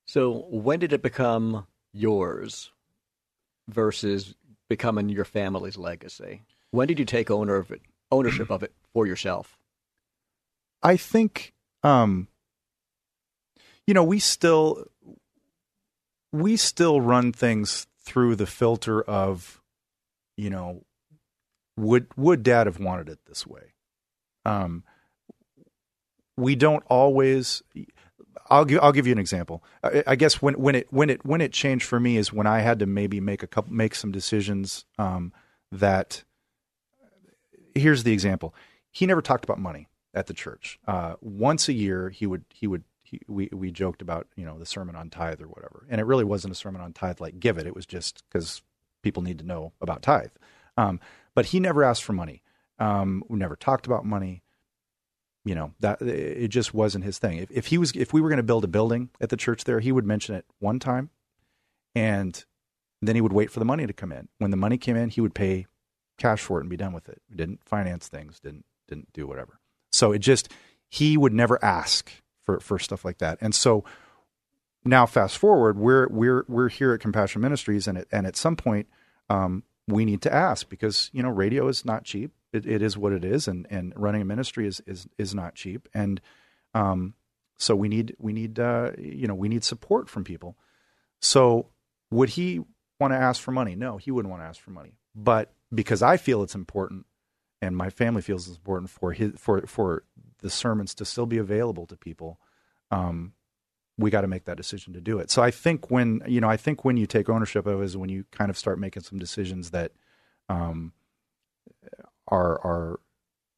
So 0.06 0.46
when 0.50 0.80
did 0.80 0.92
it 0.92 1.02
become 1.02 1.66
yours 1.92 2.70
versus 3.68 4.34
becoming 4.68 5.08
your 5.08 5.24
family's 5.24 5.76
legacy? 5.76 6.42
When 6.70 6.88
did 6.88 6.98
you 6.98 7.04
take 7.04 7.30
owner 7.30 7.56
of 7.56 7.70
it, 7.70 7.82
ownership 8.10 8.50
of 8.50 8.62
it 8.62 8.72
for 8.92 9.06
yourself? 9.06 9.58
I 10.82 10.96
think, 10.96 11.52
um, 11.82 12.28
you 13.86 13.94
know, 13.94 14.04
we 14.04 14.18
still 14.18 14.86
we 16.32 16.56
still 16.56 17.00
run 17.00 17.32
things 17.32 17.86
through 18.00 18.36
the 18.36 18.46
filter 18.46 19.02
of, 19.02 19.60
you 20.36 20.50
know, 20.50 20.84
would 21.76 22.06
would 22.16 22.42
Dad 22.42 22.66
have 22.66 22.80
wanted 22.80 23.08
it 23.08 23.20
this 23.26 23.46
way? 23.46 23.74
Um, 24.44 24.84
we 26.36 26.56
don't 26.56 26.84
always. 26.88 27.62
I'll 28.50 28.64
give 28.64 28.80
I'll 28.82 28.92
give 28.92 29.06
you 29.06 29.12
an 29.12 29.18
example. 29.18 29.62
I, 29.82 30.04
I 30.08 30.16
guess 30.16 30.42
when 30.42 30.54
when 30.54 30.74
it 30.74 30.92
when 30.92 31.10
it 31.10 31.24
when 31.24 31.40
it 31.40 31.52
changed 31.52 31.84
for 31.84 31.98
me 32.00 32.16
is 32.16 32.32
when 32.32 32.46
I 32.46 32.60
had 32.60 32.78
to 32.80 32.86
maybe 32.86 33.20
make 33.20 33.42
a 33.42 33.46
couple 33.46 33.72
make 33.72 33.94
some 33.94 34.12
decisions 34.12 34.84
um, 34.98 35.32
that. 35.70 36.24
Here's 37.74 38.02
the 38.02 38.12
example. 38.12 38.54
He 38.90 39.06
never 39.06 39.22
talked 39.22 39.44
about 39.44 39.58
money 39.58 39.88
at 40.12 40.26
the 40.26 40.34
church. 40.34 40.78
Uh, 40.86 41.14
once 41.22 41.68
a 41.68 41.72
year, 41.72 42.10
he 42.10 42.26
would 42.26 42.44
he 42.52 42.66
would 42.66 42.84
he, 43.02 43.20
we 43.28 43.48
we 43.52 43.70
joked 43.70 44.02
about 44.02 44.26
you 44.36 44.44
know 44.44 44.58
the 44.58 44.66
sermon 44.66 44.96
on 44.96 45.10
tithe 45.10 45.40
or 45.40 45.48
whatever, 45.48 45.86
and 45.88 46.00
it 46.00 46.04
really 46.04 46.24
wasn't 46.24 46.52
a 46.52 46.54
sermon 46.56 46.80
on 46.80 46.92
tithe 46.92 47.20
like 47.20 47.40
give 47.40 47.58
it. 47.58 47.66
It 47.66 47.74
was 47.74 47.86
just 47.86 48.22
because 48.28 48.62
people 49.02 49.22
need 49.22 49.38
to 49.38 49.46
know 49.46 49.72
about 49.80 50.02
tithe. 50.02 50.30
Um, 50.76 51.00
but 51.34 51.46
he 51.46 51.60
never 51.60 51.82
asked 51.82 52.04
for 52.04 52.12
money. 52.12 52.42
Um, 52.78 53.22
we 53.28 53.38
never 53.38 53.56
talked 53.56 53.86
about 53.86 54.04
money. 54.04 54.42
You 55.44 55.54
know 55.54 55.72
that 55.80 56.00
it 56.00 56.48
just 56.48 56.72
wasn't 56.72 57.04
his 57.04 57.18
thing. 57.18 57.38
If, 57.38 57.50
if 57.50 57.66
he 57.66 57.78
was 57.78 57.92
if 57.92 58.12
we 58.12 58.20
were 58.20 58.28
going 58.28 58.36
to 58.36 58.44
build 58.44 58.64
a 58.64 58.68
building 58.68 59.10
at 59.20 59.28
the 59.28 59.36
church 59.36 59.64
there, 59.64 59.80
he 59.80 59.90
would 59.90 60.06
mention 60.06 60.34
it 60.34 60.44
one 60.60 60.78
time, 60.78 61.10
and 61.94 62.44
then 63.00 63.16
he 63.16 63.20
would 63.20 63.32
wait 63.32 63.50
for 63.50 63.58
the 63.58 63.64
money 63.64 63.86
to 63.86 63.92
come 63.92 64.12
in. 64.12 64.28
When 64.38 64.52
the 64.52 64.56
money 64.56 64.78
came 64.78 64.96
in, 64.96 65.08
he 65.08 65.20
would 65.20 65.34
pay 65.34 65.66
cash 66.16 66.40
for 66.40 66.58
it 66.58 66.62
and 66.62 66.70
be 66.70 66.76
done 66.76 66.92
with 66.92 67.08
it. 67.08 67.20
We 67.28 67.36
didn't 67.36 67.64
finance 67.64 68.08
things. 68.08 68.38
Didn't 68.38 68.64
didn't 68.86 69.12
do 69.12 69.26
whatever. 69.26 69.58
So 69.90 70.12
it 70.12 70.20
just 70.20 70.48
he 70.88 71.16
would 71.16 71.32
never 71.32 71.62
ask 71.64 72.10
for 72.44 72.60
for 72.60 72.78
stuff 72.78 73.04
like 73.04 73.18
that. 73.18 73.38
And 73.40 73.54
so 73.54 73.84
now 74.84 75.06
fast 75.06 75.38
forward, 75.38 75.78
we're 75.78 76.08
we're 76.08 76.44
we're 76.48 76.68
here 76.68 76.92
at 76.92 77.00
Compassion 77.00 77.40
Ministries, 77.40 77.86
and 77.86 77.98
at, 77.98 78.06
and 78.12 78.26
at 78.26 78.36
some 78.36 78.56
point 78.56 78.88
um, 79.28 79.64
we 79.86 80.04
need 80.04 80.22
to 80.22 80.32
ask 80.32 80.68
because 80.68 81.10
you 81.12 81.22
know 81.22 81.30
radio 81.30 81.68
is 81.68 81.84
not 81.84 82.04
cheap. 82.04 82.32
It, 82.52 82.66
it 82.66 82.82
is 82.82 82.98
what 82.98 83.12
it 83.12 83.24
is, 83.24 83.48
and 83.48 83.66
and 83.70 83.92
running 83.96 84.22
a 84.22 84.24
ministry 84.24 84.66
is 84.66 84.80
is 84.86 85.06
is 85.18 85.34
not 85.34 85.54
cheap, 85.54 85.88
and 85.94 86.20
um, 86.74 87.14
so 87.56 87.74
we 87.74 87.88
need 87.88 88.14
we 88.18 88.32
need 88.32 88.58
uh, 88.58 88.92
you 88.98 89.26
know 89.26 89.34
we 89.34 89.48
need 89.48 89.64
support 89.64 90.08
from 90.08 90.24
people. 90.24 90.56
So 91.20 91.68
would 92.10 92.30
he 92.30 92.60
want 93.00 93.12
to 93.12 93.18
ask 93.18 93.40
for 93.40 93.52
money? 93.52 93.74
No, 93.74 93.96
he 93.96 94.10
wouldn't 94.10 94.30
want 94.30 94.42
to 94.42 94.46
ask 94.46 94.60
for 94.60 94.70
money. 94.70 94.94
But 95.14 95.52
because 95.72 96.02
I 96.02 96.16
feel 96.16 96.42
it's 96.42 96.54
important, 96.54 97.06
and 97.60 97.76
my 97.76 97.90
family 97.90 98.22
feels 98.22 98.48
it's 98.48 98.56
important 98.56 98.90
for 98.90 99.12
his 99.12 99.32
for 99.38 99.66
for 99.66 100.04
the 100.40 100.50
sermons 100.50 100.94
to 100.96 101.04
still 101.04 101.26
be 101.26 101.38
available 101.38 101.86
to 101.86 101.96
people, 101.96 102.38
um, 102.90 103.32
we 103.96 104.10
got 104.10 104.22
to 104.22 104.28
make 104.28 104.44
that 104.44 104.56
decision 104.56 104.92
to 104.94 105.00
do 105.00 105.18
it. 105.18 105.30
So 105.30 105.42
I 105.42 105.50
think 105.50 105.90
when 105.90 106.22
you 106.26 106.40
know, 106.40 106.48
I 106.48 106.56
think 106.56 106.84
when 106.84 106.96
you 106.96 107.06
take 107.06 107.28
ownership 107.28 107.66
of 107.66 107.80
it 107.80 107.84
is 107.84 107.96
when 107.96 108.10
you 108.10 108.24
kind 108.30 108.50
of 108.50 108.58
start 108.58 108.78
making 108.78 109.02
some 109.02 109.18
decisions 109.18 109.70
that 109.70 109.92
um, 110.48 110.92
are 112.32 112.58
are 112.64 113.00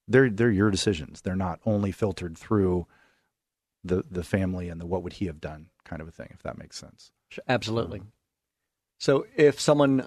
they're 0.09 0.29
they're 0.29 0.51
your 0.51 0.71
decisions. 0.71 1.23
They're 1.23 1.37
not 1.37 1.61
only 1.65 1.93
filtered 1.93 2.37
through 2.37 2.87
the 3.83 4.05
the 4.11 4.25
family 4.25 4.69
and 4.69 4.79
the 4.81 4.87
what 4.87 5.03
would 5.03 5.15
he 5.15 5.25
have 5.27 5.41
done 5.41 5.69
kind 5.85 6.03
of 6.03 6.09
a 6.09 6.11
thing, 6.11 6.29
if 6.33 6.43
that 6.43 6.59
makes 6.59 6.77
sense. 6.79 7.13
Absolutely. 7.49 8.03
So 8.99 9.25
if 9.37 9.61
someone 9.61 10.07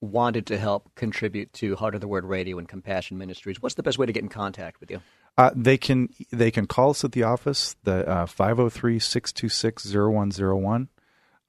wanted 0.00 0.46
to 0.46 0.58
help 0.58 0.90
contribute 0.94 1.52
to 1.54 1.74
Heart 1.76 1.94
of 1.94 2.00
the 2.00 2.08
Word 2.08 2.24
Radio 2.24 2.58
and 2.58 2.68
Compassion 2.68 3.16
Ministries, 3.18 3.62
what's 3.62 3.76
the 3.76 3.82
best 3.82 3.98
way 3.98 4.06
to 4.06 4.12
get 4.12 4.22
in 4.22 4.28
contact 4.28 4.78
with 4.80 4.90
you? 4.90 5.00
Uh, 5.36 5.50
they 5.54 5.76
can 5.76 6.08
they 6.30 6.50
can 6.50 6.66
call 6.66 6.90
us 6.90 7.04
at 7.04 7.12
the 7.12 7.22
office 7.22 7.76
the 7.84 8.08
uh, 8.08 8.26
503-626-0101. 8.26 10.88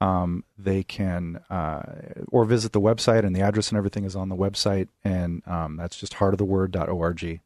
Um, 0.00 0.44
they 0.58 0.82
can 0.82 1.40
uh, 1.48 1.82
or 2.28 2.44
visit 2.44 2.72
the 2.72 2.80
website 2.80 3.24
and 3.24 3.34
the 3.34 3.40
address 3.40 3.70
and 3.70 3.78
everything 3.78 4.04
is 4.04 4.14
on 4.14 4.28
the 4.28 4.36
website 4.36 4.88
and 5.02 5.42
um, 5.46 5.76
that's 5.76 5.96
just 5.96 6.14
heartoftheword.org 6.14 7.40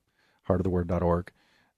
heartoftheword.org 0.48 1.32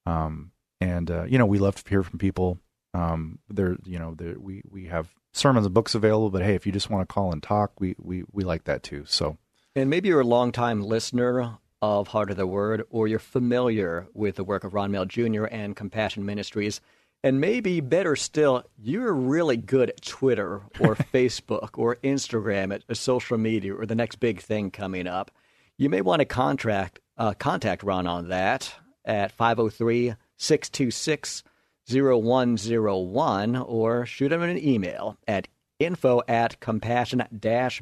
um, 0.07 0.51
and 0.81 1.11
uh, 1.11 1.25
you 1.25 1.37
know 1.37 1.45
we 1.45 1.59
love 1.59 1.77
to 1.77 1.91
hear 1.91 2.03
from 2.03 2.19
people 2.19 2.59
um, 2.95 3.39
there 3.51 3.77
you 3.85 3.99
know 3.99 4.15
there, 4.15 4.39
we 4.39 4.63
we 4.71 4.87
have 4.87 5.15
sermons 5.33 5.67
and 5.67 5.75
books 5.75 5.95
available 5.95 6.31
but 6.31 6.43
hey 6.43 6.55
if 6.55 6.65
you 6.65 6.73
just 6.73 6.89
want 6.89 7.07
to 7.07 7.13
call 7.13 7.33
and 7.33 7.43
talk 7.43 7.79
we 7.79 7.95
we 7.99 8.25
we 8.33 8.43
like 8.43 8.65
that 8.65 8.83
too 8.83 9.05
so 9.07 9.37
and 9.77 9.91
maybe 9.91 10.09
you're 10.09 10.21
a 10.21 10.25
longtime 10.25 10.83
listener 10.83 11.59
of 11.83 12.09
Heart 12.09 12.31
of 12.31 12.37
the 12.37 12.47
Word, 12.47 12.85
or 12.91 13.09
you're 13.09 13.19
familiar 13.19 14.07
with 14.15 14.37
the 14.37 14.45
work 14.45 14.63
of 14.63 14.73
Ron 14.73 14.93
Mehl 14.93 15.07
Jr. 15.07 15.47
and 15.47 15.75
Compassion 15.75 16.25
Ministries. 16.25 16.81
And 17.25 17.41
maybe 17.41 17.81
better 17.81 18.17
still, 18.17 18.65
you're 18.77 19.13
really 19.13 19.57
good 19.57 19.91
at 19.91 20.03
Twitter 20.03 20.63
or 20.81 20.97
Facebook 21.15 21.79
or 21.79 21.97
Instagram, 21.97 22.75
at 22.75 22.97
social 22.97 23.39
media, 23.39 23.75
or 23.75 23.87
the 23.87 23.95
next 23.95 24.17
big 24.17 24.41
thing 24.41 24.71
coming 24.71 25.07
up. 25.07 25.31
You 25.79 25.89
may 25.89 26.01
want 26.01 26.21
to 26.21 26.25
contract, 26.25 26.99
uh, 27.17 27.35
contact 27.35 27.83
Ron 27.83 28.07
on 28.07 28.29
that 28.29 28.75
at 29.05 29.33
503 29.33 30.15
626 30.37 31.45
0101 31.89 33.57
or 33.57 34.07
shoot 34.07 34.33
him 34.33 34.43
an 34.43 34.59
email 34.59 35.17
at 35.27 35.49
info 35.79 36.23
at 36.29 36.61
compassion 36.61 37.23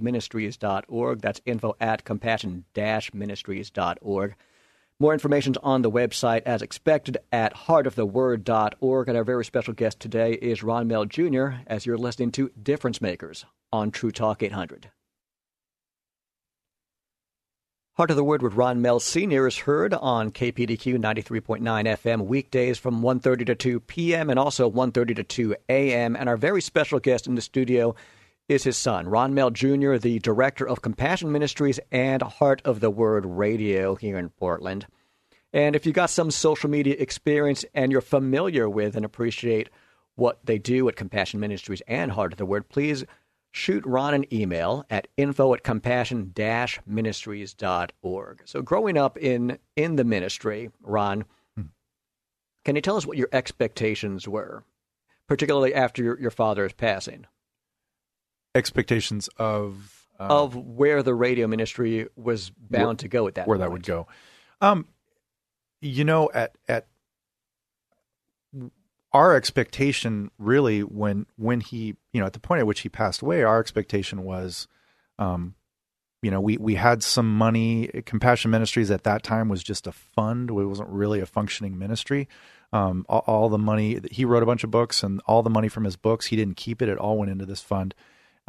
ministries.org. 0.00 1.20
That's 1.20 1.40
info 1.44 1.76
at 1.80 2.04
compassion 2.04 2.64
ministries.org. 3.12 4.34
More 5.02 5.14
information 5.14 5.54
is 5.54 5.58
on 5.62 5.80
the 5.80 5.90
website 5.90 6.42
as 6.44 6.60
expected 6.60 7.16
at 7.32 7.54
heartoftheword.org. 7.54 9.08
And 9.08 9.16
our 9.16 9.24
very 9.24 9.46
special 9.46 9.72
guest 9.72 9.98
today 9.98 10.34
is 10.34 10.62
Ron 10.62 10.90
Mehl 10.90 11.08
Jr., 11.08 11.62
as 11.66 11.86
you're 11.86 11.96
listening 11.96 12.32
to 12.32 12.50
Difference 12.62 13.00
Makers 13.00 13.46
on 13.72 13.90
True 13.90 14.10
Talk 14.10 14.42
800. 14.42 14.90
Heart 17.94 18.10
of 18.10 18.16
the 18.16 18.24
Word 18.24 18.42
with 18.42 18.54
Ron 18.54 18.82
Mehl 18.82 19.00
Sr. 19.00 19.46
is 19.46 19.58
heard 19.58 19.94
on 19.94 20.32
KPDQ 20.32 20.98
93.9 20.98 21.60
FM 21.60 22.26
weekdays 22.26 22.78
from 22.78 23.00
1.30 23.00 23.46
to 23.46 23.54
2 23.54 23.80
p.m. 23.80 24.28
and 24.28 24.38
also 24.38 24.70
1.30 24.70 25.16
to 25.16 25.24
2 25.24 25.56
a.m. 25.70 26.14
And 26.14 26.28
our 26.28 26.36
very 26.36 26.60
special 26.60 27.00
guest 27.00 27.26
in 27.26 27.36
the 27.36 27.42
studio 27.42 27.94
is 28.50 28.64
his 28.64 28.76
son, 28.76 29.06
Ron 29.06 29.32
Mehl 29.32 29.52
Jr., 29.52 29.96
the 29.96 30.18
director 30.18 30.66
of 30.66 30.82
Compassion 30.82 31.30
Ministries 31.30 31.78
and 31.92 32.20
Heart 32.20 32.60
of 32.64 32.80
the 32.80 32.90
Word 32.90 33.24
Radio 33.24 33.94
here 33.94 34.18
in 34.18 34.28
Portland. 34.30 34.88
And 35.52 35.76
if 35.76 35.86
you've 35.86 35.94
got 35.94 36.10
some 36.10 36.32
social 36.32 36.68
media 36.68 36.96
experience 36.98 37.64
and 37.74 37.92
you're 37.92 38.00
familiar 38.00 38.68
with 38.68 38.96
and 38.96 39.04
appreciate 39.04 39.70
what 40.16 40.44
they 40.44 40.58
do 40.58 40.88
at 40.88 40.96
Compassion 40.96 41.38
Ministries 41.38 41.80
and 41.86 42.10
Heart 42.10 42.32
of 42.32 42.38
the 42.38 42.44
Word, 42.44 42.68
please 42.68 43.04
shoot 43.52 43.86
Ron 43.86 44.14
an 44.14 44.34
email 44.34 44.84
at 44.90 45.06
info 45.16 45.54
at 45.54 45.62
compassion 45.62 46.34
ministries.org. 46.86 48.42
So, 48.46 48.62
growing 48.62 48.98
up 48.98 49.16
in, 49.16 49.58
in 49.76 49.94
the 49.94 50.04
ministry, 50.04 50.70
Ron, 50.82 51.24
hmm. 51.56 51.66
can 52.64 52.74
you 52.74 52.82
tell 52.82 52.96
us 52.96 53.06
what 53.06 53.16
your 53.16 53.28
expectations 53.32 54.26
were, 54.26 54.64
particularly 55.28 55.72
after 55.72 56.02
your, 56.02 56.18
your 56.20 56.32
father's 56.32 56.72
passing? 56.72 57.26
Expectations 58.54 59.28
of. 59.36 59.96
Uh, 60.18 60.42
of 60.42 60.54
where 60.54 61.02
the 61.02 61.14
radio 61.14 61.46
ministry 61.46 62.06
was 62.14 62.50
bound 62.50 62.86
where, 62.86 62.94
to 62.96 63.08
go 63.08 63.26
at 63.26 63.36
that 63.36 63.48
where 63.48 63.56
point. 63.56 63.66
that 63.66 63.72
would 63.72 63.82
go. 63.84 64.06
Um, 64.60 64.86
you 65.80 66.04
know, 66.04 66.30
at 66.34 66.54
at 66.68 66.86
our 69.12 69.34
expectation 69.34 70.30
really 70.38 70.80
when 70.80 71.26
when 71.36 71.60
he 71.60 71.96
you 72.12 72.20
know 72.20 72.26
at 72.26 72.32
the 72.32 72.40
point 72.40 72.60
at 72.60 72.66
which 72.66 72.80
he 72.80 72.88
passed 72.88 73.22
away 73.22 73.42
our 73.42 73.58
expectation 73.58 74.22
was 74.22 74.68
um 75.18 75.54
you 76.22 76.30
know 76.30 76.40
we 76.40 76.56
we 76.58 76.74
had 76.76 77.02
some 77.02 77.36
money 77.36 77.88
compassion 78.06 78.50
ministries 78.50 78.90
at 78.90 79.04
that 79.04 79.22
time 79.22 79.48
was 79.48 79.62
just 79.62 79.86
a 79.86 79.92
fund 79.92 80.50
it 80.50 80.52
wasn't 80.52 80.88
really 80.88 81.20
a 81.20 81.26
functioning 81.26 81.78
ministry 81.78 82.28
um 82.72 83.04
all, 83.08 83.24
all, 83.26 83.48
the 83.48 83.58
money 83.58 83.98
he 84.12 84.24
wrote 84.24 84.42
a 84.42 84.46
bunch 84.46 84.62
of 84.62 84.70
books 84.70 85.02
and 85.02 85.20
all 85.26 85.42
the 85.42 85.50
money 85.50 85.68
from 85.68 85.84
his 85.84 85.96
books 85.96 86.26
he 86.26 86.36
didn't 86.36 86.56
keep 86.56 86.80
it 86.80 86.88
it 86.88 86.98
all 86.98 87.18
went 87.18 87.32
into 87.32 87.46
this 87.46 87.62
fund 87.62 87.94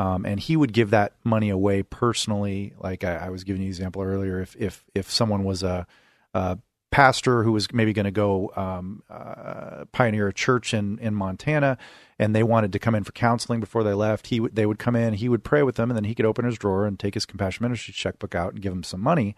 um, 0.01 0.25
and 0.25 0.39
he 0.39 0.57
would 0.57 0.73
give 0.73 0.89
that 0.89 1.13
money 1.23 1.51
away 1.51 1.83
personally 1.83 2.73
like 2.79 3.03
I, 3.03 3.17
I 3.17 3.29
was 3.29 3.43
giving 3.43 3.61
you 3.61 3.67
an 3.67 3.69
example 3.69 4.01
earlier 4.01 4.41
if 4.41 4.55
if 4.55 4.83
if 4.95 5.11
someone 5.11 5.43
was 5.43 5.61
a, 5.61 5.85
a 6.33 6.57
pastor 6.89 7.43
who 7.43 7.51
was 7.51 7.71
maybe 7.71 7.93
going 7.93 8.05
to 8.05 8.11
go 8.11 8.51
um, 8.55 9.03
uh, 9.11 9.85
pioneer 9.91 10.27
a 10.27 10.33
church 10.33 10.73
in 10.73 10.97
in 10.97 11.13
Montana, 11.13 11.77
and 12.17 12.35
they 12.35 12.41
wanted 12.41 12.73
to 12.73 12.79
come 12.79 12.95
in 12.95 13.03
for 13.03 13.11
counseling 13.11 13.59
before 13.59 13.83
they 13.83 13.93
left. 13.93 14.27
He 14.27 14.37
w- 14.37 14.51
they 14.51 14.65
would 14.65 14.79
come 14.79 14.95
in, 14.95 15.13
he 15.13 15.29
would 15.29 15.43
pray 15.43 15.61
with 15.61 15.75
them, 15.75 15.91
and 15.91 15.95
then 15.95 16.05
he 16.05 16.15
could 16.15 16.25
open 16.25 16.45
his 16.45 16.57
drawer 16.57 16.87
and 16.87 16.99
take 16.99 17.13
his 17.13 17.27
compassion 17.27 17.63
ministry 17.63 17.93
checkbook 17.93 18.33
out 18.33 18.53
and 18.53 18.61
give 18.61 18.73
them 18.73 18.83
some 18.83 19.01
money. 19.01 19.35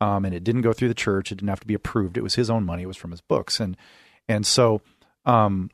Um, 0.00 0.24
and 0.24 0.32
it 0.32 0.44
didn't 0.44 0.62
go 0.62 0.72
through 0.72 0.88
the 0.88 0.94
church; 0.94 1.32
it 1.32 1.36
didn't 1.36 1.48
have 1.48 1.60
to 1.60 1.66
be 1.66 1.74
approved. 1.74 2.16
It 2.16 2.22
was 2.22 2.36
his 2.36 2.50
own 2.50 2.62
money; 2.62 2.84
it 2.84 2.86
was 2.86 2.96
from 2.96 3.10
his 3.10 3.20
books, 3.20 3.58
and 3.58 3.76
and 4.28 4.46
so, 4.46 4.80
um, 5.26 5.72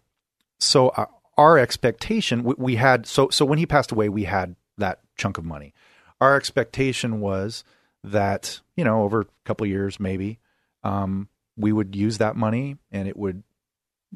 so 0.59 0.89
uh, 0.89 1.05
our 1.41 1.57
expectation 1.57 2.45
we, 2.45 2.55
we 2.59 2.77
had 2.77 3.07
so 3.07 3.31
so 3.31 3.47
when 3.47 3.59
he 3.59 3.65
passed 3.65 3.93
away, 3.93 4.11
we 4.11 4.25
had 4.25 4.57
that 4.77 5.01
chunk 5.17 5.39
of 5.39 5.45
money. 5.45 5.73
Our 6.21 6.37
expectation 6.37 7.21
was 7.21 7.65
that 8.05 8.61
you 8.77 8.85
know 8.85 9.03
over 9.05 9.23
a 9.23 9.27
couple 9.47 9.67
years 9.67 9.99
maybe 9.99 10.39
um, 10.85 11.29
we 11.57 11.73
would 11.73 11.97
use 11.97 12.19
that 12.19 12.37
money 12.37 12.77
and 12.93 13.09
it 13.09 13.17
would 13.17 13.43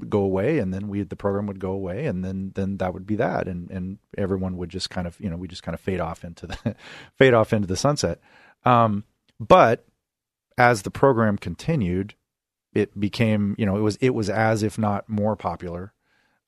go 0.09 0.20
away 0.20 0.59
and 0.59 0.75
then 0.75 0.89
we 0.89 1.03
the 1.03 1.16
program 1.16 1.47
would 1.47 1.61
go 1.61 1.70
away 1.70 2.05
and 2.05 2.22
then 2.22 2.53
then 2.55 2.77
that 2.77 2.93
would 2.93 3.07
be 3.07 3.16
that. 3.16 3.49
And 3.49 3.70
and 3.70 3.99
everyone 4.18 4.59
would 4.59 4.68
just 4.68 4.91
kind 4.91 5.07
of 5.07 5.18
you 5.18 5.31
know 5.31 5.39
we 5.39 5.49
just 5.49 5.62
kind 5.62 5.75
of 5.75 5.81
fade 5.81 6.01
off 6.01 6.25
into 6.25 6.47
the 6.47 6.77
fade 7.16 7.33
off 7.33 7.55
into 7.55 7.66
the 7.66 7.77
sunset. 7.77 8.20
Um, 8.66 9.05
but 9.41 9.87
as 10.59 10.83
the 10.83 10.91
program 10.91 11.39
continued 11.39 12.14
it 12.75 13.01
became 13.01 13.55
you 13.57 13.64
know 13.64 13.77
it 13.79 13.81
was 13.81 13.97
it 13.97 14.11
was 14.11 14.29
as 14.29 14.62
if 14.62 14.77
not 14.77 15.09
more 15.09 15.37
popular 15.37 15.95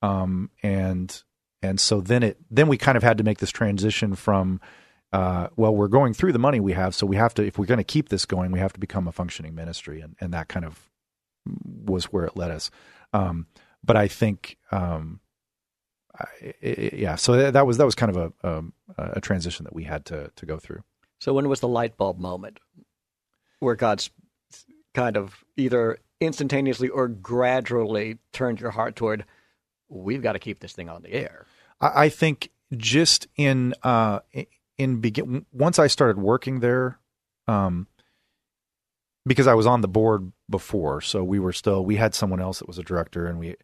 um, 0.02 0.50
and 0.62 1.22
and 1.62 1.80
so 1.80 2.00
then 2.00 2.22
it 2.22 2.38
then 2.50 2.68
we 2.68 2.76
kind 2.76 2.96
of 2.96 3.02
had 3.02 3.18
to 3.18 3.24
make 3.24 3.38
this 3.38 3.50
transition 3.50 4.14
from 4.14 4.60
uh, 5.12 5.48
well, 5.56 5.74
we're 5.74 5.88
going 5.88 6.12
through 6.12 6.32
the 6.32 6.38
money 6.38 6.60
we 6.60 6.72
have, 6.72 6.94
so 6.94 7.06
we 7.06 7.16
have 7.16 7.32
to, 7.32 7.42
if 7.42 7.58
we're 7.58 7.66
going 7.66 7.78
to 7.78 7.84
keep 7.84 8.08
this 8.08 8.26
going, 8.26 8.50
we 8.50 8.58
have 8.58 8.72
to 8.72 8.80
become 8.80 9.06
a 9.06 9.12
functioning 9.12 9.54
ministry, 9.54 10.00
and, 10.00 10.16
and 10.20 10.34
that 10.34 10.48
kind 10.48 10.64
of 10.64 10.90
was 11.64 12.06
where 12.06 12.24
it 12.24 12.36
led 12.36 12.50
us. 12.50 12.70
Um, 13.12 13.46
but 13.84 13.96
I 13.96 14.08
think, 14.08 14.58
um, 14.72 15.20
I, 16.18 16.24
it, 16.60 16.94
yeah, 16.94 17.14
so 17.14 17.50
that 17.50 17.66
was 17.66 17.78
that 17.78 17.84
was 17.84 17.94
kind 17.94 18.14
of 18.14 18.16
a, 18.16 18.48
a, 18.48 18.58
um, 18.58 18.72
a 18.98 19.20
transition 19.20 19.64
that 19.64 19.74
we 19.74 19.84
had 19.84 20.04
to 20.06 20.30
to 20.34 20.46
go 20.46 20.58
through. 20.58 20.82
So 21.18 21.32
when 21.32 21.48
was 21.48 21.60
the 21.60 21.68
light 21.68 21.96
bulb 21.96 22.18
moment 22.18 22.58
where 23.60 23.76
God's 23.76 24.10
kind 24.92 25.16
of 25.16 25.44
either 25.56 25.98
instantaneously 26.20 26.88
or 26.88 27.08
gradually 27.08 28.18
turned 28.32 28.60
your 28.60 28.70
heart 28.70 28.96
toward 28.96 29.24
we've 29.88 30.22
got 30.22 30.32
to 30.32 30.38
keep 30.38 30.60
this 30.60 30.72
thing 30.72 30.88
on 30.88 31.02
the 31.02 31.12
air? 31.12 31.46
I, 31.80 32.08
think 32.08 32.50
just 32.76 33.26
in 33.36 33.74
uh, 33.82 34.20
in 34.78 35.00
begin 35.00 35.44
once 35.52 35.78
I 35.78 35.86
started 35.88 36.18
working 36.18 36.60
there, 36.60 36.98
um, 37.46 37.86
because 39.26 39.46
I 39.46 39.54
was 39.54 39.66
on 39.66 39.82
the 39.82 39.88
board 39.88 40.32
before, 40.48 41.00
so 41.00 41.22
we 41.22 41.38
were 41.38 41.52
still 41.52 41.84
we 41.84 41.96
had 41.96 42.14
someone 42.14 42.40
else 42.40 42.60
that 42.60 42.68
was 42.68 42.78
a 42.78 42.82
director, 42.82 43.26
and 43.26 43.38
we 43.38 43.56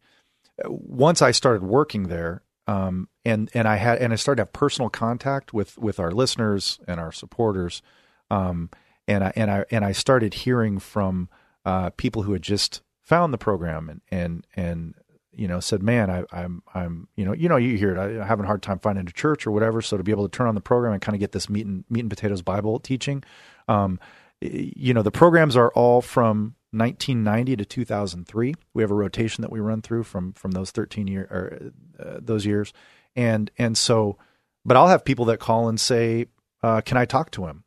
once 0.66 1.22
I 1.22 1.30
started 1.30 1.62
working 1.62 2.08
there, 2.08 2.42
um, 2.66 3.08
and 3.24 3.50
and 3.54 3.66
I 3.66 3.76
had 3.76 3.98
and 3.98 4.12
I 4.12 4.16
started 4.16 4.36
to 4.36 4.42
have 4.42 4.52
personal 4.52 4.90
contact 4.90 5.54
with 5.54 5.78
with 5.78 5.98
our 5.98 6.10
listeners 6.10 6.78
and 6.86 7.00
our 7.00 7.12
supporters, 7.12 7.82
um, 8.30 8.70
and 9.08 9.24
I 9.24 9.32
and 9.36 9.50
I 9.50 9.64
and 9.70 9.84
I 9.84 9.92
started 9.92 10.34
hearing 10.34 10.78
from 10.78 11.28
uh, 11.64 11.90
people 11.90 12.22
who 12.22 12.32
had 12.32 12.42
just 12.42 12.82
found 13.00 13.32
the 13.32 13.38
program 13.38 13.88
and 13.88 14.00
and 14.10 14.46
and 14.54 14.94
you 15.34 15.48
know, 15.48 15.60
said, 15.60 15.82
"Man, 15.82 16.10
I, 16.10 16.24
I'm, 16.32 16.62
I'm, 16.74 17.08
you 17.16 17.24
know, 17.24 17.32
you 17.32 17.48
know, 17.48 17.56
you 17.56 17.76
hear 17.76 17.94
it. 17.94 17.98
I'm 17.98 18.26
having 18.26 18.44
a 18.44 18.46
hard 18.46 18.62
time 18.62 18.78
finding 18.78 19.06
a 19.06 19.12
church 19.12 19.46
or 19.46 19.50
whatever. 19.50 19.80
So 19.80 19.96
to 19.96 20.02
be 20.02 20.12
able 20.12 20.28
to 20.28 20.36
turn 20.36 20.48
on 20.48 20.54
the 20.54 20.60
program 20.60 20.92
and 20.92 21.02
kind 21.02 21.14
of 21.14 21.20
get 21.20 21.32
this 21.32 21.48
meat 21.48 21.66
and 21.66 21.84
meat 21.88 22.00
and 22.00 22.10
potatoes 22.10 22.42
Bible 22.42 22.78
teaching, 22.78 23.24
um, 23.68 23.98
you 24.40 24.92
know, 24.92 25.02
the 25.02 25.10
programs 25.10 25.56
are 25.56 25.70
all 25.70 26.02
from 26.02 26.54
1990 26.72 27.56
to 27.56 27.64
2003. 27.64 28.54
We 28.74 28.82
have 28.82 28.90
a 28.90 28.94
rotation 28.94 29.42
that 29.42 29.52
we 29.52 29.60
run 29.60 29.82
through 29.82 30.04
from 30.04 30.32
from 30.34 30.52
those 30.52 30.70
13 30.70 31.06
year 31.06 31.22
or 31.30 31.72
uh, 32.04 32.18
those 32.20 32.44
years, 32.44 32.72
and 33.16 33.50
and 33.58 33.76
so, 33.76 34.18
but 34.64 34.76
I'll 34.76 34.88
have 34.88 35.04
people 35.04 35.24
that 35.26 35.38
call 35.38 35.68
and 35.68 35.80
say, 35.80 36.26
uh, 36.62 36.80
"Can 36.82 36.96
I 36.96 37.04
talk 37.04 37.30
to 37.32 37.46
him?" 37.46 37.64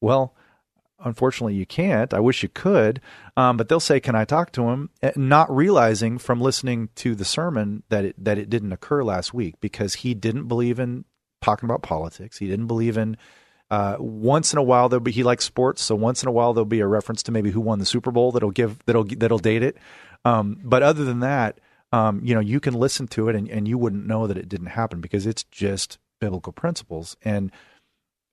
Well, 0.00 0.34
unfortunately 1.04 1.54
you 1.54 1.66
can't. 1.66 2.12
I 2.12 2.20
wish 2.20 2.42
you 2.42 2.48
could. 2.48 3.00
Um, 3.36 3.56
but 3.56 3.68
they'll 3.68 3.80
say, 3.80 4.00
"Can 4.00 4.14
I 4.14 4.24
talk 4.24 4.52
to 4.52 4.68
him?" 4.68 4.90
Eh, 5.02 5.12
not 5.16 5.54
realizing 5.54 6.18
from 6.18 6.40
listening 6.40 6.88
to 6.96 7.14
the 7.14 7.24
sermon 7.24 7.82
that 7.88 8.04
it, 8.04 8.24
that 8.24 8.38
it 8.38 8.50
didn't 8.50 8.72
occur 8.72 9.02
last 9.02 9.34
week 9.34 9.54
because 9.60 9.94
he 9.94 10.14
didn't 10.14 10.48
believe 10.48 10.78
in 10.78 11.04
talking 11.40 11.68
about 11.68 11.82
politics. 11.82 12.38
He 12.38 12.48
didn't 12.48 12.66
believe 12.66 12.96
in. 12.96 13.16
Uh, 13.70 13.96
once 14.00 14.52
in 14.52 14.58
a 14.58 14.62
while 14.64 14.88
there'll 14.88 15.00
be 15.00 15.12
he 15.12 15.22
likes 15.22 15.44
sports, 15.44 15.80
so 15.80 15.94
once 15.94 16.24
in 16.24 16.28
a 16.28 16.32
while 16.32 16.52
there'll 16.52 16.64
be 16.64 16.80
a 16.80 16.86
reference 16.86 17.22
to 17.22 17.30
maybe 17.30 17.52
who 17.52 17.60
won 17.60 17.78
the 17.78 17.86
Super 17.86 18.10
Bowl 18.10 18.32
that'll 18.32 18.50
give 18.50 18.84
that'll 18.86 19.04
that'll 19.04 19.38
date 19.38 19.62
it. 19.62 19.76
Um, 20.24 20.58
but 20.64 20.82
other 20.82 21.04
than 21.04 21.20
that, 21.20 21.60
um, 21.92 22.20
you 22.24 22.34
know, 22.34 22.40
you 22.40 22.60
can 22.60 22.74
listen 22.74 23.06
to 23.08 23.28
it 23.28 23.36
and, 23.36 23.48
and 23.48 23.66
you 23.66 23.78
wouldn't 23.78 24.06
know 24.06 24.26
that 24.26 24.36
it 24.36 24.48
didn't 24.48 24.68
happen 24.68 25.00
because 25.00 25.26
it's 25.26 25.44
just 25.44 25.98
biblical 26.20 26.52
principles. 26.52 27.16
And 27.22 27.50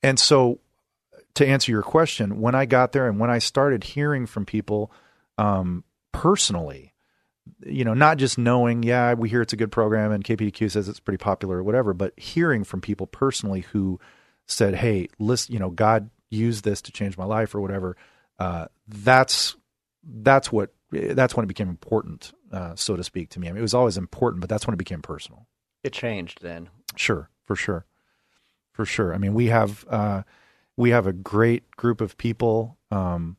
and 0.03 0.19
so 0.19 0.59
to 1.37 1.47
answer 1.47 1.71
your 1.71 1.83
question, 1.83 2.41
when 2.41 2.55
I 2.55 2.65
got 2.65 2.93
there 2.93 3.07
and 3.07 3.19
when 3.19 3.29
I 3.29 3.37
started 3.37 3.83
hearing 3.83 4.25
from 4.25 4.43
people 4.45 4.91
um, 5.37 5.83
personally, 6.11 6.95
you 7.63 7.85
know, 7.85 7.93
not 7.93 8.17
just 8.17 8.39
knowing, 8.39 8.81
yeah, 8.81 9.13
we 9.13 9.29
hear 9.29 9.43
it's 9.43 9.53
a 9.53 9.57
good 9.57 9.71
program 9.71 10.11
and 10.11 10.23
KPDQ 10.23 10.71
says 10.71 10.89
it's 10.89 10.99
pretty 10.99 11.19
popular 11.19 11.57
or 11.57 11.63
whatever, 11.63 11.93
but 11.93 12.17
hearing 12.17 12.63
from 12.63 12.81
people 12.81 13.05
personally 13.05 13.61
who 13.61 13.99
said, 14.47 14.75
"Hey, 14.75 15.09
listen, 15.19 15.53
you 15.53 15.59
know, 15.59 15.69
God 15.69 16.09
used 16.31 16.63
this 16.63 16.81
to 16.81 16.91
change 16.91 17.17
my 17.17 17.25
life 17.25 17.53
or 17.53 17.61
whatever." 17.61 17.95
Uh, 18.39 18.65
that's 18.87 19.55
that's 20.03 20.51
what 20.51 20.71
that's 20.91 21.35
when 21.35 21.43
it 21.43 21.47
became 21.47 21.69
important, 21.69 22.33
uh, 22.51 22.75
so 22.75 22.95
to 22.95 23.03
speak, 23.03 23.29
to 23.29 23.39
me. 23.39 23.47
I 23.47 23.51
mean, 23.51 23.59
it 23.59 23.61
was 23.61 23.75
always 23.75 23.97
important, 23.97 24.41
but 24.41 24.49
that's 24.49 24.65
when 24.65 24.73
it 24.73 24.77
became 24.77 25.03
personal. 25.03 25.45
It 25.83 25.93
changed 25.93 26.41
then. 26.41 26.69
Sure, 26.95 27.29
for 27.45 27.55
sure, 27.55 27.85
for 28.71 28.85
sure. 28.85 29.13
I 29.13 29.19
mean, 29.19 29.35
we 29.35 29.47
have 29.47 29.85
uh, 29.87 30.23
we 30.77 30.91
have 30.91 31.07
a 31.07 31.13
great 31.13 31.69
group 31.71 31.99
of 31.99 32.17
people 32.17 32.77
um, 32.91 33.35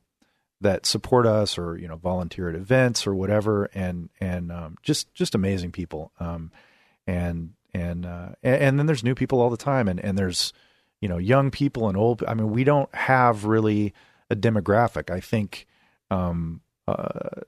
that 0.61 0.85
support 0.85 1.25
us, 1.25 1.57
or 1.57 1.79
you 1.79 1.89
know, 1.89 1.97
volunteer 1.97 2.49
at 2.49 2.57
events 2.57 3.07
or 3.07 3.15
whatever, 3.15 3.71
and 3.73 4.11
and 4.21 4.53
um, 4.53 4.77
just 4.83 5.15
just 5.15 5.35
amazing 5.35 5.73
people. 5.73 6.13
Um, 6.19 6.51
and 7.07 7.55
and, 7.73 8.05
uh, 8.05 8.31
and 8.43 8.63
and 8.63 8.79
then 8.79 8.87
there's 8.87 9.05
new 9.05 9.15
people 9.15 9.41
all 9.41 9.51
the 9.51 9.57
time, 9.57 9.89
and 9.89 10.01
and 10.01 10.19
there's 10.19 10.53
you 11.01 11.09
know 11.09 11.19
young 11.19 11.51
people 11.51 11.89
and 11.89 11.97
old. 11.97 12.25
I 12.27 12.35
mean, 12.35 12.51
we 12.51 12.65
don't 12.65 12.93
have 12.95 13.45
really 13.45 13.95
a 14.29 14.37
demographic. 14.37 15.11
I 15.11 15.21
think. 15.21 15.67
Um, 16.11 16.61
uh, 16.87 17.43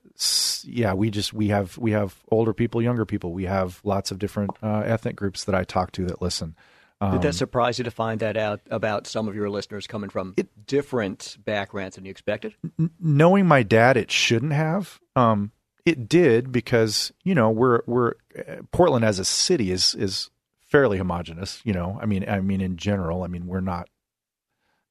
yeah, 0.64 0.93
we 0.93 1.09
just 1.11 1.32
we 1.32 1.49
have 1.49 1.78
we 1.78 1.93
have 1.93 2.14
older 2.30 2.53
people, 2.53 2.82
younger 2.82 3.07
people. 3.07 3.32
We 3.32 3.45
have 3.45 3.80
lots 3.84 4.11
of 4.11 4.18
different 4.18 4.51
uh, 4.62 4.82
ethnic 4.84 5.16
groups 5.16 5.45
that 5.45 5.55
I 5.55 5.64
talk 5.64 5.93
to 5.93 6.05
that 6.07 6.20
listen. 6.20 6.55
Um, 7.01 7.12
Did 7.12 7.22
that 7.22 7.34
surprise 7.34 7.78
you 7.78 7.84
to 7.84 7.90
find 7.90 8.20
that 8.20 8.36
out 8.36 8.61
about 8.70 9.07
some 9.07 9.26
of 9.26 9.34
your 9.34 9.48
listeners 9.48 9.86
coming 9.86 10.11
from 10.11 10.34
it, 10.36 10.66
different 10.66 11.38
backgrounds 11.44 11.96
than 11.96 12.05
you 12.05 12.11
expected? 12.11 12.55
N- 12.78 12.90
knowing 13.01 13.46
my 13.46 13.62
dad, 13.62 13.96
it 13.96 14.11
shouldn't 14.11 14.53
have. 14.53 15.01
Um, 15.16 15.53
it 15.86 16.09
did 16.09 16.53
because 16.53 17.11
you 17.24 17.34
know 17.34 17.51
we're 17.51 17.80
we're 17.86 18.12
uh, 18.38 18.57
Portland 18.70 19.05
as 19.05 19.18
a 19.18 19.24
city 19.24 19.70
is 19.70 19.94
is 19.94 20.30
fairly 20.61 20.98
homogenous. 20.98 21.62
You 21.64 21.72
know, 21.72 21.98
I 22.03 22.07
mean, 22.07 22.28
I 22.28 22.40
mean 22.40 22.61
in 22.61 22.76
general, 22.76 23.22
I 23.22 23.28
mean 23.28 23.46
we're 23.46 23.61
not 23.61 23.88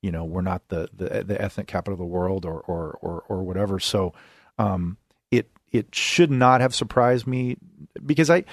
you 0.02 0.12
know 0.12 0.24
we're 0.26 0.42
not 0.42 0.68
the 0.70 0.90
the, 0.94 1.24
the 1.24 1.40
ethnic 1.42 1.68
capital 1.68 1.94
of 1.94 2.00
the 2.00 2.06
world 2.06 2.46
or 2.46 2.60
or 2.62 2.98
or, 3.02 3.24
or 3.28 3.44
whatever. 3.44 3.80
So 3.80 4.14
um, 4.58 4.98
it 5.32 5.50
it 5.72 5.94
should 5.94 6.32
not 6.32 6.62
have 6.62 6.74
surprised 6.74 7.28
me 7.28 7.58
because 8.06 8.30
I, 8.30 8.46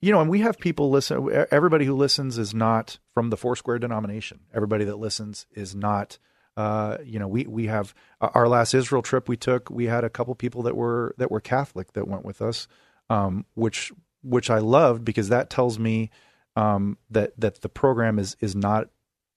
you 0.00 0.12
know, 0.12 0.20
and 0.20 0.30
we 0.30 0.40
have 0.40 0.58
people 0.58 0.90
listen. 0.90 1.46
Everybody 1.50 1.84
who 1.84 1.94
listens 1.94 2.38
is 2.38 2.54
not 2.54 2.98
from 3.14 3.30
the 3.30 3.36
Foursquare 3.36 3.78
denomination. 3.78 4.40
Everybody 4.54 4.84
that 4.84 4.98
listens 4.98 5.46
is 5.52 5.74
not. 5.74 6.18
Uh, 6.56 6.96
you 7.04 7.18
know, 7.18 7.28
we 7.28 7.44
we 7.46 7.66
have 7.66 7.94
our 8.20 8.48
last 8.48 8.72
Israel 8.72 9.02
trip 9.02 9.28
we 9.28 9.36
took. 9.36 9.68
We 9.68 9.86
had 9.86 10.04
a 10.04 10.10
couple 10.10 10.34
people 10.34 10.62
that 10.62 10.76
were 10.76 11.14
that 11.18 11.30
were 11.30 11.40
Catholic 11.40 11.92
that 11.92 12.08
went 12.08 12.24
with 12.24 12.40
us, 12.40 12.66
um, 13.10 13.44
which 13.54 13.92
which 14.22 14.48
I 14.50 14.58
loved 14.58 15.04
because 15.04 15.28
that 15.28 15.50
tells 15.50 15.78
me 15.78 16.10
um, 16.56 16.96
that 17.10 17.38
that 17.38 17.60
the 17.60 17.68
program 17.68 18.18
is 18.18 18.36
is 18.40 18.56
not 18.56 18.88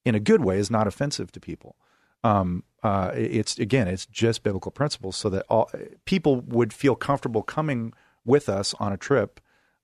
in 0.06 0.16
a 0.16 0.20
good 0.20 0.44
way 0.44 0.58
is 0.58 0.72
not 0.72 0.88
offensive 0.88 1.32
to 1.34 1.40
people 1.42 1.76
um, 2.24 2.64
uh, 2.84 3.12
it's 3.14 3.58
again, 3.58 3.88
it's 3.88 4.06
just 4.06 4.44
biblical 4.44 4.72
principles, 4.72 5.16
so 5.16 5.30
that 5.30 5.46
all 5.50 5.70
people 6.06 6.42
would 6.42 6.74
feel 6.74 6.96
comfortable 6.96 7.44
coming 7.44 7.94
with 8.26 8.50
us 8.50 8.74
on 8.80 8.92
a 8.92 8.98
trip 8.98 9.40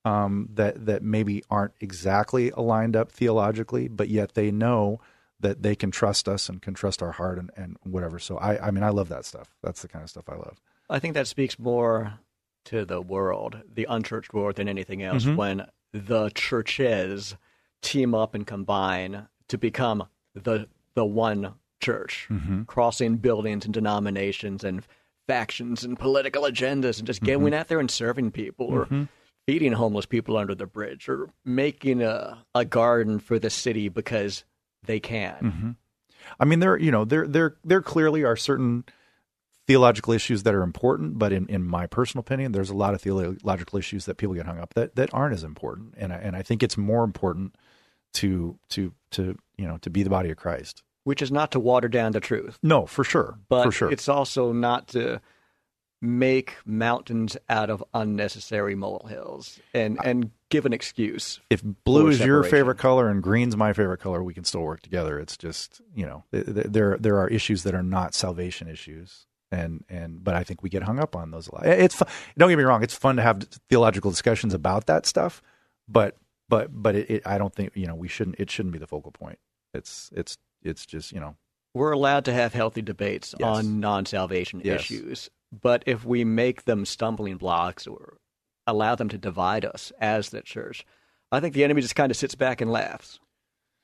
um, 0.06 0.48
that 0.54 0.86
that 0.86 1.04
maybe 1.04 1.44
aren't 1.50 1.74
exactly 1.82 2.52
aligned 2.52 2.96
up 2.96 3.12
theologically, 3.12 3.88
but 3.88 4.08
yet 4.08 4.36
they 4.36 4.52
know 4.52 5.02
that 5.40 5.64
they 5.64 5.76
can 5.76 5.92
trust 5.92 6.30
us 6.30 6.48
and 6.48 6.62
can 6.62 6.74
trust 6.74 7.04
our 7.04 7.12
heart 7.12 7.38
and, 7.38 7.52
and 7.58 7.78
whatever. 7.84 8.20
So 8.20 8.38
I, 8.38 8.68
I 8.68 8.72
mean, 8.72 8.84
I 8.84 8.90
love 8.90 9.10
that 9.10 9.26
stuff. 9.26 9.54
That's 9.62 9.82
the 9.82 9.88
kind 9.88 10.04
of 10.04 10.10
stuff 10.10 10.30
I 10.30 10.36
love. 10.36 10.62
I 10.90 11.00
think 11.00 11.16
that 11.16 11.28
speaks 11.28 11.60
more 11.60 12.20
to 12.66 12.86
the 12.86 13.02
world, 13.02 13.62
the 13.72 13.86
unchurched 13.90 14.34
world, 14.34 14.56
than 14.56 14.70
anything 14.70 15.04
else. 15.04 15.26
Mm-hmm. 15.26 15.36
When 15.36 15.68
the 15.92 16.30
churches 16.30 17.36
team 17.82 18.16
up 18.16 18.34
and 18.36 18.46
combine 18.48 19.28
to 19.48 19.58
become 19.58 20.08
the 20.34 20.68
the 20.94 21.06
one 21.06 21.56
church, 21.82 22.28
mm-hmm. 22.30 22.64
crossing 22.64 23.18
buildings 23.18 23.66
and 23.66 23.74
denominations 23.74 24.64
and 24.64 24.86
factions 25.28 25.84
and 25.84 26.00
political 26.00 26.44
agendas 26.44 27.00
and 27.00 27.08
just 27.08 27.22
mm-hmm. 27.22 27.40
going 27.42 27.54
out 27.54 27.68
there 27.68 27.80
and 27.80 27.90
serving 27.90 28.32
people 28.32 28.68
or 28.68 28.86
mm-hmm. 28.86 29.04
Feeding 29.46 29.74
homeless 29.74 30.06
people 30.06 30.38
under 30.38 30.56
the 30.56 30.66
bridge 30.66 31.08
or 31.08 31.30
making 31.44 32.02
a, 32.02 32.44
a 32.54 32.66
garden 32.66 33.20
for 33.20 33.40
the 33.40 33.50
city 33.50 33.90
because 33.90 34.44
they 34.86 35.00
can. 35.00 35.36
Mm-hmm. 35.42 35.72
I 36.40 36.46
mean, 36.46 36.60
there, 36.60 36.78
you 36.78 36.92
know, 36.92 37.06
there, 37.06 37.28
there, 37.28 37.56
there 37.64 37.82
clearly 37.82 38.24
are 38.24 38.36
certain 38.36 38.84
theological 39.68 40.14
issues 40.14 40.44
that 40.44 40.56
are 40.56 40.64
important, 40.64 41.20
but 41.20 41.32
in, 41.32 41.48
in 41.48 41.64
my 41.64 41.88
personal 41.88 42.22
opinion, 42.22 42.52
there's 42.52 42.70
a 42.70 42.76
lot 42.76 42.94
of 42.94 43.02
theological 43.02 43.78
issues 43.78 44.06
that 44.06 44.16
people 44.16 44.36
get 44.36 44.46
hung 44.46 44.60
up 44.60 44.74
that, 44.74 44.96
that 44.96 45.14
aren't 45.14 45.34
as 45.34 45.44
important. 45.44 45.94
And 45.98 46.12
I, 46.12 46.18
and 46.18 46.36
I 46.36 46.42
think 46.42 46.64
it's 46.64 46.78
more 46.78 47.04
important 47.04 47.56
to, 48.14 48.58
to, 48.70 48.94
to, 49.12 49.38
you 49.58 49.68
know, 49.68 49.78
to 49.80 49.90
be 49.90 50.04
the 50.04 50.10
body 50.10 50.30
of 50.32 50.38
Christ 50.38 50.84
which 51.06 51.22
is 51.22 51.32
not 51.32 51.52
to 51.52 51.60
water 51.60 51.88
down 51.88 52.12
the 52.12 52.20
truth. 52.20 52.58
No, 52.62 52.88
for 52.88 53.04
sure. 53.04 53.38
But 53.48 53.66
for 53.66 53.72
sure. 53.72 53.92
it's 53.92 54.10
also 54.10 54.52
not 54.52 54.88
to 54.90 55.22
make 56.02 56.58
mountains 56.66 57.38
out 57.50 57.70
of 57.70 57.84
unnecessary 57.94 58.76
molehills 58.76 59.60
and 59.74 59.98
and 60.04 60.32
give 60.50 60.66
an 60.66 60.74
excuse. 60.74 61.40
If 61.50 61.64
blue 61.64 62.08
is 62.08 62.20
your 62.20 62.44
favorite 62.44 62.78
color 62.78 63.10
and 63.10 63.22
green's 63.22 63.58
my 63.58 63.74
favorite 63.74 64.00
color, 64.00 64.24
we 64.24 64.34
can 64.34 64.44
still 64.44 64.62
work 64.62 64.82
together. 64.82 65.20
It's 65.20 65.38
just 65.38 65.82
you 65.94 66.06
know 66.06 66.24
there 66.32 66.98
there 66.98 67.20
are 67.20 67.28
issues 67.28 67.64
that 67.64 67.76
are 67.76 67.84
not 67.84 68.14
salvation 68.14 68.68
issues. 68.68 69.26
And 69.52 69.86
and 69.90 70.24
but 70.24 70.36
I 70.36 70.44
think 70.44 70.64
we 70.64 70.70
get 70.70 70.84
hung 70.84 71.00
up 71.00 71.16
on 71.16 71.32
those 71.32 71.48
a 71.48 71.56
lot. 71.56 71.66
It's 71.66 71.96
fun. 71.96 72.08
don't 72.38 72.50
get 72.50 72.58
me 72.58 72.64
wrong. 72.64 72.84
It's 72.84 72.96
fun 72.96 73.16
to 73.18 73.22
have 73.22 73.44
theological 73.70 74.12
discussions 74.12 74.54
about 74.54 74.88
that 74.88 75.06
stuff, 75.06 75.42
but 75.88 76.18
but 76.50 76.70
but 76.72 76.96
it, 76.96 77.10
it, 77.10 77.28
I 77.28 77.38
don't 77.38 77.54
think 77.54 77.72
you 77.76 77.88
know 77.88 77.96
we 77.96 78.08
shouldn't. 78.08 78.38
It 78.40 78.50
shouldn't 78.50 78.74
be 78.74 78.80
the 78.80 78.88
focal 78.88 79.12
point. 79.12 79.40
It's 79.74 80.10
it's 80.14 80.38
it's 80.64 80.86
just 80.86 81.12
you 81.12 81.20
know 81.20 81.36
we're 81.76 81.92
allowed 81.92 82.26
to 82.26 82.34
have 82.34 82.54
healthy 82.54 82.82
debates 82.82 83.36
yes. 83.38 83.48
on 83.48 83.80
non-salvation 83.80 84.62
yes. 84.64 84.80
issues, 84.80 85.30
but 85.52 85.84
if 85.86 86.06
we 86.06 86.24
make 86.24 86.66
them 86.66 86.86
stumbling 86.86 87.38
blocks 87.38 87.88
or 87.88 88.18
allow 88.68 88.96
them 88.96 89.10
to 89.10 89.18
divide 89.18 89.66
us 89.66 89.92
as 90.00 90.30
the 90.30 90.42
church, 90.42 90.86
I 91.32 91.40
think 91.40 91.54
the 91.54 91.64
enemy 91.64 91.82
just 91.82 91.96
kind 91.96 92.12
of 92.12 92.18
sits 92.18 92.36
back 92.36 92.62
and 92.62 92.72
laughs. 92.72 93.20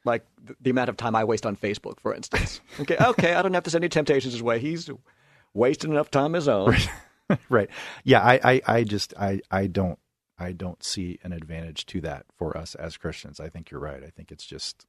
Like 0.04 0.26
the, 0.44 0.56
the 0.60 0.70
amount 0.72 0.90
of 0.90 0.98
time 0.98 1.16
I 1.16 1.24
waste 1.24 1.46
on 1.46 1.56
Facebook, 1.56 2.00
for 2.00 2.14
instance. 2.14 2.62
okay, 2.80 2.98
okay, 3.00 3.34
I 3.34 3.42
don't 3.42 3.54
have 3.54 3.64
to 3.64 3.70
send 3.70 3.84
any 3.84 3.90
temptations 3.90 4.34
his 4.34 4.44
way. 4.44 4.60
He's 4.60 4.90
wasting 5.54 5.92
enough 5.92 6.10
time 6.10 6.34
his 6.34 6.48
own. 6.48 6.70
Right. 6.70 6.90
right. 7.50 7.70
Yeah, 8.04 8.22
I, 8.22 8.40
I, 8.44 8.62
I 8.68 8.84
just 8.84 9.14
I, 9.20 9.42
I 9.52 9.68
don't 9.68 10.00
I 10.42 10.54
don't 10.54 10.84
see 10.84 11.20
an 11.24 11.34
advantage 11.34 11.86
to 11.88 12.02
that 12.02 12.26
for 12.36 12.58
us 12.58 12.74
as 12.74 12.98
Christians. 12.98 13.40
I 13.40 13.50
think 13.50 13.70
you're 13.70 13.80
right. 13.80 14.04
I 14.04 14.10
think 14.10 14.32
it's 14.32 14.46
just 14.46 14.88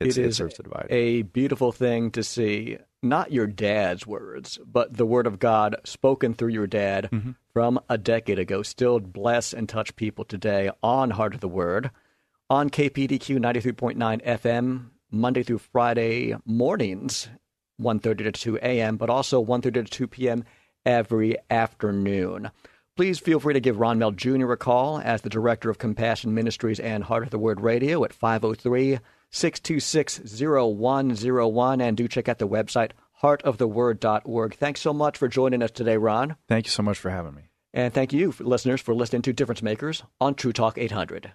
it's, 0.00 0.16
it 0.16 0.26
is 0.26 0.40
it 0.40 0.66
a 0.90 1.22
beautiful 1.22 1.72
thing 1.72 2.10
to 2.12 2.24
see 2.24 2.78
not 3.02 3.32
your 3.32 3.46
dad's 3.46 4.06
words, 4.06 4.58
but 4.64 4.96
the 4.96 5.06
word 5.06 5.26
of 5.26 5.38
God 5.38 5.76
spoken 5.84 6.34
through 6.34 6.48
your 6.48 6.66
dad 6.66 7.08
mm-hmm. 7.10 7.30
from 7.52 7.80
a 7.88 7.96
decade 7.96 8.38
ago 8.38 8.62
still 8.62 9.00
bless 9.00 9.52
and 9.52 9.68
touch 9.68 9.96
people 9.96 10.24
today 10.24 10.70
on 10.82 11.10
Heart 11.10 11.34
of 11.34 11.40
the 11.40 11.48
Word 11.48 11.90
on 12.48 12.68
KPDQ 12.68 13.38
93.9 13.38 14.24
FM 14.24 14.90
Monday 15.10 15.42
through 15.42 15.58
Friday 15.58 16.34
mornings 16.44 17.28
1:30 17.80 18.18
to 18.18 18.32
2 18.32 18.56
a.m., 18.58 18.96
but 18.98 19.08
also 19.08 19.42
1:30 19.42 19.72
to 19.72 19.84
2 19.84 20.06
p.m. 20.06 20.44
every 20.84 21.36
afternoon. 21.48 22.50
Please 22.96 23.18
feel 23.18 23.40
free 23.40 23.54
to 23.54 23.60
give 23.60 23.80
Ron 23.80 23.98
Mehl 23.98 24.14
Jr. 24.14 24.52
a 24.52 24.58
call 24.58 25.00
as 25.00 25.22
the 25.22 25.30
Director 25.30 25.70
of 25.70 25.78
Compassion 25.78 26.34
Ministries 26.34 26.78
and 26.78 27.04
Heart 27.04 27.24
of 27.24 27.30
the 27.30 27.38
Word 27.38 27.62
Radio 27.62 28.04
at 28.04 28.12
503- 28.12 29.00
626 29.30 30.20
0101. 30.40 31.80
And 31.80 31.96
do 31.96 32.08
check 32.08 32.28
out 32.28 32.38
the 32.38 32.48
website, 32.48 32.92
heartoftheword.org. 33.22 34.54
Thanks 34.56 34.80
so 34.80 34.92
much 34.92 35.18
for 35.18 35.28
joining 35.28 35.62
us 35.62 35.70
today, 35.70 35.96
Ron. 35.96 36.36
Thank 36.48 36.66
you 36.66 36.70
so 36.70 36.82
much 36.82 36.98
for 36.98 37.10
having 37.10 37.34
me. 37.34 37.50
And 37.72 37.94
thank 37.94 38.12
you, 38.12 38.34
listeners, 38.40 38.80
for 38.80 38.94
listening 38.94 39.22
to 39.22 39.32
Difference 39.32 39.62
Makers 39.62 40.02
on 40.20 40.34
True 40.34 40.52
Talk 40.52 40.76
800. 40.76 41.32